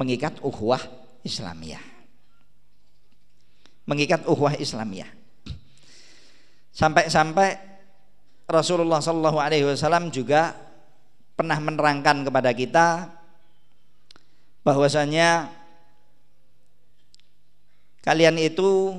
Mengikat 0.00 0.40
ukhuwah 0.40 0.80
Islamiyah. 1.20 1.84
Mengikat 3.84 4.24
ukhuwah 4.24 4.56
Islamiyah. 4.56 5.12
Sampai-sampai 6.72 7.60
Rasulullah 8.48 9.04
Shallallahu 9.04 9.36
Alaihi 9.36 9.68
Wasallam 9.68 10.08
juga 10.08 10.56
pernah 11.36 11.60
menerangkan 11.60 12.24
kepada 12.24 12.50
kita 12.56 12.86
bahwasanya 14.64 15.52
kalian 18.00 18.40
itu 18.40 18.96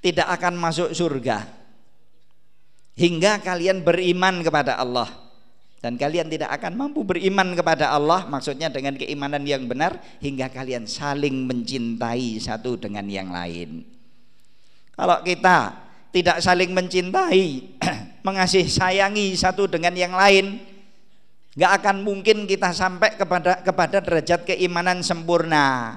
tidak 0.00 0.30
akan 0.40 0.54
masuk 0.56 0.94
surga 0.94 1.57
hingga 2.98 3.38
kalian 3.40 3.86
beriman 3.86 4.42
kepada 4.42 4.74
Allah. 4.76 5.06
Dan 5.78 5.94
kalian 5.94 6.26
tidak 6.26 6.50
akan 6.58 6.74
mampu 6.74 7.06
beriman 7.06 7.54
kepada 7.54 7.94
Allah 7.94 8.26
maksudnya 8.26 8.66
dengan 8.66 8.98
keimanan 8.98 9.46
yang 9.46 9.62
benar 9.70 10.02
hingga 10.18 10.50
kalian 10.50 10.90
saling 10.90 11.46
mencintai 11.46 12.34
satu 12.42 12.74
dengan 12.74 13.06
yang 13.06 13.30
lain. 13.30 13.86
Kalau 14.98 15.22
kita 15.22 15.78
tidak 16.10 16.42
saling 16.42 16.74
mencintai 16.74 17.78
mengasihi 18.26 18.66
sayangi 18.66 19.38
satu 19.38 19.70
dengan 19.70 19.94
yang 19.94 20.18
lain 20.18 20.58
nggak 21.54 21.72
akan 21.78 22.02
mungkin 22.02 22.50
kita 22.50 22.74
sampai 22.74 23.14
kepada 23.14 23.62
kepada 23.62 24.02
derajat 24.02 24.50
keimanan 24.50 25.06
sempurna. 25.06 25.94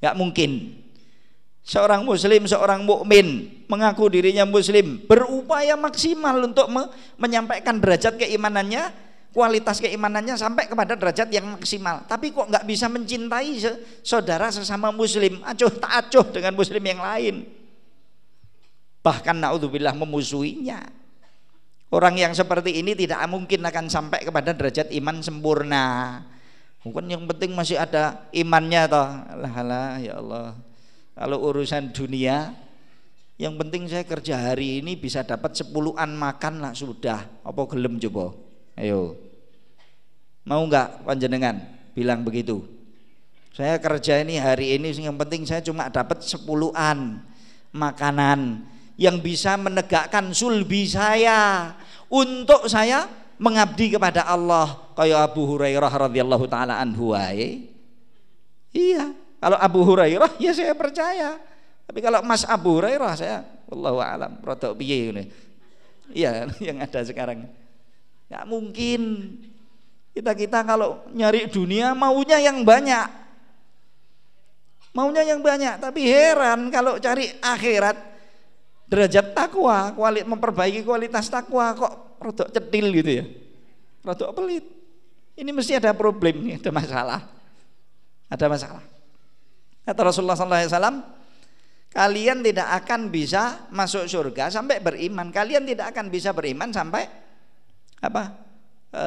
Nggak 0.00 0.16
mungkin 0.16 0.80
seorang 1.62 2.02
muslim, 2.02 2.44
seorang 2.44 2.82
mukmin 2.82 3.48
mengaku 3.70 4.10
dirinya 4.10 4.44
muslim, 4.44 5.00
berupaya 5.06 5.78
maksimal 5.78 6.36
untuk 6.44 6.68
me 6.68 6.90
menyampaikan 7.16 7.78
derajat 7.78 8.18
keimanannya, 8.18 8.90
kualitas 9.32 9.78
keimanannya 9.78 10.36
sampai 10.36 10.68
kepada 10.68 10.98
derajat 10.98 11.30
yang 11.30 11.56
maksimal. 11.56 12.04
Tapi 12.04 12.34
kok 12.34 12.50
nggak 12.50 12.66
bisa 12.66 12.90
mencintai 12.90 13.62
saudara 14.04 14.50
sesama 14.52 14.92
muslim, 14.92 15.40
acuh 15.46 15.72
tak 15.72 15.92
acuh 16.06 16.26
dengan 16.34 16.52
muslim 16.52 16.82
yang 16.82 17.00
lain. 17.00 17.46
Bahkan 19.02 19.34
naudzubillah 19.38 19.94
memusuhinya. 19.98 20.82
Orang 21.92 22.16
yang 22.16 22.32
seperti 22.32 22.80
ini 22.80 22.96
tidak 22.96 23.20
mungkin 23.28 23.60
akan 23.68 23.84
sampai 23.92 24.24
kepada 24.24 24.56
derajat 24.56 24.88
iman 24.96 25.20
sempurna. 25.20 25.84
Mungkin 26.82 27.04
yang 27.04 27.28
penting 27.28 27.52
masih 27.52 27.76
ada 27.76 28.24
imannya 28.32 28.88
toh. 28.88 29.08
Alah, 29.44 30.00
ya 30.00 30.16
Allah 30.16 30.56
kalau 31.12 31.38
urusan 31.52 31.92
dunia, 31.92 32.56
yang 33.36 33.58
penting 33.58 33.90
saya 33.90 34.04
kerja 34.06 34.38
hari 34.38 34.80
ini 34.80 34.96
bisa 34.96 35.26
dapat 35.26 35.52
sepuluhan 35.52 36.14
makan 36.16 36.62
lah 36.62 36.72
sudah. 36.72 37.26
Apa 37.44 37.68
gelem 37.68 38.00
coba? 38.08 38.32
Ayo. 38.78 39.18
Mau 40.46 40.64
nggak 40.66 41.04
panjenengan 41.04 41.58
bilang 41.92 42.24
begitu? 42.24 42.64
Saya 43.52 43.76
kerja 43.76 44.24
ini 44.24 44.40
hari 44.40 44.80
ini 44.80 44.96
yang 44.96 45.18
penting 45.20 45.44
saya 45.44 45.60
cuma 45.60 45.92
dapat 45.92 46.24
sepuluhan 46.24 47.20
makanan 47.68 48.64
yang 48.96 49.20
bisa 49.20 49.60
menegakkan 49.60 50.32
sulbi 50.32 50.88
saya 50.88 51.72
untuk 52.08 52.64
saya 52.68 53.08
mengabdi 53.36 53.92
kepada 53.92 54.24
Allah 54.24 54.92
kayak 54.96 55.32
Abu 55.32 55.44
Hurairah 55.44 55.92
radhiyallahu 55.92 56.46
taala 56.48 56.80
anhu 56.80 57.12
Iya, 58.72 59.12
kalau 59.42 59.58
Abu 59.58 59.82
Hurairah 59.82 60.38
ya 60.38 60.54
saya 60.54 60.70
percaya. 60.70 61.34
Tapi 61.82 61.98
kalau 61.98 62.22
Mas 62.22 62.46
Abu 62.46 62.78
Hurairah 62.78 63.12
saya 63.18 63.42
wallahu 63.66 63.98
alam 63.98 64.38
rodok 64.38 64.78
piye 64.78 65.10
ini. 65.10 65.24
Iya 66.14 66.46
yang 66.70 66.78
ada 66.78 67.02
sekarang. 67.02 67.50
Ya 68.30 68.46
mungkin 68.46 69.34
kita-kita 70.14 70.62
kalau 70.62 71.02
nyari 71.10 71.50
dunia 71.50 71.90
maunya 71.90 72.38
yang 72.38 72.62
banyak. 72.62 73.18
Maunya 74.92 75.24
yang 75.24 75.40
banyak, 75.40 75.80
tapi 75.80 76.04
heran 76.04 76.68
kalau 76.68 77.00
cari 77.00 77.32
akhirat 77.40 77.96
derajat 78.92 79.32
takwa, 79.32 79.88
kualitas 79.96 80.28
memperbaiki 80.28 80.84
kualitas 80.84 81.32
takwa 81.32 81.72
kok 81.72 82.20
rodok 82.20 82.52
cetil 82.52 82.86
gitu 83.00 83.10
ya. 83.10 83.24
Rodok 84.04 84.36
pelit. 84.36 84.68
Ini 85.32 85.48
mesti 85.48 85.80
ada 85.80 85.96
problem 85.96 86.44
nih, 86.44 86.60
ada 86.60 86.70
masalah. 86.70 87.20
Ada 88.28 88.46
masalah. 88.52 88.91
Kata 89.82 90.00
Rasulullah 90.06 90.38
SAW, 90.38 91.02
kalian 91.90 92.38
tidak 92.40 92.68
akan 92.82 93.10
bisa 93.10 93.66
masuk 93.74 94.06
surga 94.06 94.48
sampai 94.48 94.78
beriman. 94.78 95.34
Kalian 95.34 95.66
tidak 95.66 95.90
akan 95.90 96.06
bisa 96.06 96.30
beriman 96.30 96.70
sampai 96.70 97.02
apa? 97.98 98.22
E, 98.94 99.04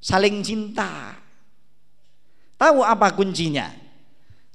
saling 0.00 0.40
cinta. 0.40 1.16
Tahu 2.56 2.80
apa 2.80 3.12
kuncinya? 3.12 3.68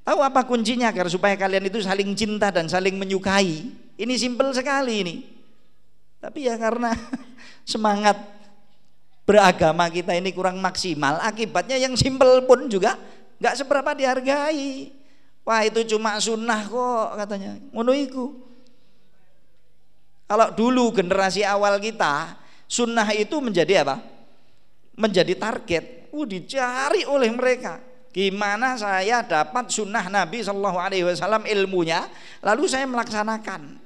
Tahu 0.02 0.24
apa 0.24 0.42
kuncinya 0.48 0.88
agar 0.90 1.06
supaya 1.12 1.36
kalian 1.36 1.68
itu 1.68 1.78
saling 1.84 2.16
cinta 2.18 2.50
dan 2.50 2.66
saling 2.66 2.98
menyukai? 2.98 3.68
Ini 3.94 4.14
simpel 4.18 4.50
sekali 4.56 4.94
ini. 5.06 5.16
Tapi 6.18 6.50
ya 6.50 6.58
karena 6.58 6.90
semangat 7.68 8.18
beragama 9.28 9.92
kita 9.92 10.16
ini 10.16 10.32
kurang 10.32 10.56
maksimal, 10.56 11.20
akibatnya 11.20 11.76
yang 11.76 11.92
simpel 12.00 12.48
pun 12.48 12.64
juga 12.72 12.96
nggak 13.38 13.54
seberapa 13.58 13.90
dihargai. 13.94 14.94
Wah 15.48 15.64
itu 15.64 15.80
cuma 15.96 16.20
sunnah 16.20 16.60
kok 16.68 17.08
katanya. 17.16 17.56
Ngono 17.72 17.96
Kalau 20.28 20.52
dulu 20.52 20.92
generasi 20.92 21.40
awal 21.40 21.80
kita, 21.80 22.36
sunnah 22.68 23.08
itu 23.16 23.40
menjadi 23.40 23.80
apa? 23.80 23.96
Menjadi 24.92 25.32
target. 25.40 26.12
Uh, 26.12 26.28
dicari 26.28 27.08
oleh 27.08 27.32
mereka. 27.32 27.80
Gimana 28.12 28.76
saya 28.76 29.24
dapat 29.24 29.72
sunnah 29.72 30.04
Nabi 30.12 30.44
Shallallahu 30.44 30.76
Alaihi 30.76 31.08
Wasallam 31.08 31.48
ilmunya, 31.48 32.04
lalu 32.44 32.68
saya 32.68 32.84
melaksanakan. 32.84 33.80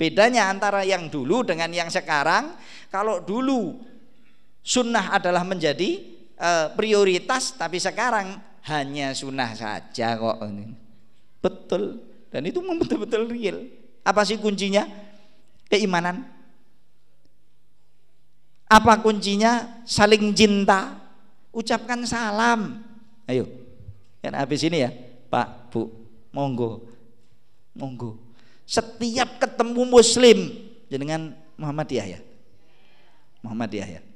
Bedanya 0.00 0.48
antara 0.48 0.88
yang 0.88 1.12
dulu 1.12 1.44
dengan 1.44 1.68
yang 1.68 1.92
sekarang, 1.92 2.56
kalau 2.88 3.20
dulu 3.20 3.76
sunnah 4.64 5.20
adalah 5.20 5.44
menjadi 5.44 6.00
uh, 6.40 6.72
prioritas, 6.72 7.52
tapi 7.52 7.76
sekarang 7.76 8.47
hanya 8.68 9.16
sunnah 9.16 9.56
saja 9.56 10.14
kok. 10.20 10.38
Betul. 11.40 12.04
Dan 12.28 12.44
itu 12.44 12.60
betul-betul 12.60 13.32
real. 13.32 13.64
Apa 14.04 14.24
sih 14.24 14.36
kuncinya? 14.36 14.84
Keimanan. 15.68 16.28
Apa 18.68 19.00
kuncinya? 19.00 19.82
Saling 19.88 20.32
cinta. 20.36 21.00
Ucapkan 21.52 22.04
salam. 22.04 22.84
Ayo. 23.24 23.48
Kan 24.20 24.34
habis 24.36 24.60
ini 24.66 24.84
ya, 24.84 24.90
Pak, 25.32 25.72
Bu, 25.72 25.88
monggo. 26.34 26.84
Monggo. 27.72 28.20
Setiap 28.68 29.40
ketemu 29.40 29.82
muslim 29.88 30.38
dengan 30.90 31.32
Muhammadiyah 31.56 32.06
ya. 32.18 32.20
Muhammadiyah 33.40 33.88
ya. 33.88 34.00
ya. 34.02 34.07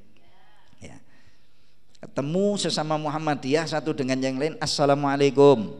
Ketemu 2.12 2.60
sesama 2.60 3.00
Muhammadiyah 3.00 3.64
satu 3.64 3.96
dengan 3.96 4.20
yang 4.20 4.36
lain, 4.36 4.60
Assalamualaikum. 4.60 5.72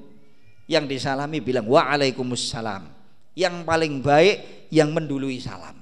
Yang 0.65 0.97
disalami 0.97 1.45
bilang 1.45 1.69
Waalaikumsalam. 1.69 2.89
Yang 3.37 3.55
paling 3.69 4.01
baik 4.01 4.65
yang 4.73 4.97
mendului 4.97 5.37
salam. 5.45 5.77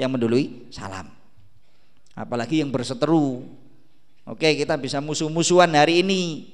Yang 0.00 0.10
mendului 0.16 0.44
salam. 0.72 1.12
Apalagi 2.16 2.64
yang 2.64 2.72
berseteru. 2.72 3.44
Oke, 4.24 4.48
kita 4.56 4.80
bisa 4.80 5.04
musuh-musuhan 5.04 5.68
hari 5.76 6.00
ini. 6.00 6.48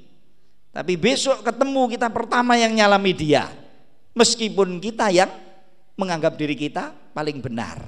Tapi 0.74 0.98
besok 0.98 1.46
ketemu 1.46 1.94
kita 1.94 2.10
pertama 2.10 2.58
yang 2.58 2.74
nyalami 2.74 3.14
dia. 3.14 3.54
Meskipun 4.18 4.82
kita 4.82 5.14
yang 5.14 5.30
menganggap 5.94 6.34
diri 6.34 6.58
kita 6.58 6.90
paling 7.14 7.38
benar 7.38 7.86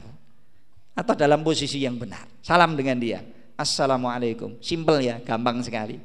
atau 0.95 1.15
dalam 1.19 1.43
posisi 1.43 1.83
yang 1.83 1.99
benar. 1.99 2.23
Salam 2.39 2.79
dengan 2.79 3.03
dia. 3.03 3.42
Assalamualaikum. 3.57 4.57
Simple 4.59 5.05
ya, 5.05 5.17
gampang 5.21 5.61
sekali. 5.61 6.01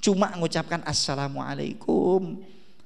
Cuma 0.00 0.32
mengucapkan 0.36 0.84
assalamualaikum. 0.84 2.40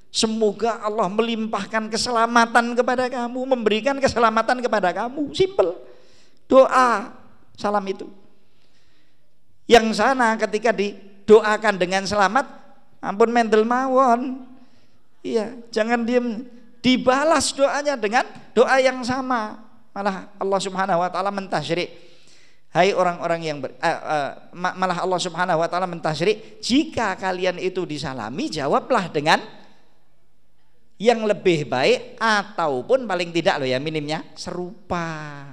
Semoga 0.08 0.80
Allah 0.80 1.10
melimpahkan 1.10 1.90
keselamatan 1.92 2.72
kepada 2.78 3.10
kamu, 3.10 3.40
memberikan 3.44 3.96
keselamatan 3.98 4.62
kepada 4.62 4.94
kamu. 4.94 5.34
Simple. 5.34 5.74
Doa, 6.48 7.12
salam 7.58 7.84
itu. 7.84 8.08
Yang 9.68 10.00
sana 10.00 10.38
ketika 10.40 10.72
didoakan 10.72 11.76
dengan 11.76 12.08
selamat, 12.08 12.48
ampun 13.04 13.28
mendel 13.28 13.68
mawon. 13.68 14.48
Iya, 15.20 15.58
jangan 15.68 16.08
diam. 16.08 16.46
Dibalas 16.78 17.50
doanya 17.52 17.98
dengan 17.98 18.22
doa 18.54 18.78
yang 18.78 19.02
sama 19.02 19.58
malah 19.90 20.30
Allah 20.38 20.60
Subhanahu 20.62 21.02
wa 21.02 21.10
taala 21.10 21.34
mentasyrik 21.34 22.07
hai 22.68 22.92
orang-orang 22.92 23.40
yang 23.40 23.58
ber, 23.64 23.72
uh, 23.80 23.88
uh, 23.88 24.30
malah 24.52 25.00
Allah 25.00 25.20
Subhanahu 25.20 25.58
wa 25.60 25.68
taala 25.70 25.88
mentasyrik 25.88 26.60
jika 26.60 27.16
kalian 27.16 27.56
itu 27.56 27.88
disalami 27.88 28.52
jawablah 28.52 29.08
dengan 29.08 29.40
yang 30.98 31.22
lebih 31.24 31.70
baik 31.70 32.18
ataupun 32.18 33.06
paling 33.06 33.30
tidak 33.30 33.62
loh 33.62 33.68
ya 33.70 33.78
minimnya 33.78 34.26
serupa. 34.34 35.46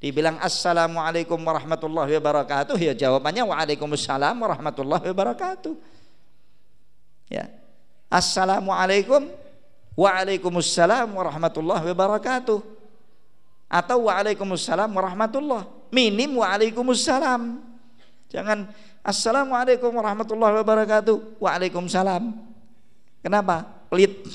Dibilang 0.00 0.36
assalamualaikum 0.40 1.36
warahmatullahi 1.40 2.16
wabarakatuh. 2.20 2.76
Ya 2.76 2.92
jawabannya 2.92 3.44
waalaikumsalam 3.44 4.36
warahmatullahi 4.36 5.06
wabarakatuh. 5.12 5.72
Ya. 7.28 7.48
Assalamualaikum 8.12 9.32
waalaikumsalam 9.96 11.08
warahmatullahi 11.08 11.84
wabarakatuh. 11.88 12.58
Atau 13.68 13.98
waalaikumsalam 14.12 14.92
warahmatullah 14.92 15.64
minim 15.94 16.42
waalaikumsalam. 16.42 17.62
Jangan 18.34 18.66
assalamualaikum 19.06 19.94
warahmatullahi 19.94 20.58
wabarakatuh. 20.58 21.38
Waalaikumsalam. 21.38 22.34
Kenapa? 23.22 23.62
Pelit. 23.86 24.26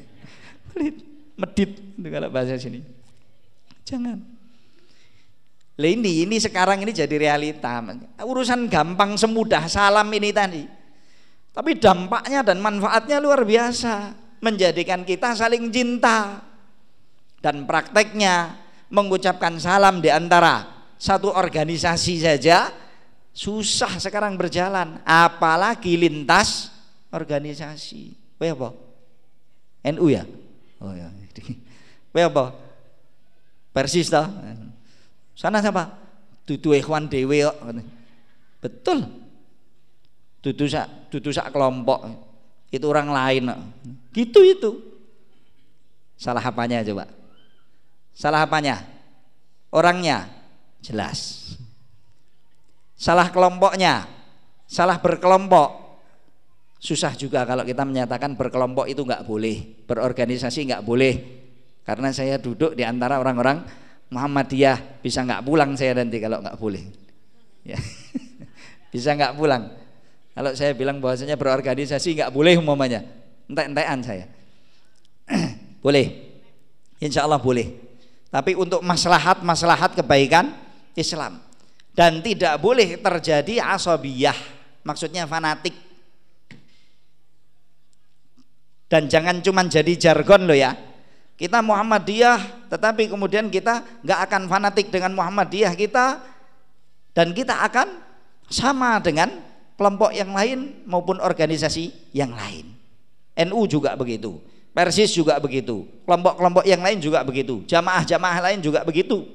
Pelit. 0.76 0.96
Medit 1.38 1.70
itu 1.80 2.08
kalau 2.12 2.28
bahasa 2.28 2.60
sini. 2.60 2.84
Jangan. 3.88 4.20
Lah 5.78 5.86
ini 5.86 6.26
ini 6.26 6.36
sekarang 6.42 6.82
ini 6.82 6.90
jadi 6.90 7.14
realita 7.14 7.78
urusan 8.26 8.66
gampang 8.66 9.14
semudah 9.14 9.70
salam 9.70 10.10
ini 10.10 10.34
tadi. 10.34 10.66
Tapi 11.54 11.78
dampaknya 11.78 12.42
dan 12.42 12.58
manfaatnya 12.58 13.22
luar 13.22 13.46
biasa. 13.46 14.26
Menjadikan 14.42 15.06
kita 15.06 15.38
saling 15.38 15.70
cinta. 15.70 16.42
Dan 17.38 17.70
prakteknya 17.70 18.58
mengucapkan 18.90 19.54
salam 19.62 20.02
di 20.02 20.10
antara 20.10 20.77
satu 20.98 21.30
organisasi 21.30 22.26
saja 22.26 22.74
susah 23.30 24.02
sekarang 24.02 24.34
berjalan 24.34 24.98
apalagi 25.06 25.94
lintas 25.94 26.74
organisasi 27.14 28.28
Wah 28.38 28.54
apa? 28.54 28.68
NU 29.98 30.06
ya? 30.14 30.22
Oh 30.78 30.94
ya. 30.94 31.10
Wah 32.14 32.26
apa? 32.30 32.44
Persis 33.74 34.06
toh? 34.06 34.26
Sana 35.34 35.58
siapa? 35.58 35.90
Dudu 36.46 36.72
ikhwan 36.72 37.10
kok. 37.10 37.56
Betul. 38.62 38.98
Dudu 40.38 40.64
sak 40.70 41.10
dudu 41.10 41.34
sak 41.34 41.50
kelompok. 41.50 42.06
Itu 42.70 42.86
orang 42.94 43.10
lain. 43.10 43.44
Gitu 44.14 44.40
itu. 44.46 44.70
Salah 46.14 46.42
apanya 46.42 46.82
coba? 46.86 47.10
Salah 48.14 48.46
apanya? 48.46 48.82
Orangnya 49.70 50.37
jelas. 50.88 51.52
Salah 52.96 53.28
kelompoknya, 53.28 54.08
salah 54.64 54.96
berkelompok. 54.98 56.00
Susah 56.80 57.12
juga 57.18 57.42
kalau 57.42 57.66
kita 57.66 57.82
menyatakan 57.84 58.38
berkelompok 58.38 58.88
itu 58.88 59.04
nggak 59.04 59.26
boleh, 59.28 59.84
berorganisasi 59.84 60.72
nggak 60.72 60.82
boleh. 60.82 61.14
Karena 61.84 62.08
saya 62.14 62.40
duduk 62.40 62.72
di 62.72 62.86
antara 62.86 63.20
orang-orang 63.20 63.66
Muhammadiyah, 64.08 65.02
bisa 65.04 65.22
nggak 65.26 65.44
pulang 65.44 65.76
saya 65.76 66.00
nanti 66.00 66.16
kalau 66.22 66.40
nggak 66.40 66.56
boleh. 66.56 66.82
Ya. 67.66 67.76
bisa 68.94 69.12
nggak 69.12 69.36
pulang. 69.36 69.68
Kalau 70.32 70.54
saya 70.54 70.72
bilang 70.72 71.02
bahwasanya 71.02 71.34
berorganisasi 71.34 72.18
nggak 72.18 72.30
boleh 72.30 72.56
umpamanya, 72.56 73.02
entek-entekan 73.50 73.98
saya. 74.00 74.26
boleh, 75.84 76.06
insya 77.02 77.26
Allah 77.26 77.42
boleh 77.42 77.88
tapi 78.28 78.52
untuk 78.52 78.84
maslahat-maslahat 78.84 79.96
kebaikan 79.96 80.52
Islam 80.98 81.38
dan 81.94 82.18
tidak 82.18 82.58
boleh 82.58 82.98
terjadi 82.98 83.62
asabiyah 83.78 84.34
maksudnya 84.82 85.24
fanatik 85.30 85.72
dan 88.90 89.06
jangan 89.06 89.38
cuma 89.38 89.62
jadi 89.70 89.92
jargon 89.94 90.50
loh 90.50 90.58
ya 90.58 90.74
kita 91.38 91.62
Muhammadiyah 91.62 92.68
tetapi 92.68 93.06
kemudian 93.06 93.46
kita 93.46 93.86
nggak 94.02 94.20
akan 94.26 94.42
fanatik 94.50 94.90
dengan 94.90 95.14
Muhammadiyah 95.14 95.78
kita 95.78 96.18
dan 97.14 97.30
kita 97.30 97.62
akan 97.62 97.88
sama 98.50 98.98
dengan 98.98 99.30
kelompok 99.78 100.10
yang 100.10 100.34
lain 100.34 100.82
maupun 100.84 101.22
organisasi 101.22 102.10
yang 102.10 102.34
lain 102.34 102.74
NU 103.38 103.70
juga 103.70 103.94
begitu 103.94 104.42
Persis 104.78 105.10
juga 105.10 105.42
begitu. 105.42 105.90
Kelompok-kelompok 106.06 106.62
yang 106.62 106.78
lain 106.78 107.02
juga 107.02 107.26
begitu. 107.26 107.66
Jamaah-jamaah 107.66 108.38
lain 108.46 108.62
juga 108.62 108.86
begitu. 108.86 109.26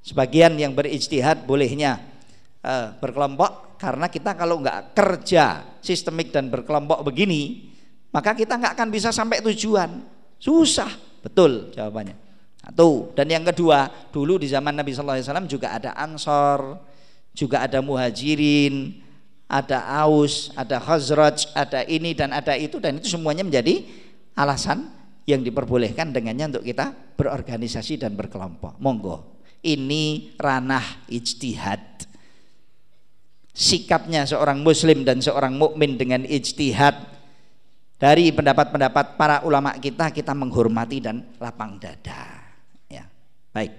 Sebagian 0.00 0.56
yang 0.56 0.72
berijtihad 0.72 1.44
bolehnya 1.44 2.00
uh, 2.64 2.96
berkelompok 2.96 3.76
karena 3.80 4.08
kita 4.08 4.36
kalau 4.36 4.60
nggak 4.60 4.92
kerja 4.96 5.76
sistemik 5.80 6.32
dan 6.32 6.52
berkelompok 6.52 7.00
begini, 7.04 7.72
maka 8.12 8.36
kita 8.36 8.60
nggak 8.60 8.76
akan 8.76 8.88
bisa 8.92 9.08
sampai 9.12 9.40
tujuan. 9.40 10.04
Susah, 10.40 10.88
betul 11.24 11.72
jawabannya. 11.72 12.16
Satu. 12.60 13.16
Dan 13.16 13.32
yang 13.32 13.44
kedua, 13.44 13.88
dulu 14.12 14.36
di 14.36 14.48
zaman 14.48 14.76
Nabi 14.76 14.92
Sallallahu 14.92 15.16
Alaihi 15.16 15.28
Wasallam 15.28 15.48
juga 15.48 15.68
ada 15.72 15.90
Ansor, 15.96 16.76
juga 17.32 17.64
ada 17.64 17.80
Muhajirin, 17.80 19.00
ada 19.48 19.80
Aus, 20.04 20.52
ada 20.52 20.76
Khazraj, 20.76 21.50
ada 21.56 21.80
ini 21.88 22.12
dan 22.12 22.36
ada 22.36 22.52
itu 22.54 22.76
dan 22.76 23.00
itu 23.00 23.08
semuanya 23.08 23.42
menjadi 23.42 23.82
alasan 24.36 24.92
yang 25.24 25.40
diperbolehkan 25.40 26.12
dengannya 26.12 26.52
untuk 26.52 26.64
kita 26.68 26.92
berorganisasi 27.16 27.96
dan 27.96 28.12
berkelompok. 28.12 28.76
Monggo. 28.76 29.39
Ini 29.60 30.34
ranah 30.40 31.04
ijtihad. 31.12 32.08
Sikapnya 33.52 34.24
seorang 34.24 34.64
muslim 34.64 35.04
dan 35.04 35.20
seorang 35.20 35.52
mukmin 35.52 36.00
dengan 36.00 36.24
ijtihad 36.24 36.96
dari 38.00 38.32
pendapat-pendapat 38.32 39.20
para 39.20 39.44
ulama 39.44 39.76
kita 39.76 40.08
kita 40.08 40.32
menghormati 40.32 41.04
dan 41.04 41.28
lapang 41.36 41.76
dada. 41.76 42.40
Ya. 42.88 43.04
Baik. 43.52 43.76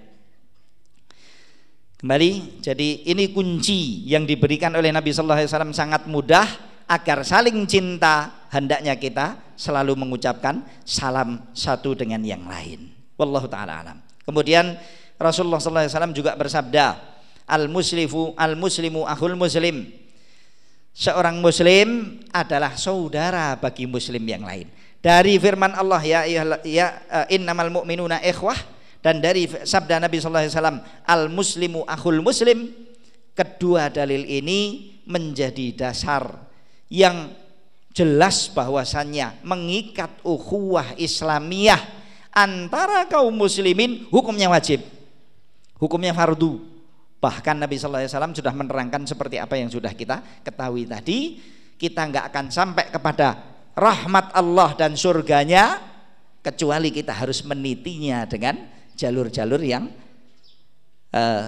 Kembali, 1.98 2.62
jadi 2.62 3.02
ini 3.10 3.30
kunci 3.34 4.06
yang 4.06 4.26
diberikan 4.26 4.74
oleh 4.74 4.90
Nabi 4.94 5.10
Sallallahu 5.10 5.38
Alaihi 5.42 5.50
Wasallam 5.50 5.74
sangat 5.74 6.02
mudah 6.06 6.46
agar 6.86 7.22
saling 7.22 7.62
cinta 7.66 8.46
hendaknya 8.50 8.98
kita 8.98 9.38
selalu 9.54 9.94
mengucapkan 9.94 10.66
salam 10.82 11.46
satu 11.54 11.94
dengan 11.94 12.22
yang 12.26 12.42
lain. 12.46 12.90
Wallahu 13.14 13.46
taala 13.46 13.86
alam. 13.86 13.98
Kemudian 14.26 14.78
Rasulullah 15.22 15.62
Wasallam 15.62 16.12
juga 16.12 16.34
bersabda, 16.34 16.98
al 17.46 17.70
muslimu 17.70 18.34
al 18.34 18.58
muslimu 18.58 19.06
ahul 19.06 19.38
muslim. 19.38 19.86
Seorang 20.92 21.40
muslim 21.40 22.20
adalah 22.34 22.76
saudara 22.76 23.56
bagi 23.56 23.88
muslim 23.88 24.20
yang 24.26 24.44
lain. 24.44 24.68
dari 25.02 25.34
firman 25.36 25.74
Allah 25.74 25.98
ya 26.00 26.22
ya 26.62 26.86
uh, 27.10 27.26
innamal 27.26 27.68
mu'minuna 27.82 28.22
ikhwah 28.22 28.54
dan 29.02 29.18
dari 29.18 29.50
sabda 29.50 29.98
Nabi 29.98 30.22
sallallahu 30.22 30.46
alaihi 30.46 30.54
wasallam 30.54 30.78
al 31.02 31.26
muslimu 31.26 31.82
akhul 31.90 32.22
muslim 32.22 32.70
kedua 33.34 33.90
dalil 33.90 34.22
ini 34.22 34.94
menjadi 35.02 35.74
dasar 35.74 36.22
yang 36.86 37.34
jelas 37.90 38.46
bahwasannya 38.54 39.42
mengikat 39.42 40.22
ukhuwah 40.22 40.94
Islamiyah 40.94 41.82
antara 42.30 43.10
kaum 43.10 43.34
muslimin 43.34 44.06
hukumnya 44.06 44.46
wajib 44.46 44.86
hukumnya 45.82 46.14
fardu. 46.14 46.62
Bahkan 47.18 47.58
Nabi 47.58 47.74
sallallahu 47.78 48.06
alaihi 48.06 48.14
wasallam 48.14 48.34
sudah 48.38 48.54
menerangkan 48.54 49.02
seperti 49.02 49.42
apa 49.42 49.58
yang 49.58 49.66
sudah 49.66 49.90
kita 49.90 50.22
ketahui 50.46 50.86
tadi. 50.86 51.42
Kita 51.74 52.06
nggak 52.06 52.30
akan 52.30 52.46
sampai 52.54 52.94
kepada 52.94 53.42
rahmat 53.74 54.30
Allah 54.38 54.78
dan 54.78 54.94
surganya 54.94 55.82
kecuali 56.42 56.94
kita 56.94 57.10
harus 57.10 57.42
menitinya 57.42 58.22
dengan 58.26 58.58
jalur-jalur 58.94 59.58
yang 59.62 59.90
uh, 61.14 61.46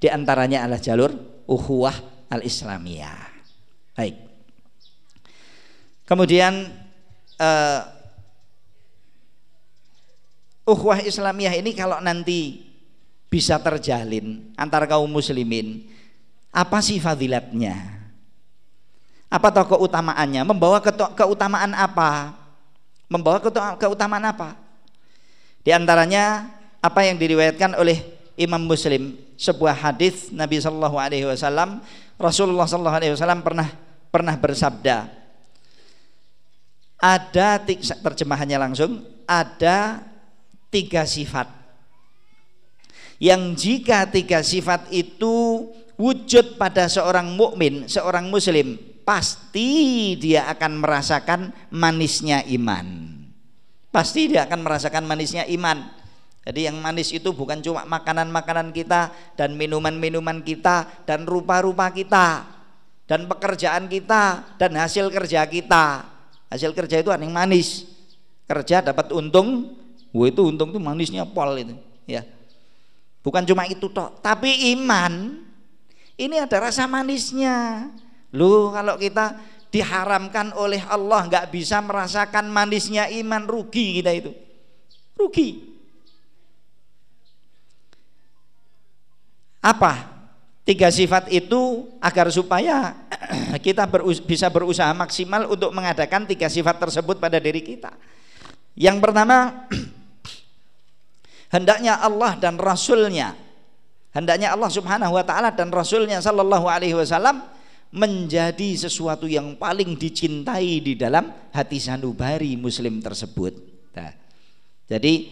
di 0.00 0.08
antaranya 0.10 0.66
adalah 0.66 0.82
jalur 0.82 1.10
uhuwah 1.46 1.94
al-islamiyah. 2.30 3.30
Baik. 3.94 4.16
Kemudian 6.06 6.70
uh, 7.38 7.80
uhuwah 10.66 11.02
islamiyah 11.02 11.54
ini 11.58 11.70
kalau 11.74 11.98
nanti 12.02 12.69
bisa 13.30 13.56
terjalin 13.62 14.50
antara 14.58 14.84
kaum 14.90 15.06
muslimin 15.06 15.86
apa 16.50 16.82
sih 16.82 16.98
fadilatnya 16.98 18.00
apa 19.30 19.46
toh 19.54 19.78
keutamaannya? 19.78 20.42
Membawa 20.42 20.82
keutamaan 21.14 21.70
apa? 21.70 22.34
Membawa 23.06 23.38
keutamaan 23.78 24.26
apa? 24.26 24.58
Di 25.62 25.70
antaranya 25.70 26.50
apa 26.82 27.06
yang 27.06 27.14
diriwayatkan 27.14 27.78
oleh 27.78 28.02
Imam 28.34 28.58
Muslim 28.58 29.14
sebuah 29.38 29.78
hadis 29.86 30.34
Nabi 30.34 30.58
Shallallahu 30.58 30.98
Alaihi 30.98 31.30
Wasallam 31.30 31.78
Rasulullah 32.18 32.66
Shallallahu 32.66 32.98
Alaihi 32.98 33.12
Wasallam 33.14 33.40
pernah 33.46 33.68
pernah 34.10 34.34
bersabda 34.34 35.06
ada 37.00 37.48
terjemahannya 38.00 38.58
langsung 38.58 39.04
ada 39.28 40.00
tiga 40.72 41.04
sifat 41.04 41.48
yang 43.20 43.52
jika 43.52 44.08
tiga 44.08 44.40
sifat 44.40 44.88
itu 44.88 45.68
wujud 46.00 46.56
pada 46.56 46.88
seorang 46.88 47.36
mukmin 47.36 47.84
seorang 47.84 48.32
muslim 48.32 48.80
pasti 49.04 50.14
dia 50.16 50.48
akan 50.48 50.80
merasakan 50.80 51.40
manisnya 51.74 52.46
iman. 52.56 53.10
Pasti 53.90 54.30
dia 54.30 54.46
akan 54.46 54.62
merasakan 54.62 55.02
manisnya 55.02 55.44
iman. 55.50 55.82
Jadi 56.46 56.70
yang 56.70 56.78
manis 56.80 57.12
itu 57.12 57.34
bukan 57.34 57.60
cuma 57.60 57.84
makanan-makanan 57.84 58.72
kita 58.72 59.12
dan 59.36 59.58
minuman-minuman 59.58 60.40
kita 60.40 61.04
dan 61.04 61.28
rupa-rupa 61.28 61.90
kita 61.92 62.48
dan 63.10 63.26
pekerjaan 63.26 63.90
kita 63.90 64.56
dan 64.56 64.78
hasil 64.78 65.10
kerja 65.10 65.44
kita. 65.50 66.06
Hasil 66.48 66.70
kerja 66.70 67.02
itu 67.02 67.10
yang 67.10 67.34
manis. 67.34 67.86
Kerja 68.46 68.82
dapat 68.82 69.10
untung, 69.14 69.74
wah 70.14 70.26
itu 70.26 70.42
untung 70.42 70.74
itu 70.74 70.78
manisnya 70.82 71.22
pol 71.22 71.54
itu, 71.54 71.74
ya. 72.06 72.26
Bukan 73.20 73.44
cuma 73.44 73.68
itu 73.68 73.88
toh, 73.92 74.16
tapi 74.24 74.72
iman 74.76 75.44
ini 76.20 76.36
ada 76.36 76.68
rasa 76.68 76.84
manisnya. 76.84 77.88
Lu 78.32 78.72
kalau 78.72 79.00
kita 79.00 79.40
diharamkan 79.72 80.52
oleh 80.52 80.84
Allah 80.84 81.24
nggak 81.30 81.48
bisa 81.48 81.80
merasakan 81.80 82.52
manisnya 82.52 83.08
iman 83.08 83.48
rugi 83.48 84.00
kita 84.00 84.12
itu. 84.12 84.32
Rugi. 85.16 85.70
Apa? 89.60 90.20
Tiga 90.64 90.92
sifat 90.92 91.28
itu 91.32 91.88
agar 92.00 92.28
supaya 92.28 92.96
kita 93.64 93.88
berus 93.88 94.20
bisa 94.20 94.48
berusaha 94.52 94.92
maksimal 94.92 95.48
untuk 95.48 95.72
mengadakan 95.72 96.28
tiga 96.28 96.48
sifat 96.48 96.76
tersebut 96.80 97.16
pada 97.16 97.40
diri 97.40 97.60
kita. 97.64 97.92
Yang 98.76 98.96
pertama, 99.02 99.66
hendaknya 101.50 101.98
Allah 101.98 102.38
dan 102.38 102.56
Rasulnya, 102.56 103.34
hendaknya 104.14 104.54
Allah 104.54 104.70
Subhanahu 104.70 105.18
Wa 105.18 105.24
Taala 105.26 105.50
dan 105.52 105.68
Rasulnya 105.68 106.22
Sallallahu 106.22 106.66
Alaihi 106.70 106.96
Wasallam 106.96 107.42
menjadi 107.90 108.78
sesuatu 108.78 109.26
yang 109.26 109.58
paling 109.58 109.98
dicintai 109.98 110.78
di 110.78 110.94
dalam 110.94 111.26
hati 111.50 111.82
sanubari 111.82 112.54
muslim 112.54 113.02
tersebut. 113.02 113.52
Nah, 113.98 114.14
jadi 114.86 115.26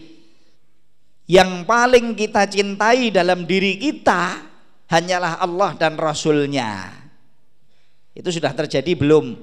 yang 1.29 1.63
paling 1.63 2.17
kita 2.19 2.49
cintai 2.51 3.15
dalam 3.15 3.47
diri 3.47 3.79
kita 3.79 4.43
hanyalah 4.91 5.39
Allah 5.39 5.77
dan 5.77 5.95
Rasulnya. 5.95 6.91
Itu 8.11 8.33
sudah 8.33 8.51
terjadi 8.51 8.97
belum 8.97 9.37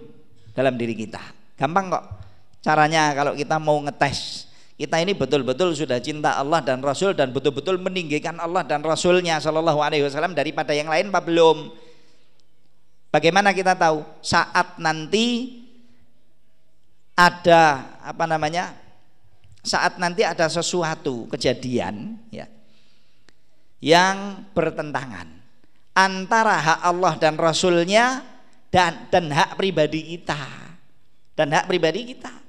dalam 0.53 0.77
diri 0.77 0.93
kita? 0.93 1.22
Gampang 1.57 1.89
kok. 1.89 2.05
Caranya 2.61 3.14
kalau 3.14 3.33
kita 3.39 3.57
mau 3.62 3.79
ngetes 3.87 4.45
kita 4.77 5.01
ini 5.01 5.16
betul-betul 5.16 5.72
sudah 5.72 5.97
cinta 6.05 6.37
Allah 6.37 6.61
dan 6.61 6.85
Rasul 6.85 7.16
dan 7.16 7.33
betul-betul 7.33 7.81
meninggikan 7.81 8.37
Allah 8.37 8.61
dan 8.61 8.85
Rasulnya 8.85 9.41
Shallallahu 9.41 9.81
Alaihi 9.81 10.05
Wasallam 10.05 10.37
daripada 10.37 10.77
yang 10.77 10.93
lain 10.93 11.09
apa 11.09 11.24
belum? 11.24 11.72
Bagaimana 13.09 13.57
kita 13.57 13.72
tahu 13.72 14.05
saat 14.20 14.77
nanti 14.77 15.57
ada 17.16 17.89
apa 18.05 18.29
namanya? 18.29 18.77
Saat 19.64 19.97
nanti 19.97 20.22
ada 20.22 20.45
sesuatu 20.47 21.24
kejadian 21.33 22.20
ya 22.29 22.47
yang 23.81 24.45
bertentangan 24.53 25.27
antara 25.97 26.61
hak 26.61 26.81
Allah 26.85 27.16
dan 27.16 27.41
Rasulnya 27.41 28.20
dan 28.68 29.09
dan 29.09 29.33
hak 29.33 29.57
pribadi 29.57 30.20
kita 30.20 30.37
dan 31.33 31.49
hak 31.49 31.64
pribadi 31.64 32.12
kita. 32.12 32.45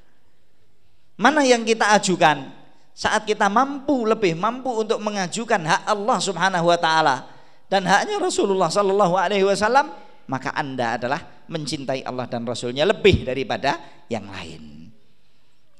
Mana 1.17 1.41
yang 1.41 1.65
kita 1.65 1.97
ajukan? 1.97 2.53
Saat 2.93 3.25
kita 3.25 3.49
mampu 3.49 4.05
lebih 4.05 4.37
mampu 4.37 4.69
untuk 4.73 5.01
mengajukan 5.01 5.61
hak 5.61 5.85
Allah 5.85 6.17
Subhanahu 6.17 6.65
wa 6.69 6.77
taala 6.81 7.29
dan 7.69 7.85
haknya 7.85 8.17
Rasulullah 8.17 8.73
sallallahu 8.73 9.13
alaihi 9.13 9.45
wasallam 9.45 9.93
maka 10.25 10.49
Anda 10.53 10.97
adalah 10.97 11.21
mencintai 11.45 12.01
Allah 12.05 12.25
dan 12.25 12.41
Rasulnya 12.45 12.85
lebih 12.89 13.25
daripada 13.25 13.77
yang 14.09 14.25
lain. 14.29 14.89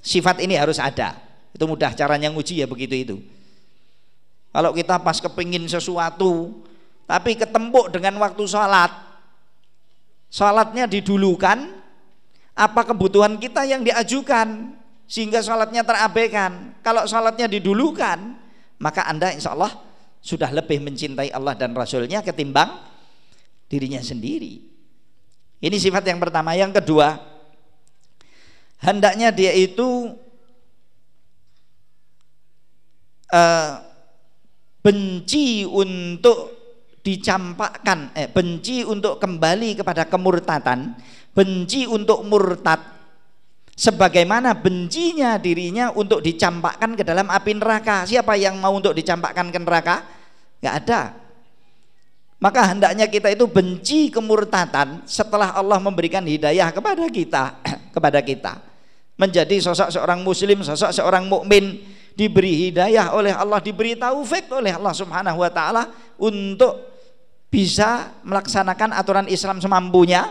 Sifat 0.02 0.40
ini 0.46 0.56
harus 0.56 0.78
ada. 0.80 1.20
Itu 1.52 1.66
mudah 1.66 1.92
caranya 1.98 2.30
nguji 2.30 2.62
ya 2.62 2.68
begitu 2.70 2.96
itu. 2.96 3.18
Kalau 4.56 4.72
kita 4.72 5.02
pas 5.04 5.20
kepingin 5.20 5.68
sesuatu, 5.68 6.64
tapi 7.06 7.36
ketempuk 7.36 7.92
dengan 7.92 8.16
waktu 8.24 8.44
sholat, 8.48 8.90
sholatnya 10.32 10.88
didulukan, 10.88 11.76
apa 12.56 12.82
kebutuhan 12.88 13.36
kita 13.36 13.68
yang 13.68 13.84
diajukan, 13.84 14.74
sehingga 15.08 15.40
sholatnya 15.40 15.88
terabaikan. 15.88 16.76
Kalau 16.84 17.08
sholatnya 17.08 17.48
didulukan, 17.48 18.36
maka 18.78 19.08
Anda 19.08 19.32
insya 19.32 19.56
Allah 19.56 19.72
sudah 20.20 20.52
lebih 20.52 20.84
mencintai 20.84 21.32
Allah 21.32 21.56
dan 21.56 21.72
Rasulnya 21.72 22.20
ketimbang 22.20 22.76
dirinya 23.72 24.04
sendiri. 24.04 24.60
Ini 25.58 25.78
sifat 25.80 26.06
yang 26.06 26.20
pertama. 26.22 26.54
Yang 26.54 26.84
kedua, 26.84 27.18
hendaknya 28.84 29.34
dia 29.34 29.56
itu 29.56 30.14
uh, 33.32 33.72
benci 34.84 35.64
untuk 35.66 36.54
dicampakkan, 37.02 38.12
eh, 38.20 38.28
benci 38.28 38.84
untuk 38.84 39.18
kembali 39.18 39.80
kepada 39.80 40.12
kemurtatan, 40.12 40.92
benci 41.32 41.88
untuk 41.88 42.20
murtad, 42.28 42.97
sebagaimana 43.78 44.58
bencinya 44.58 45.38
dirinya 45.38 45.94
untuk 45.94 46.26
dicampakkan 46.26 46.98
ke 46.98 47.06
dalam 47.06 47.30
api 47.30 47.54
neraka. 47.54 48.10
Siapa 48.10 48.34
yang 48.34 48.58
mau 48.58 48.74
untuk 48.74 48.98
dicampakkan 48.98 49.54
ke 49.54 49.60
neraka? 49.62 50.02
Gak 50.60 50.76
ada. 50.84 51.02
Maka 52.42 52.74
hendaknya 52.74 53.06
kita 53.06 53.34
itu 53.34 53.46
benci 53.46 54.10
kemurtatan 54.10 55.06
setelah 55.06 55.54
Allah 55.54 55.78
memberikan 55.78 56.22
hidayah 56.26 56.74
kepada 56.74 57.06
kita, 57.10 57.44
kepada 57.96 58.20
kita. 58.26 58.62
Menjadi 59.18 59.58
sosok 59.58 59.90
seorang 59.90 60.22
muslim, 60.22 60.62
sosok 60.62 60.94
seorang 60.94 61.26
mukmin 61.26 61.82
diberi 62.14 62.70
hidayah 62.70 63.14
oleh 63.14 63.34
Allah, 63.34 63.58
diberi 63.58 63.98
taufik 63.98 64.50
oleh 64.54 64.74
Allah 64.74 64.94
Subhanahu 64.94 65.42
wa 65.42 65.50
taala 65.50 65.90
untuk 66.22 66.98
bisa 67.50 68.14
melaksanakan 68.22 68.94
aturan 68.94 69.26
Islam 69.26 69.58
semampunya. 69.58 70.30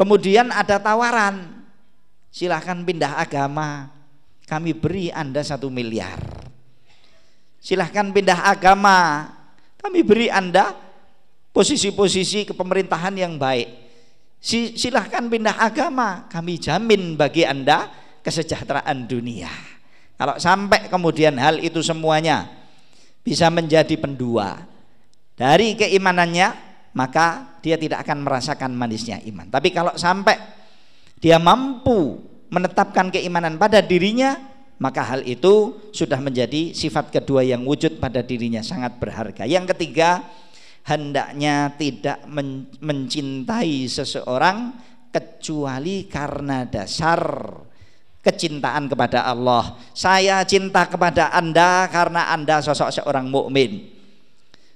Kemudian 0.00 0.48
ada 0.48 0.80
tawaran, 0.80 1.59
silahkan 2.30 2.78
pindah 2.80 3.18
agama, 3.18 3.90
kami 4.46 4.72
beri 4.72 5.10
Anda 5.10 5.44
satu 5.44 5.68
miliar. 5.68 6.18
Silahkan 7.60 8.08
pindah 8.08 8.48
agama, 8.48 9.28
kami 9.76 10.00
beri 10.00 10.32
Anda 10.32 10.72
posisi-posisi 11.50 12.48
kepemerintahan 12.50 13.14
yang 13.18 13.36
baik. 13.36 13.90
silahkan 14.40 15.28
pindah 15.28 15.60
agama. 15.60 16.24
Kami 16.32 16.56
jamin 16.56 17.12
bagi 17.12 17.44
anda 17.44 17.92
kesejahteraan 18.24 19.04
dunia. 19.04 19.52
Kalau 20.16 20.40
sampai 20.40 20.88
kemudian 20.88 21.36
hal 21.36 21.60
itu 21.60 21.84
semuanya 21.84 22.48
bisa 23.20 23.52
menjadi 23.52 23.92
pendua 24.00 24.64
dari 25.36 25.76
keimanannya 25.76 26.56
maka 26.96 27.56
dia 27.60 27.76
tidak 27.76 28.04
akan 28.08 28.24
merasakan 28.24 28.72
manisnya 28.72 29.20
iman. 29.28 29.48
Tapi 29.52 29.68
kalau 29.76 29.92
sampai 29.96 30.36
dia 31.20 31.36
mampu 31.38 32.20
menetapkan 32.50 33.12
keimanan 33.12 33.60
pada 33.60 33.78
dirinya 33.84 34.40
maka 34.80 35.04
hal 35.04 35.20
itu 35.28 35.76
sudah 35.92 36.16
menjadi 36.18 36.72
sifat 36.72 37.12
kedua 37.12 37.44
yang 37.44 37.62
wujud 37.68 38.00
pada 38.00 38.24
dirinya 38.24 38.64
sangat 38.64 38.96
berharga 38.96 39.44
yang 39.44 39.68
ketiga 39.68 40.24
hendaknya 40.88 41.76
tidak 41.76 42.24
men 42.26 42.66
mencintai 42.80 43.84
seseorang 43.86 44.72
kecuali 45.12 46.08
karena 46.08 46.64
dasar 46.64 47.20
kecintaan 48.20 48.88
kepada 48.88 49.24
Allah. 49.24 49.80
Saya 49.96 50.44
cinta 50.44 50.86
kepada 50.86 51.32
Anda 51.32 51.88
karena 51.88 52.32
Anda 52.32 52.60
sosok 52.60 52.92
seorang 52.92 53.28
mukmin. 53.28 53.99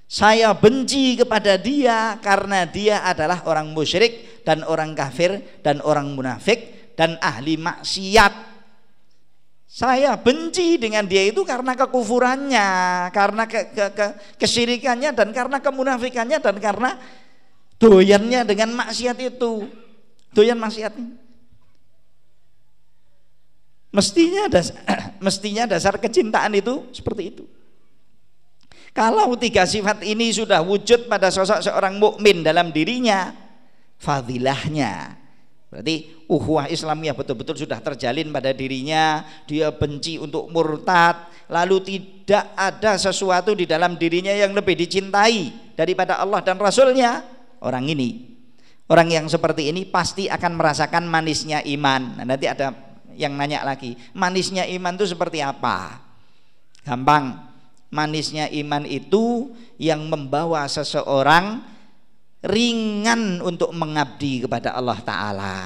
Saya 0.05 0.53
benci 0.53 1.17
kepada 1.17 1.57
dia 1.57 2.21
karena 2.21 2.69
dia 2.69 3.01
adalah 3.01 3.41
orang 3.49 3.73
musyrik 3.73 4.45
dan 4.45 4.61
orang 4.61 4.93
kafir 4.93 5.41
dan 5.65 5.81
orang 5.81 6.13
munafik 6.13 6.93
dan 6.93 7.17
ahli 7.19 7.57
maksiat 7.57 8.55
saya 9.75 10.15
benci 10.15 10.79
dengan 10.79 11.03
dia 11.03 11.27
itu 11.27 11.43
karena 11.43 11.75
kekufurannya, 11.75 12.69
karena 13.11 13.43
ke, 13.43 13.75
ke, 13.75 13.85
ke, 13.91 14.05
kesyirikannya 14.39 15.11
dan 15.11 15.35
karena 15.35 15.59
kemunafikannya 15.59 16.39
dan 16.39 16.55
karena 16.63 16.95
doyannya 17.75 18.47
dengan 18.47 18.71
maksiat 18.71 19.19
itu. 19.19 19.67
Doyan 20.31 20.55
maksiat. 20.63 20.95
Mestinya 23.91 24.47
das, 24.47 24.71
mestinya 25.27 25.67
dasar 25.67 25.99
kecintaan 25.99 26.55
itu 26.55 26.87
seperti 26.95 27.35
itu. 27.35 27.43
Kalau 28.95 29.35
tiga 29.35 29.67
sifat 29.67 30.07
ini 30.07 30.31
sudah 30.31 30.63
wujud 30.63 31.11
pada 31.11 31.27
sosok 31.27 31.59
seorang 31.59 31.99
mukmin 31.99 32.47
dalam 32.47 32.71
dirinya, 32.71 33.35
fadilahnya 33.99 35.25
Berarti 35.75 36.23
uhuah 36.31 36.71
Islamiyah 36.71 37.11
betul-betul 37.11 37.59
sudah 37.59 37.83
terjalin 37.83 38.31
pada 38.31 38.55
dirinya, 38.55 39.27
dia 39.43 39.75
benci 39.75 40.15
untuk 40.15 40.47
murtad, 40.47 41.27
lalu 41.51 41.83
tidak 41.83 42.55
ada 42.55 42.95
sesuatu 42.95 43.51
di 43.51 43.67
dalam 43.67 43.99
dirinya 43.99 44.31
yang 44.31 44.55
lebih 44.55 44.71
dicintai 44.79 45.75
daripada 45.75 46.15
Allah 46.23 46.39
dan 46.39 46.55
Rasulnya. 46.55 47.27
Orang 47.59 47.91
ini, 47.91 48.39
orang 48.87 49.19
yang 49.19 49.25
seperti 49.27 49.67
ini 49.67 49.83
pasti 49.83 50.31
akan 50.31 50.55
merasakan 50.55 51.11
manisnya 51.11 51.59
iman. 51.67 52.23
Nah, 52.23 52.25
nanti 52.29 52.47
ada 52.47 52.71
yang 53.11 53.35
nanya 53.35 53.67
lagi, 53.67 53.99
manisnya 54.15 54.63
iman 54.79 54.95
itu 54.95 55.11
seperti 55.11 55.43
apa? 55.43 55.99
Gampang, 56.87 57.54
manisnya 57.95 58.51
iman 58.51 58.83
itu 58.83 59.55
yang 59.79 60.03
membawa 60.11 60.67
seseorang 60.67 61.63
ringan 62.43 63.39
untuk 63.39 63.71
mengabdi 63.71 64.43
kepada 64.43 64.75
Allah 64.75 64.99
Ta'ala. 64.99 65.57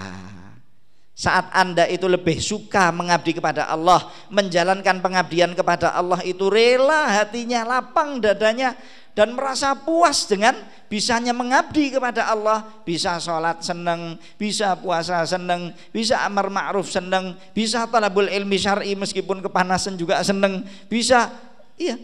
Saat 1.20 1.52
anda 1.52 1.84
itu 1.84 2.08
lebih 2.08 2.40
suka 2.40 2.96
mengabdi 2.96 3.36
kepada 3.36 3.68
Allah 3.68 4.08
menjalankan 4.32 5.04
pengabdian 5.04 5.52
kepada 5.52 5.92
Allah 5.92 6.24
itu 6.24 6.48
rela 6.48 7.12
hatinya 7.12 7.68
lapang 7.68 8.24
dadanya 8.24 8.72
dan 9.12 9.36
merasa 9.36 9.76
puas 9.76 10.24
dengan 10.32 10.56
bisanya 10.88 11.36
mengabdi 11.36 11.92
kepada 11.92 12.32
Allah. 12.32 12.64
Bisa 12.88 13.20
sholat 13.20 13.60
seneng 13.60 14.16
bisa 14.40 14.80
puasa 14.80 15.28
seneng 15.28 15.76
bisa 15.92 16.24
amar 16.24 16.48
ma'ruf 16.48 16.88
seneng 16.88 17.36
bisa 17.52 17.84
talabul 17.92 18.32
ilmi 18.32 18.56
syar'i 18.56 18.96
meskipun 18.96 19.44
kepanasan 19.44 20.00
juga 20.00 20.24
seneng 20.24 20.64
bisa 20.88 21.36
iya 21.76 22.00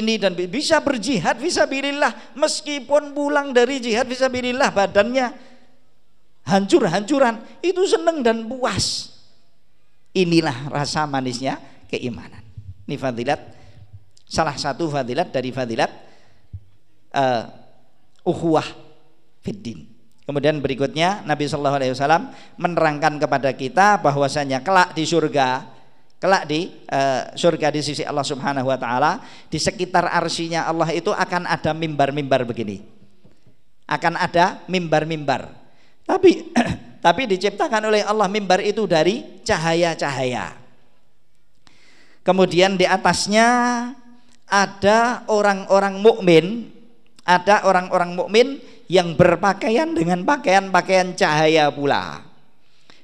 ini 0.00 0.16
dan 0.16 0.32
bisa 0.32 0.80
berjihad 0.80 1.36
bisa 1.36 1.68
bilillah 1.68 2.32
meskipun 2.32 3.12
pulang 3.12 3.52
dari 3.52 3.76
jihad 3.82 4.08
bisa 4.08 4.32
bilillah 4.32 4.72
badannya 4.72 5.52
hancur-hancuran 6.46 7.38
itu 7.62 7.82
senang 7.86 8.24
dan 8.24 8.46
puas. 8.48 9.12
Inilah 10.12 10.68
rasa 10.68 11.08
manisnya 11.08 11.56
keimanan. 11.88 12.44
Ini 12.84 12.96
fadilat 13.00 13.40
salah 14.28 14.56
satu 14.56 14.88
fadilat 14.92 15.32
dari 15.32 15.48
fadilat 15.54 15.88
uh, 17.16 17.48
uhuwah 18.26 18.66
fiddin. 19.40 19.88
Kemudian 20.22 20.62
berikutnya 20.62 21.26
Nabi 21.26 21.50
Shallallahu 21.50 21.76
Alaihi 21.82 21.92
Wasallam 21.98 22.30
menerangkan 22.54 23.18
kepada 23.18 23.50
kita 23.56 23.98
bahwasanya 23.98 24.62
kelak 24.62 24.94
di 24.94 25.02
surga 25.02 25.66
kelak 26.22 26.46
di 26.46 26.70
uh, 26.86 27.34
surga 27.34 27.74
di 27.74 27.82
sisi 27.82 28.06
Allah 28.06 28.22
Subhanahu 28.22 28.70
wa 28.70 28.78
taala 28.78 29.18
di 29.50 29.58
sekitar 29.58 30.06
arsinya 30.06 30.70
Allah 30.70 30.94
itu 30.94 31.10
akan 31.10 31.50
ada 31.50 31.74
mimbar-mimbar 31.74 32.46
begini. 32.46 32.78
Akan 33.90 34.14
ada 34.14 34.62
mimbar-mimbar. 34.70 35.50
Tapi 36.06 36.54
tapi 37.04 37.26
diciptakan 37.26 37.90
oleh 37.90 38.06
Allah 38.06 38.30
mimbar 38.30 38.62
itu 38.62 38.86
dari 38.86 39.42
cahaya-cahaya. 39.42 40.54
Kemudian 42.22 42.78
di 42.78 42.86
atasnya 42.86 43.48
ada 44.46 45.26
orang-orang 45.26 45.98
mukmin 45.98 46.70
ada 47.26 47.66
orang-orang 47.66 48.14
mukmin 48.14 48.62
yang 48.86 49.14
berpakaian 49.18 49.90
dengan 49.94 50.22
pakaian-pakaian 50.26 51.14
cahaya 51.18 51.70
pula 51.70 52.31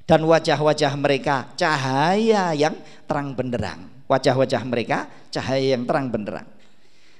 dan 0.08 0.24
wajah-wajah 0.24 0.96
mereka 0.96 1.52
cahaya 1.52 2.56
yang 2.56 2.72
terang 3.04 3.36
benderang. 3.36 3.92
Wajah-wajah 4.08 4.64
mereka 4.64 5.04
cahaya 5.28 5.76
yang 5.76 5.84
terang 5.84 6.08
benderang. 6.08 6.48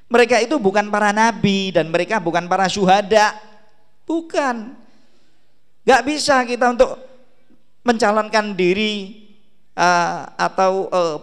Mereka 0.09 0.40
itu 0.40 0.56
bukan 0.56 0.89
para 0.89 1.12
nabi 1.12 1.69
dan 1.69 1.93
mereka 1.93 2.16
bukan 2.16 2.48
para 2.48 2.65
syuhada. 2.65 3.36
Bukan. 4.09 4.73
Gak 5.85 6.02
bisa 6.09 6.40
kita 6.48 6.73
untuk 6.73 6.97
mencalonkan 7.85 8.56
diri 8.56 9.20
uh, 9.77 10.32
atau 10.40 10.89
uh, 10.89 11.16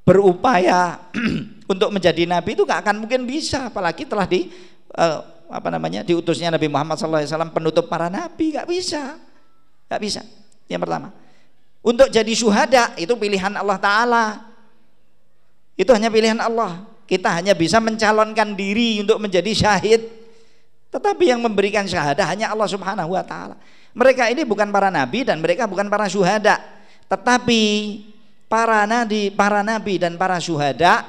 berupaya 0.00 0.96
untuk 1.72 1.92
menjadi 1.92 2.24
nabi 2.24 2.56
itu 2.56 2.64
gak 2.64 2.88
akan 2.88 3.04
mungkin 3.04 3.28
bisa 3.28 3.68
apalagi 3.68 4.08
telah 4.08 4.24
di 4.24 4.48
uh, 4.96 5.20
apa 5.46 5.68
namanya 5.70 6.02
diutusnya 6.02 6.50
Nabi 6.50 6.66
Muhammad 6.66 6.98
SAW 6.98 7.54
penutup 7.54 7.86
para 7.86 8.10
nabi 8.10 8.50
gak 8.50 8.66
bisa 8.66 9.14
gak 9.86 10.02
bisa 10.02 10.26
yang 10.66 10.82
pertama. 10.82 11.14
Untuk 11.86 12.10
jadi 12.10 12.32
syuhada 12.34 12.94
itu 12.98 13.14
pilihan 13.14 13.54
Allah 13.54 13.78
Ta'ala. 13.78 14.26
Itu 15.78 15.94
hanya 15.94 16.10
pilihan 16.10 16.40
Allah. 16.42 16.82
Kita 17.06 17.30
hanya 17.38 17.54
bisa 17.54 17.78
mencalonkan 17.78 18.58
diri 18.58 18.98
untuk 18.98 19.22
menjadi 19.22 19.54
syahid. 19.54 20.02
Tetapi 20.90 21.30
yang 21.30 21.38
memberikan 21.44 21.86
syahadah 21.86 22.26
hanya 22.26 22.50
Allah 22.50 22.66
Subhanahu 22.66 23.14
wa 23.14 23.22
taala. 23.22 23.54
Mereka 23.92 24.32
ini 24.32 24.42
bukan 24.42 24.72
para 24.74 24.90
nabi 24.90 25.22
dan 25.22 25.38
mereka 25.38 25.68
bukan 25.70 25.86
para 25.86 26.10
syuhada. 26.10 26.58
Tetapi 27.06 27.62
para 28.50 28.88
nabi, 28.88 29.30
para 29.30 29.60
nabi 29.62 30.00
dan 30.00 30.18
para 30.18 30.40
syuhada 30.42 31.06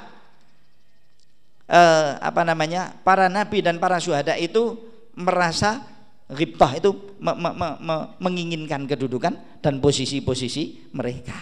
eh, 1.66 2.10
apa 2.22 2.42
namanya? 2.46 2.94
Para 3.02 3.32
nabi 3.32 3.64
dan 3.64 3.82
para 3.82 3.98
syuhada 3.98 4.38
itu 4.38 4.78
merasa 5.18 5.82
Ghibtah 6.28 6.76
itu 6.76 6.92
me, 7.24 7.32
me, 7.40 7.50
me, 7.56 7.68
me, 7.80 7.96
menginginkan 8.20 8.84
kedudukan 8.84 9.64
dan 9.64 9.80
posisi-posisi 9.80 10.92
mereka. 10.92 11.40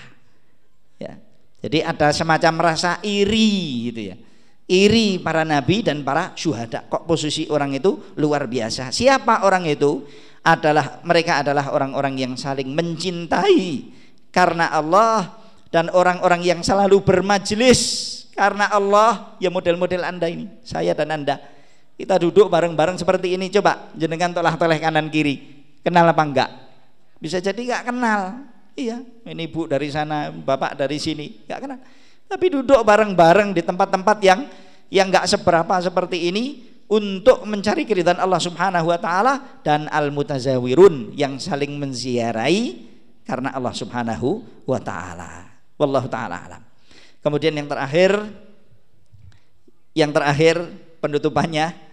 Ya. 1.01 1.17
Jadi 1.65 1.81
ada 1.81 2.13
semacam 2.13 2.69
rasa 2.69 3.01
iri 3.01 3.89
gitu 3.89 4.01
ya. 4.13 4.15
Iri 4.65 5.17
para 5.17 5.41
nabi 5.41 5.81
dan 5.81 6.05
para 6.05 6.37
syuhada. 6.37 6.85
Kok 6.85 7.09
posisi 7.09 7.49
orang 7.49 7.73
itu 7.73 8.13
luar 8.21 8.45
biasa. 8.45 8.93
Siapa 8.93 9.41
orang 9.41 9.65
itu? 9.65 10.05
Adalah 10.45 11.01
mereka 11.01 11.41
adalah 11.41 11.73
orang-orang 11.73 12.21
yang 12.21 12.33
saling 12.37 12.69
mencintai 12.69 13.89
karena 14.29 14.69
Allah 14.69 15.41
dan 15.73 15.89
orang-orang 15.89 16.45
yang 16.45 16.61
selalu 16.61 17.01
bermajlis 17.01 17.81
karena 18.37 18.69
Allah 18.69 19.33
ya 19.41 19.49
model-model 19.49 20.05
Anda 20.05 20.29
ini, 20.29 20.45
saya 20.61 20.93
dan 20.93 21.09
Anda 21.09 21.41
kita 21.95 22.19
duduk 22.19 22.51
bareng-bareng 22.51 22.99
seperti 22.99 23.39
ini. 23.39 23.47
Coba 23.47 23.91
jenengan 23.95 24.35
tolak 24.35 24.59
toleh 24.59 24.79
kanan 24.79 25.07
kiri. 25.07 25.63
Kenal 25.79 26.11
apa 26.11 26.23
enggak? 26.23 26.49
Bisa 27.19 27.39
jadi 27.39 27.55
enggak 27.55 27.83
kenal. 27.91 28.21
Iya, 28.75 28.99
ini 29.23 29.47
ibu 29.47 29.71
dari 29.71 29.87
sana, 29.87 30.27
bapak 30.35 30.75
dari 30.75 30.99
sini, 30.99 31.47
enggak 31.47 31.59
kenal. 31.63 31.79
Tapi 32.27 32.45
duduk 32.51 32.83
bareng-bareng 32.83 33.55
di 33.55 33.63
tempat-tempat 33.63 34.17
yang 34.19 34.39
yang 34.91 35.07
enggak 35.07 35.31
seberapa 35.31 35.79
seperti 35.79 36.27
ini 36.27 36.75
untuk 36.85 37.47
mencari 37.47 37.87
keridhaan 37.87 38.19
Allah 38.21 38.41
Subhanahu 38.43 38.91
wa 38.91 38.99
taala 38.99 39.63
dan 39.65 39.89
al-mutazawirun 39.89 41.15
yang 41.17 41.41
saling 41.41 41.73
menziarahi 41.79 42.85
karena 43.25 43.55
Allah 43.55 43.73
Subhanahu 43.73 44.43
wa 44.67 44.79
taala. 44.83 45.49
Wallahu 45.79 46.11
taala 46.11 46.45
alam. 46.45 46.61
Kemudian 47.23 47.57
yang 47.57 47.65
terakhir 47.65 48.11
yang 49.95 50.11
terakhir 50.11 50.61
penutupannya 50.99 51.84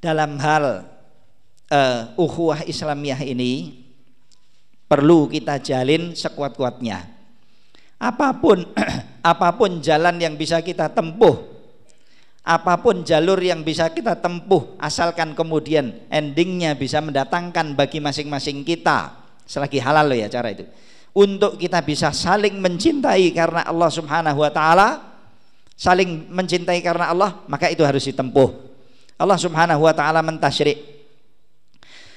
dalam 0.00 0.40
hal 0.40 0.88
uh, 1.68 2.00
ukhuwah 2.16 2.64
Islamiyah 2.64 3.20
ini 3.22 3.84
perlu 4.88 5.28
kita 5.28 5.60
jalin 5.60 6.16
sekuat-kuatnya. 6.16 7.06
Apa 8.00 8.32
pun 8.40 8.64
apa 9.32 9.48
pun 9.54 9.78
jalan 9.84 10.16
yang 10.16 10.34
bisa 10.40 10.64
kita 10.64 10.88
tempuh, 10.88 11.36
apa 12.40 12.80
pun 12.80 13.04
jalur 13.04 13.36
yang 13.38 13.60
bisa 13.60 13.92
kita 13.92 14.16
tempuh, 14.16 14.74
asalkan 14.80 15.36
kemudian 15.36 16.08
endingnya 16.08 16.72
bisa 16.74 17.04
mendatangkan 17.04 17.76
bagi 17.76 18.00
masing-masing 18.00 18.64
kita, 18.64 19.20
selagi 19.44 19.78
halal 19.84 20.08
loh 20.08 20.16
ya 20.16 20.32
cara 20.32 20.48
itu. 20.50 20.64
Untuk 21.12 21.60
kita 21.60 21.84
bisa 21.84 22.14
saling 22.14 22.56
mencintai 22.56 23.34
karena 23.36 23.68
Allah 23.68 23.90
Subhanahu 23.92 24.40
wa 24.40 24.48
taala, 24.48 24.88
saling 25.76 26.32
mencintai 26.32 26.80
karena 26.80 27.12
Allah, 27.12 27.44
maka 27.52 27.68
itu 27.68 27.84
harus 27.84 28.08
ditempuh. 28.08 28.69
Allah 29.20 29.36
Subhanahu 29.36 29.84
wa 29.84 29.92
taala 29.92 30.24
mentasyrik 30.24 30.80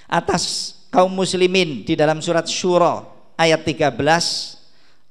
atas 0.07 0.73
kaum 0.87 1.11
muslimin 1.11 1.83
di 1.83 1.99
dalam 1.99 2.23
surat 2.23 2.47
Syura 2.47 3.03
ayat 3.35 3.67
13 3.67 3.99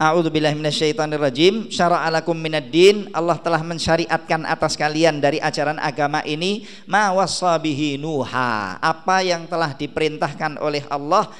A'udzubillahi 0.02 0.59
minasyaitonirrajim. 0.59 1.70
Syara'a 1.70 2.10
lakum 2.10 2.35
minad 2.35 2.74
din. 2.74 3.06
Allah 3.14 3.39
telah 3.39 3.62
mensyariatkan 3.62 4.43
atas 4.51 4.74
kalian 4.74 5.23
dari 5.23 5.39
ajaran 5.39 5.78
agama 5.78 6.27
ini 6.27 6.66
ma 6.90 7.14
wasabihi 7.14 8.02
nuha. 8.02 8.82
Apa 8.82 9.23
yang 9.23 9.47
telah 9.47 9.70
diperintahkan 9.78 10.59
oleh 10.59 10.82
Allah 10.90 11.31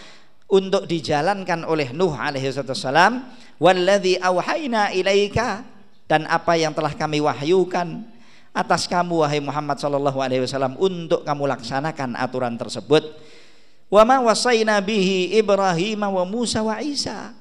untuk 0.47 0.87
dijalankan 0.87 1.67
oleh 1.67 1.91
Nuh 1.91 2.15
alaihi 2.15 2.55
salam 2.55 3.27
walladzi 3.59 4.23
auhayna 4.23 4.95
ilaika 4.95 5.67
dan 6.07 6.31
apa 6.31 6.55
yang 6.55 6.71
telah 6.71 6.95
kami 6.95 7.19
wahyukan 7.19 8.05
atas 8.53 8.85
kamu 8.85 9.25
wahai 9.25 9.41
Muhammad 9.41 9.81
sallallahu 9.81 10.21
alaihi 10.21 10.45
wasallam 10.45 10.77
untuk 10.77 11.25
kamu 11.25 11.49
laksanakan 11.57 12.21
aturan 12.21 12.55
tersebut. 12.61 13.17
Wa 13.89 14.05
ma 14.05 14.21
wasaina 14.21 14.81
bihi 14.81 15.37
Ibrahim 15.37 16.01
wa 16.05 16.25
Musa 16.29 16.61
wa 16.61 16.81
Isa. 16.81 17.33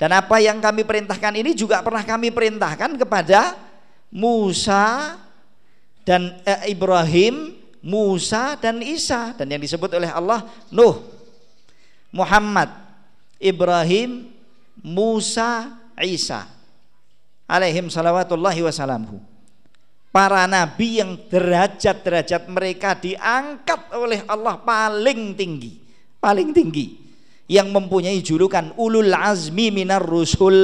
Dan 0.00 0.10
apa 0.16 0.42
yang 0.42 0.58
kami 0.58 0.82
perintahkan 0.82 1.30
ini 1.36 1.54
juga 1.54 1.78
pernah 1.84 2.02
kami 2.02 2.32
perintahkan 2.34 2.98
kepada 2.98 3.54
Musa 4.10 5.14
dan 6.02 6.42
eh, 6.42 6.74
Ibrahim, 6.74 7.54
Musa 7.78 8.58
dan 8.58 8.82
Isa. 8.82 9.36
Dan 9.36 9.52
yang 9.52 9.62
disebut 9.62 9.88
oleh 9.94 10.10
Allah 10.10 10.42
Nuh, 10.74 11.06
Muhammad, 12.10 12.72
Ibrahim, 13.38 14.32
Musa, 14.80 15.76
Isa. 16.00 16.50
Alaihim 17.46 17.92
salawatullahi 17.92 18.64
para 20.12 20.44
nabi 20.44 21.00
yang 21.00 21.16
derajat-derajat 21.16 22.46
mereka 22.52 22.94
diangkat 22.94 23.96
oleh 23.96 24.20
Allah 24.28 24.60
paling 24.60 25.32
tinggi, 25.34 25.80
paling 26.20 26.52
tinggi. 26.52 27.00
Yang 27.50 27.68
mempunyai 27.74 28.22
julukan 28.22 28.72
ulul 28.78 29.12
azmi 29.12 29.74
minar 29.74 30.00
rusul. 30.04 30.54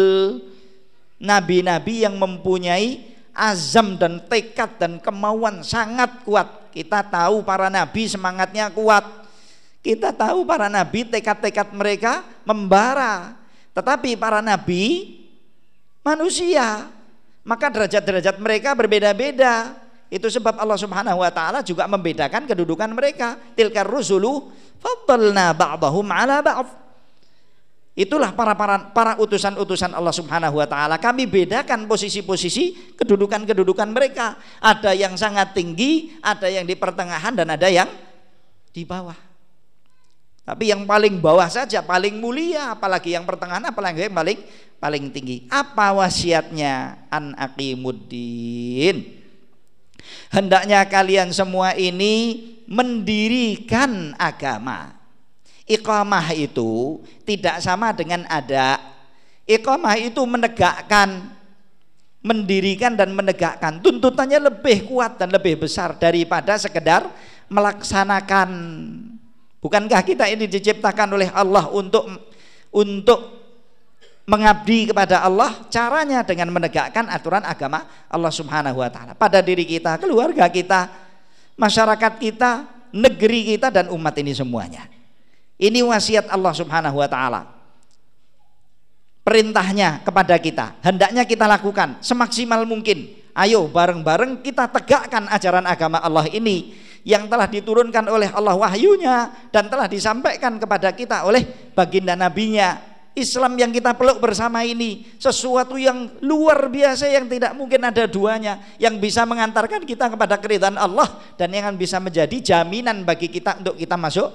Nabi-nabi 1.19 2.07
yang 2.07 2.15
mempunyai 2.15 3.03
azam 3.35 3.99
dan 3.99 4.23
tekad 4.31 4.79
dan 4.79 5.03
kemauan 5.03 5.67
sangat 5.67 6.23
kuat. 6.23 6.71
Kita 6.71 7.03
tahu 7.03 7.43
para 7.43 7.67
nabi 7.69 8.07
semangatnya 8.07 8.71
kuat. 8.71 9.05
Kita 9.83 10.15
tahu 10.15 10.47
para 10.47 10.71
nabi 10.71 11.05
tekad-tekad 11.07 11.75
mereka 11.75 12.23
membara. 12.47 13.35
Tetapi 13.75 14.15
para 14.17 14.39
nabi 14.41 15.17
manusia 16.01 16.89
maka 17.49 17.73
derajat-derajat 17.73 18.37
mereka 18.37 18.77
berbeda-beda. 18.77 19.73
Itu 20.13 20.29
sebab 20.29 20.61
Allah 20.61 20.77
Subhanahu 20.77 21.25
wa 21.25 21.33
taala 21.33 21.65
juga 21.65 21.89
membedakan 21.89 22.45
kedudukan 22.45 22.93
mereka. 22.93 23.41
Tilkar 23.57 23.89
rusulu 23.89 24.53
faddalna 24.77 25.57
ba'dahum 25.57 26.05
'ala 26.13 26.45
ba'd. 26.45 26.69
Itulah 27.99 28.31
para 28.31 28.55
para 28.55 28.95
para 28.95 29.13
utusan-utusan 29.19 29.97
Allah 29.97 30.13
Subhanahu 30.13 30.61
wa 30.61 30.69
taala. 30.69 31.01
Kami 31.01 31.25
bedakan 31.25 31.89
posisi-posisi 31.89 32.95
kedudukan-kedudukan 33.01 33.89
mereka. 33.91 34.37
Ada 34.61 34.93
yang 34.93 35.17
sangat 35.17 35.57
tinggi, 35.57 36.15
ada 36.21 36.47
yang 36.53 36.69
di 36.69 36.77
pertengahan 36.77 37.33
dan 37.33 37.49
ada 37.49 37.69
yang 37.69 37.89
di 38.71 38.85
bawah. 38.85 39.28
Tapi 40.49 40.73
yang 40.73 40.89
paling 40.89 41.21
bawah 41.21 41.45
saja 41.45 41.85
paling 41.85 42.17
mulia, 42.17 42.73
apalagi 42.73 43.13
yang 43.13 43.29
pertengahan 43.29 43.69
apalagi 43.69 44.09
yang 44.09 44.17
paling 44.17 44.41
paling 44.81 45.13
tinggi. 45.13 45.45
Apa 45.53 45.93
wasiatnya? 45.93 47.05
An 47.13 47.37
aqimuddin. 47.37 49.21
Hendaknya 50.33 50.89
kalian 50.89 51.37
semua 51.37 51.77
ini 51.77 52.49
mendirikan 52.65 54.17
agama. 54.17 54.97
Iqamah 55.69 56.33
itu 56.33 57.05
tidak 57.29 57.61
sama 57.61 57.93
dengan 57.93 58.25
ada. 58.25 58.81
Iqamah 59.45 60.01
itu 60.01 60.25
menegakkan, 60.25 61.29
mendirikan 62.25 62.97
dan 62.97 63.13
menegakkan. 63.13 63.85
Tuntutannya 63.85 64.49
lebih 64.49 64.89
kuat 64.89 65.21
dan 65.21 65.29
lebih 65.29 65.61
besar 65.61 65.93
daripada 66.01 66.57
sekedar 66.57 67.05
melaksanakan. 67.53 68.49
Bukankah 69.59 70.03
kita 70.07 70.31
ini 70.31 70.47
diciptakan 70.47 71.19
oleh 71.19 71.29
Allah 71.35 71.67
untuk 71.75 72.07
untuk 72.71 73.39
mengabdi 74.29 74.93
kepada 74.93 75.25
Allah 75.25 75.67
caranya 75.73 76.21
dengan 76.21 76.53
menegakkan 76.53 77.09
aturan 77.09 77.43
agama 77.43 77.89
Allah 78.13 78.29
Subhanahu 78.29 78.79
wa 78.79 78.91
taala 78.93 79.13
pada 79.17 79.41
diri 79.41 79.65
kita, 79.65 79.97
keluarga 79.97 80.47
kita, 80.53 80.93
masyarakat 81.57 82.13
kita, 82.21 82.69
negeri 82.93 83.57
kita 83.57 83.73
dan 83.73 83.89
umat 83.89 84.15
ini 84.21 84.37
semuanya. 84.37 84.85
Ini 85.59 85.83
wasiat 85.83 86.31
Allah 86.31 86.53
Subhanahu 86.55 87.03
wa 87.03 87.09
taala. 87.09 87.43
Perintahnya 89.27 90.07
kepada 90.07 90.39
kita, 90.39 90.79
hendaknya 90.81 91.27
kita 91.27 91.45
lakukan 91.45 91.99
semaksimal 92.01 92.63
mungkin. 92.65 93.17
Ayo 93.37 93.67
bareng-bareng 93.71 94.41
kita 94.41 94.67
tegakkan 94.71 95.29
ajaran 95.31 95.63
agama 95.67 96.01
Allah 96.03 96.27
ini 96.33 96.75
yang 97.07 97.31
telah 97.31 97.47
diturunkan 97.47 98.07
oleh 98.11 98.31
Allah 98.33 98.55
wahyunya 98.59 99.49
dan 99.51 99.71
telah 99.71 99.87
disampaikan 99.87 100.59
kepada 100.59 100.95
kita 100.95 101.27
oleh 101.27 101.73
baginda 101.75 102.19
nabinya 102.19 102.89
Islam 103.19 103.59
yang 103.59 103.75
kita 103.75 103.99
peluk 103.99 104.23
bersama 104.23 104.63
ini 104.63 105.11
sesuatu 105.19 105.75
yang 105.75 106.23
luar 106.23 106.71
biasa 106.71 107.11
yang 107.11 107.27
tidak 107.27 107.53
mungkin 107.59 107.83
ada 107.83 108.07
duanya 108.07 108.63
yang 108.79 108.95
bisa 109.03 109.27
mengantarkan 109.27 109.83
kita 109.83 110.07
kepada 110.07 110.39
keridhaan 110.39 110.79
Allah 110.79 111.19
dan 111.35 111.51
yang 111.51 111.75
bisa 111.75 111.99
menjadi 111.99 112.39
jaminan 112.39 113.03
bagi 113.03 113.27
kita 113.27 113.59
untuk 113.59 113.75
kita 113.75 113.99
masuk 113.99 114.31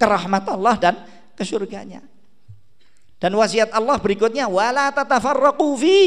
ke 0.00 0.04
rahmat 0.08 0.44
Allah 0.48 0.74
dan 0.80 0.94
ke 1.36 1.44
surganya. 1.44 2.00
Dan 3.16 3.32
wasiat 3.36 3.72
Allah 3.72 3.96
berikutnya 3.96 4.48
wala 4.48 4.92
tatafarraqu 4.92 5.68
fi 5.80 6.00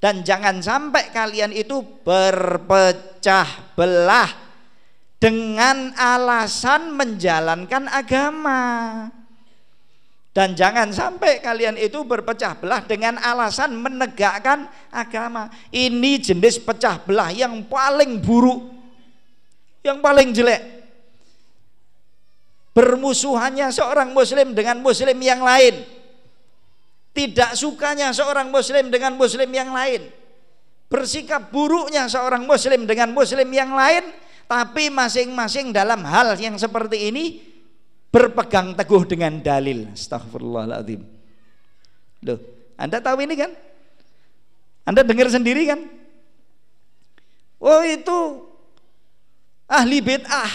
dan 0.00 0.24
jangan 0.24 0.64
sampai 0.64 1.12
kalian 1.12 1.52
itu 1.52 1.84
berpecah 2.00 3.76
belah 3.76 4.32
dengan 5.20 5.92
alasan 5.92 6.96
menjalankan 6.96 7.84
agama. 7.84 8.62
Dan 10.30 10.56
jangan 10.56 10.88
sampai 10.88 11.44
kalian 11.44 11.76
itu 11.76 12.00
berpecah 12.00 12.56
belah 12.56 12.80
dengan 12.88 13.20
alasan 13.20 13.76
menegakkan 13.76 14.72
agama. 14.88 15.52
Ini 15.68 16.16
jenis 16.16 16.64
pecah 16.64 16.96
belah 17.04 17.28
yang 17.28 17.60
paling 17.68 18.24
buruk. 18.24 18.72
Yang 19.84 19.98
paling 20.00 20.28
jelek. 20.32 20.62
Bermusuhannya 22.72 23.68
seorang 23.68 24.16
muslim 24.16 24.56
dengan 24.56 24.80
muslim 24.80 25.18
yang 25.20 25.44
lain. 25.44 25.99
Tidak 27.10 27.58
sukanya 27.58 28.14
seorang 28.14 28.48
muslim 28.48 28.88
dengan 28.88 29.18
muslim 29.18 29.50
yang 29.50 29.74
lain. 29.74 30.10
Bersikap 30.90 31.50
buruknya 31.50 32.06
seorang 32.06 32.46
muslim 32.46 32.86
dengan 32.86 33.10
muslim 33.10 33.46
yang 33.50 33.74
lain. 33.74 34.10
Tapi 34.50 34.90
masing-masing 34.90 35.70
dalam 35.70 36.02
hal 36.02 36.34
yang 36.38 36.58
seperti 36.58 37.10
ini 37.10 37.38
berpegang 38.10 38.74
teguh 38.74 39.06
dengan 39.06 39.38
dalil. 39.38 39.94
Astagfirullahaladzim. 39.94 41.02
Loh, 42.26 42.38
Anda 42.74 42.98
tahu 42.98 43.22
ini 43.22 43.34
kan? 43.38 43.50
Anda 44.84 45.06
dengar 45.06 45.30
sendiri 45.30 45.70
kan? 45.70 45.80
Oh 47.60 47.84
itu 47.84 48.18
ahli 49.70 50.02
bid'ah. 50.02 50.52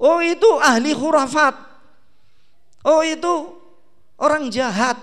Oh 0.00 0.18
itu 0.24 0.50
ahli 0.58 0.96
khurafat. 0.96 1.54
Oh 2.82 3.04
itu 3.04 3.54
orang 4.16 4.48
jahat. 4.48 4.96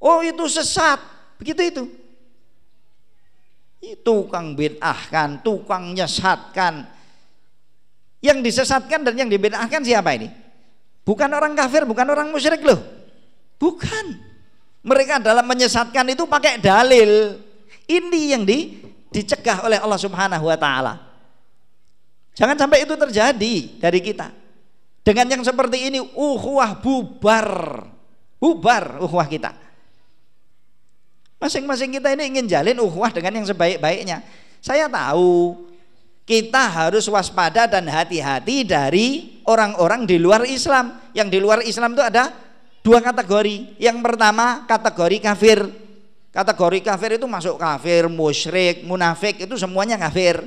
Oh 0.00 0.24
itu 0.24 0.48
sesat. 0.48 0.98
Begitu 1.36 1.60
itu. 1.68 1.84
Itu 3.80 4.28
tukang 4.28 4.52
bid'ah 4.52 5.08
kan, 5.08 5.40
tukang 5.40 5.96
nyesatkan. 5.96 6.84
Yang 8.20 8.38
disesatkan 8.44 9.00
dan 9.04 9.16
yang 9.16 9.28
dibid'ahkan 9.32 9.80
siapa 9.80 10.12
ini? 10.16 10.28
Bukan 11.00 11.32
orang 11.32 11.56
kafir, 11.56 11.88
bukan 11.88 12.04
orang 12.04 12.28
musyrik 12.28 12.60
loh. 12.60 12.76
Bukan. 13.56 14.20
Mereka 14.84 15.20
dalam 15.20 15.44
menyesatkan 15.48 16.04
itu 16.12 16.28
pakai 16.28 16.60
dalil. 16.60 17.40
Ini 17.88 18.36
yang 18.36 18.44
di, 18.44 18.84
dicegah 19.08 19.64
oleh 19.64 19.80
Allah 19.80 20.00
Subhanahu 20.00 20.44
wa 20.44 20.56
taala. 20.60 20.94
Jangan 22.36 22.56
sampai 22.56 22.84
itu 22.84 22.92
terjadi 22.96 23.54
dari 23.80 24.00
kita. 24.04 24.32
Dengan 25.00 25.40
yang 25.40 25.42
seperti 25.44 25.88
ini 25.88 26.00
ukhuwah 26.00 26.76
bubar. 26.80 27.48
Bubar 28.36 29.00
ukhuwah 29.04 29.28
kita. 29.28 29.69
Masing-masing 31.40 31.96
kita 31.96 32.12
ini 32.12 32.36
ingin 32.36 32.44
jalin 32.44 32.76
ukhuwah 32.84 33.08
dengan 33.08 33.40
yang 33.40 33.46
sebaik-baiknya. 33.48 34.20
Saya 34.60 34.92
tahu 34.92 35.56
kita 36.28 36.68
harus 36.68 37.08
waspada 37.08 37.64
dan 37.64 37.88
hati-hati 37.88 38.62
dari 38.68 39.40
orang-orang 39.48 40.04
di 40.04 40.20
luar 40.20 40.44
Islam. 40.44 41.00
Yang 41.16 41.28
di 41.32 41.38
luar 41.40 41.64
Islam 41.64 41.96
itu 41.96 42.04
ada 42.04 42.28
dua 42.84 43.00
kategori. 43.00 43.80
Yang 43.80 43.98
pertama 44.04 44.68
kategori 44.68 45.16
kafir. 45.24 45.64
Kategori 46.30 46.78
kafir 46.84 47.18
itu 47.18 47.26
masuk 47.26 47.56
kafir, 47.56 48.06
musyrik, 48.06 48.84
munafik 48.84 49.40
itu 49.40 49.56
semuanya 49.56 49.98
kafir. 49.98 50.44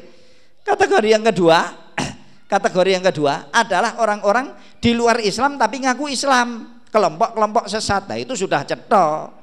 Kategori 0.64 1.10
yang 1.10 1.26
kedua, 1.26 1.74
kategori 2.54 3.02
yang 3.02 3.04
kedua 3.04 3.52
adalah 3.52 4.00
orang-orang 4.00 4.56
di 4.80 4.96
luar 4.96 5.20
Islam 5.20 5.60
tapi 5.60 5.84
ngaku 5.84 6.08
Islam, 6.08 6.80
kelompok-kelompok 6.88 7.68
sesat. 7.68 8.08
Nah, 8.08 8.16
itu 8.16 8.32
sudah 8.38 8.64
cetok. 8.64 9.43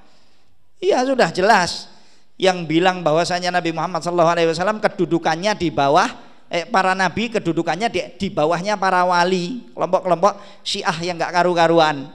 Iya 0.81 1.05
sudah 1.05 1.29
jelas. 1.31 1.93
Yang 2.41 2.65
bilang 2.65 3.05
bahwasanya 3.05 3.53
Nabi 3.53 3.71
Muhammad 3.77 4.01
SAW 4.01 4.81
kedudukannya 4.81 5.53
di 5.61 5.69
bawah 5.69 6.09
eh, 6.49 6.65
para 6.65 6.97
nabi 6.97 7.29
kedudukannya 7.29 7.93
di, 7.93 8.01
di 8.17 8.29
bawahnya 8.33 8.81
para 8.81 9.05
wali 9.05 9.69
kelompok-kelompok 9.77 10.65
syiah 10.65 10.97
yang 11.05 11.21
nggak 11.21 11.37
karu-karuan 11.37 12.09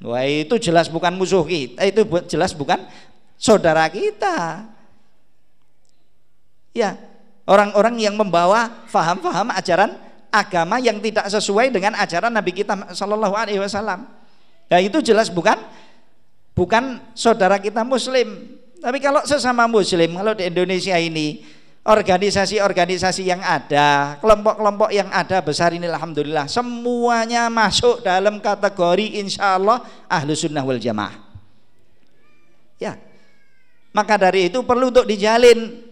wah 0.00 0.24
itu 0.24 0.56
jelas 0.56 0.88
bukan 0.88 1.12
musuh 1.12 1.44
kita 1.44 1.84
itu 1.84 2.08
jelas 2.24 2.56
bukan 2.56 2.80
saudara 3.38 3.86
kita. 3.88 4.66
Ya, 6.76 6.98
orang-orang 7.48 7.96
yang 7.96 8.14
membawa 8.18 8.84
faham-faham 8.90 9.54
ajaran 9.54 9.96
agama 10.28 10.76
yang 10.82 11.00
tidak 11.00 11.30
sesuai 11.32 11.72
dengan 11.72 11.96
ajaran 11.96 12.34
Nabi 12.34 12.52
kita 12.52 12.92
Shallallahu 12.92 13.34
Alaihi 13.34 13.62
Wasallam. 13.62 14.04
Nah 14.68 14.80
itu 14.84 15.00
jelas 15.00 15.32
bukan 15.32 15.56
bukan 16.58 16.98
saudara 17.14 17.62
kita 17.62 17.86
Muslim. 17.86 18.58
Tapi 18.82 18.98
kalau 18.98 19.22
sesama 19.22 19.70
Muslim, 19.70 20.18
kalau 20.18 20.34
di 20.34 20.50
Indonesia 20.50 20.98
ini 20.98 21.46
organisasi-organisasi 21.86 23.22
yang 23.22 23.38
ada, 23.38 24.18
kelompok-kelompok 24.18 24.90
yang 24.90 25.06
ada 25.14 25.38
besar 25.38 25.70
ini 25.70 25.86
Alhamdulillah 25.86 26.50
semuanya 26.50 27.46
masuk 27.46 28.02
dalam 28.02 28.42
kategori 28.42 29.22
insya 29.22 29.54
Allah 29.54 29.86
ahlu 30.10 30.34
sunnah 30.34 30.66
wal 30.66 30.82
jamaah. 30.82 31.14
Ya, 32.78 32.98
maka 33.94 34.18
dari 34.18 34.50
itu 34.50 34.62
perlu 34.62 34.90
untuk 34.90 35.06
dijalin. 35.06 35.86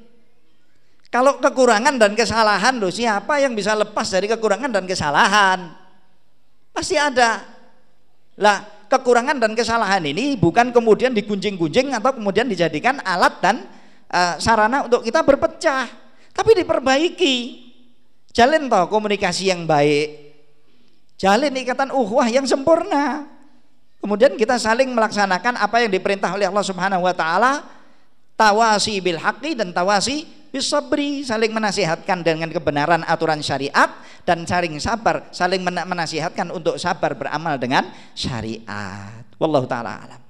Kalau 1.10 1.38
kekurangan 1.38 1.96
dan 1.96 2.12
kesalahan 2.18 2.76
loh, 2.76 2.90
siapa 2.90 3.38
yang 3.42 3.54
bisa 3.54 3.74
lepas 3.74 4.06
dari 4.10 4.26
kekurangan 4.30 4.70
dan 4.70 4.84
kesalahan? 4.86 5.74
Pasti 6.70 6.98
ada. 6.98 7.40
Lah, 8.36 8.75
kekurangan 8.86 9.38
dan 9.38 9.52
kesalahan 9.52 10.02
ini 10.06 10.38
bukan 10.38 10.70
kemudian 10.70 11.12
digunjing-gunjing 11.12 11.94
atau 11.94 12.14
kemudian 12.14 12.46
dijadikan 12.46 13.02
alat 13.02 13.38
dan 13.42 13.66
uh, 14.10 14.34
sarana 14.38 14.86
untuk 14.86 15.02
kita 15.02 15.22
berpecah, 15.22 15.86
tapi 16.32 16.56
diperbaiki. 16.62 17.66
Jalin 18.36 18.68
toh 18.68 18.84
komunikasi 18.92 19.48
yang 19.48 19.64
baik. 19.64 20.36
Jalin 21.16 21.56
ikatan 21.56 21.88
uhwah 21.88 22.28
yang 22.28 22.44
sempurna. 22.44 23.24
Kemudian 23.96 24.36
kita 24.36 24.60
saling 24.60 24.92
melaksanakan 24.92 25.56
apa 25.56 25.80
yang 25.80 25.90
diperintah 25.90 26.36
oleh 26.36 26.44
Allah 26.44 26.62
Subhanahu 26.62 27.08
wa 27.08 27.16
taala 27.16 27.64
tawasi 28.36 29.00
bil 29.00 29.16
haqqi 29.16 29.56
dan 29.56 29.72
tawasi 29.72 30.28
bisabri 30.56 31.20
saling 31.20 31.52
menasihatkan 31.52 32.24
dengan 32.24 32.48
kebenaran 32.48 33.04
aturan 33.04 33.44
syariat 33.44 33.92
dan 34.24 34.48
saling 34.48 34.80
sabar 34.80 35.28
saling 35.28 35.60
menasihatkan 35.60 36.48
untuk 36.48 36.80
sabar 36.80 37.12
beramal 37.12 37.60
dengan 37.60 37.92
syariat. 38.16 39.20
Wallahu 39.36 39.68
taala 39.68 40.00
alam. 40.00 40.20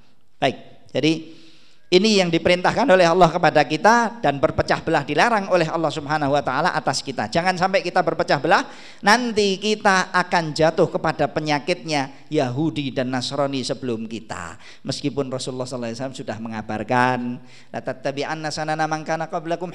Baik 0.43 0.91
jadi 0.91 1.46
ini 1.87 2.19
yang 2.19 2.35
diperintahkan 2.35 2.83
oleh 2.83 3.07
Allah 3.07 3.31
kepada 3.31 3.63
kita 3.63 4.19
dan 4.19 4.43
berpecah 4.43 4.83
belah 4.83 5.07
dilarang 5.07 5.47
oleh 5.55 5.71
Allah 5.71 5.87
Subhanahu 5.95 6.35
wa 6.35 6.43
taala 6.43 6.75
atas 6.75 6.99
kita. 6.99 7.31
Jangan 7.31 7.55
sampai 7.55 7.79
kita 7.79 8.03
berpecah 8.03 8.43
belah, 8.43 8.67
nanti 9.07 9.55
kita 9.55 10.11
akan 10.11 10.51
jatuh 10.51 10.91
kepada 10.91 11.31
penyakitnya 11.31 12.27
Yahudi 12.27 12.91
dan 12.91 13.15
Nasrani 13.15 13.63
sebelum 13.63 14.11
kita. 14.11 14.59
Meskipun 14.83 15.31
Rasulullah 15.31 15.63
SAW 15.71 16.11
sudah 16.11 16.43
mengabarkan, 16.43 17.39
la 17.71 17.79
tattabi'anna 17.79 18.51
sanana 18.51 18.91
man 18.91 19.07
kana 19.07 19.31
qablakum. 19.31 19.71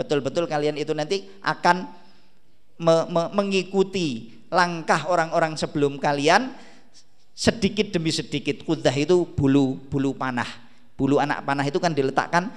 Betul-betul 0.00 0.44
kalian 0.48 0.80
itu 0.80 0.96
nanti 0.96 1.28
akan 1.44 1.84
me 2.80 2.96
me 3.12 3.22
mengikuti 3.36 4.40
langkah 4.48 5.04
orang-orang 5.04 5.52
sebelum 5.52 6.00
kalian 6.00 6.71
sedikit 7.32 7.88
demi 7.92 8.12
sedikit 8.12 8.62
kudah 8.62 8.92
itu 8.92 9.24
bulu 9.24 9.80
bulu 9.88 10.12
panah. 10.12 10.48
Bulu 10.94 11.18
anak 11.18 11.42
panah 11.42 11.64
itu 11.66 11.80
kan 11.80 11.96
diletakkan 11.96 12.52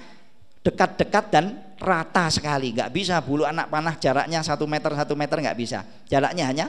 dekat-dekat 0.60 1.24
dan 1.32 1.44
rata 1.80 2.28
sekali. 2.28 2.76
Nggak 2.76 2.92
bisa 2.92 3.18
bulu 3.24 3.48
anak 3.48 3.72
panah 3.72 3.96
jaraknya 3.96 4.44
satu 4.44 4.68
meter 4.68 4.92
satu 4.92 5.16
meter 5.16 5.40
nggak 5.40 5.58
bisa. 5.58 5.82
Jaraknya 6.06 6.44
hanya 6.46 6.66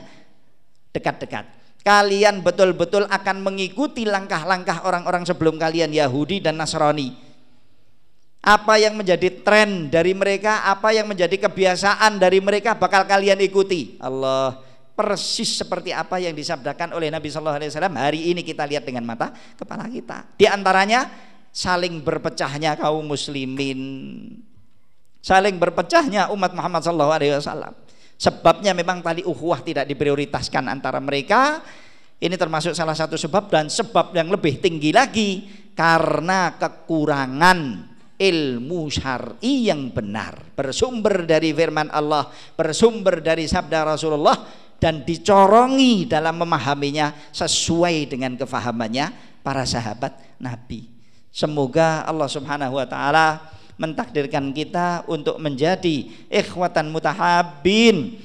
dekat-dekat. 0.92 1.44
Kalian 1.86 2.42
betul-betul 2.42 3.06
akan 3.06 3.40
mengikuti 3.40 4.02
langkah-langkah 4.02 4.82
orang-orang 4.82 5.22
sebelum 5.24 5.56
kalian 5.56 5.94
Yahudi 5.94 6.42
dan 6.42 6.58
Nasrani. 6.58 7.14
Apa 8.42 8.78
yang 8.78 8.98
menjadi 8.98 9.42
tren 9.42 9.90
dari 9.92 10.14
mereka 10.14 10.66
apa 10.66 10.94
yang 10.94 11.10
menjadi 11.10 11.48
kebiasaan 11.48 12.18
dari 12.18 12.38
mereka 12.42 12.74
bakal 12.74 13.06
kalian 13.06 13.38
ikuti. 13.42 13.98
Allah 14.02 14.67
persis 14.98 15.62
seperti 15.62 15.94
apa 15.94 16.18
yang 16.18 16.34
disabdakan 16.34 16.90
oleh 16.90 17.06
Nabi 17.06 17.30
Shallallahu 17.30 17.62
Alaihi 17.62 17.70
Wasallam 17.70 17.94
hari 17.94 18.20
ini 18.34 18.42
kita 18.42 18.66
lihat 18.66 18.82
dengan 18.82 19.06
mata 19.06 19.30
kepala 19.54 19.86
kita. 19.86 20.34
Di 20.34 20.50
antaranya 20.50 21.06
saling 21.54 22.02
berpecahnya 22.02 22.74
kaum 22.74 23.06
muslimin, 23.06 23.78
saling 25.22 25.54
berpecahnya 25.54 26.34
umat 26.34 26.50
Muhammad 26.50 26.82
Shallallahu 26.82 27.14
Alaihi 27.14 27.38
Wasallam. 27.38 27.78
Sebabnya 28.18 28.74
memang 28.74 28.98
tali 28.98 29.22
uhuah 29.22 29.62
tidak 29.62 29.86
diprioritaskan 29.86 30.66
antara 30.66 30.98
mereka. 30.98 31.62
Ini 32.18 32.34
termasuk 32.34 32.74
salah 32.74 32.98
satu 32.98 33.14
sebab 33.14 33.46
dan 33.46 33.70
sebab 33.70 34.10
yang 34.10 34.26
lebih 34.26 34.58
tinggi 34.58 34.90
lagi 34.90 35.46
karena 35.78 36.58
kekurangan 36.58 37.86
ilmu 38.18 38.90
syar'i 38.90 39.70
yang 39.70 39.94
benar 39.94 40.50
bersumber 40.58 41.22
dari 41.22 41.54
firman 41.54 41.86
Allah 41.94 42.26
bersumber 42.58 43.22
dari 43.22 43.46
sabda 43.46 43.86
Rasulullah 43.86 44.34
dan 44.78 45.02
dicorongi 45.02 46.06
dalam 46.06 46.38
memahaminya 46.38 47.14
sesuai 47.34 48.10
dengan 48.10 48.38
kefahamannya 48.38 49.10
para 49.42 49.66
sahabat 49.66 50.14
Nabi. 50.38 50.86
Semoga 51.34 52.06
Allah 52.06 52.30
Subhanahu 52.30 52.78
wa 52.78 52.86
taala 52.86 53.42
mentakdirkan 53.78 54.50
kita 54.54 55.06
untuk 55.06 55.38
menjadi 55.38 56.10
ikhwatan 56.30 56.90
mutahabin 56.90 58.18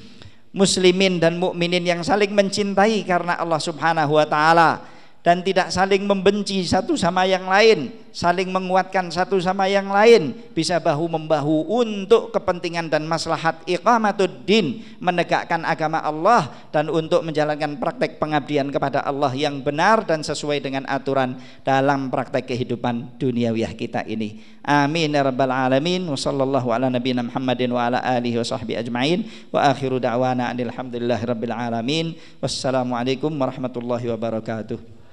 muslimin 0.54 1.18
dan 1.18 1.38
mukminin 1.38 1.82
yang 1.82 2.00
saling 2.06 2.30
mencintai 2.30 3.02
karena 3.02 3.34
Allah 3.38 3.58
Subhanahu 3.58 4.14
wa 4.14 4.26
taala 4.26 4.93
dan 5.24 5.40
tidak 5.40 5.72
saling 5.72 6.04
membenci 6.04 6.60
satu 6.68 7.00
sama 7.00 7.24
yang 7.24 7.48
lain, 7.48 7.88
saling 8.12 8.52
menguatkan 8.52 9.08
satu 9.08 9.40
sama 9.40 9.64
yang 9.64 9.88
lain, 9.88 10.36
bisa 10.52 10.76
bahu 10.76 11.08
membahu 11.08 11.64
untuk 11.80 12.28
kepentingan 12.28 12.92
dan 12.92 13.08
maslahat 13.08 13.56
iqamatuddin, 13.64 14.84
menegakkan 15.00 15.64
agama 15.64 16.04
Allah 16.04 16.52
dan 16.68 16.92
untuk 16.92 17.24
menjalankan 17.24 17.80
praktek 17.80 18.20
pengabdian 18.20 18.68
kepada 18.68 19.00
Allah 19.00 19.32
yang 19.32 19.64
benar 19.64 20.04
dan 20.04 20.20
sesuai 20.20 20.60
dengan 20.60 20.84
aturan 20.84 21.40
dalam 21.64 22.12
praktek 22.12 22.44
kehidupan 22.44 23.16
duniawiah 23.16 23.72
kita 23.72 24.04
ini. 24.04 24.44
Amin 24.60 25.08
ya 25.16 25.24
rabbal 25.24 25.48
alamin. 25.48 26.04
Wa 26.04 26.20
sallallahu 26.20 26.68
ala 26.68 26.92
nabiyina 26.92 27.24
Muhammadin 27.24 27.72
wa 27.72 27.88
ala 27.88 28.04
alihi 28.04 28.36
wa 28.36 28.44
sahbihi 28.44 28.76
ajma'in. 28.76 29.24
Wa 29.48 29.72
akhiru 29.72 29.96
da'wana 29.96 30.52
alhamdulillahi 30.52 31.24
rabbil 31.24 31.56
alamin. 31.56 32.12
Wassalamualaikum 32.44 33.32
warahmatullahi 33.32 34.12
wabarakatuh. 34.12 35.03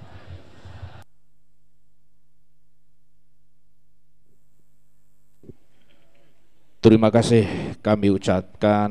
Terima 6.81 7.13
kasih 7.13 7.45
kami 7.85 8.09
ucapkan 8.09 8.89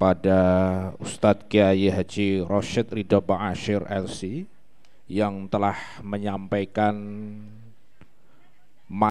pada 0.00 0.40
Ustadz 0.96 1.44
Kiai 1.44 1.92
Haji 1.92 2.40
Rosyid 2.40 2.88
Ridho 2.88 3.20
Ba'asyir 3.20 3.84
LC 3.84 4.48
yang 5.12 5.44
telah 5.44 5.76
menyampaikan 6.00 6.96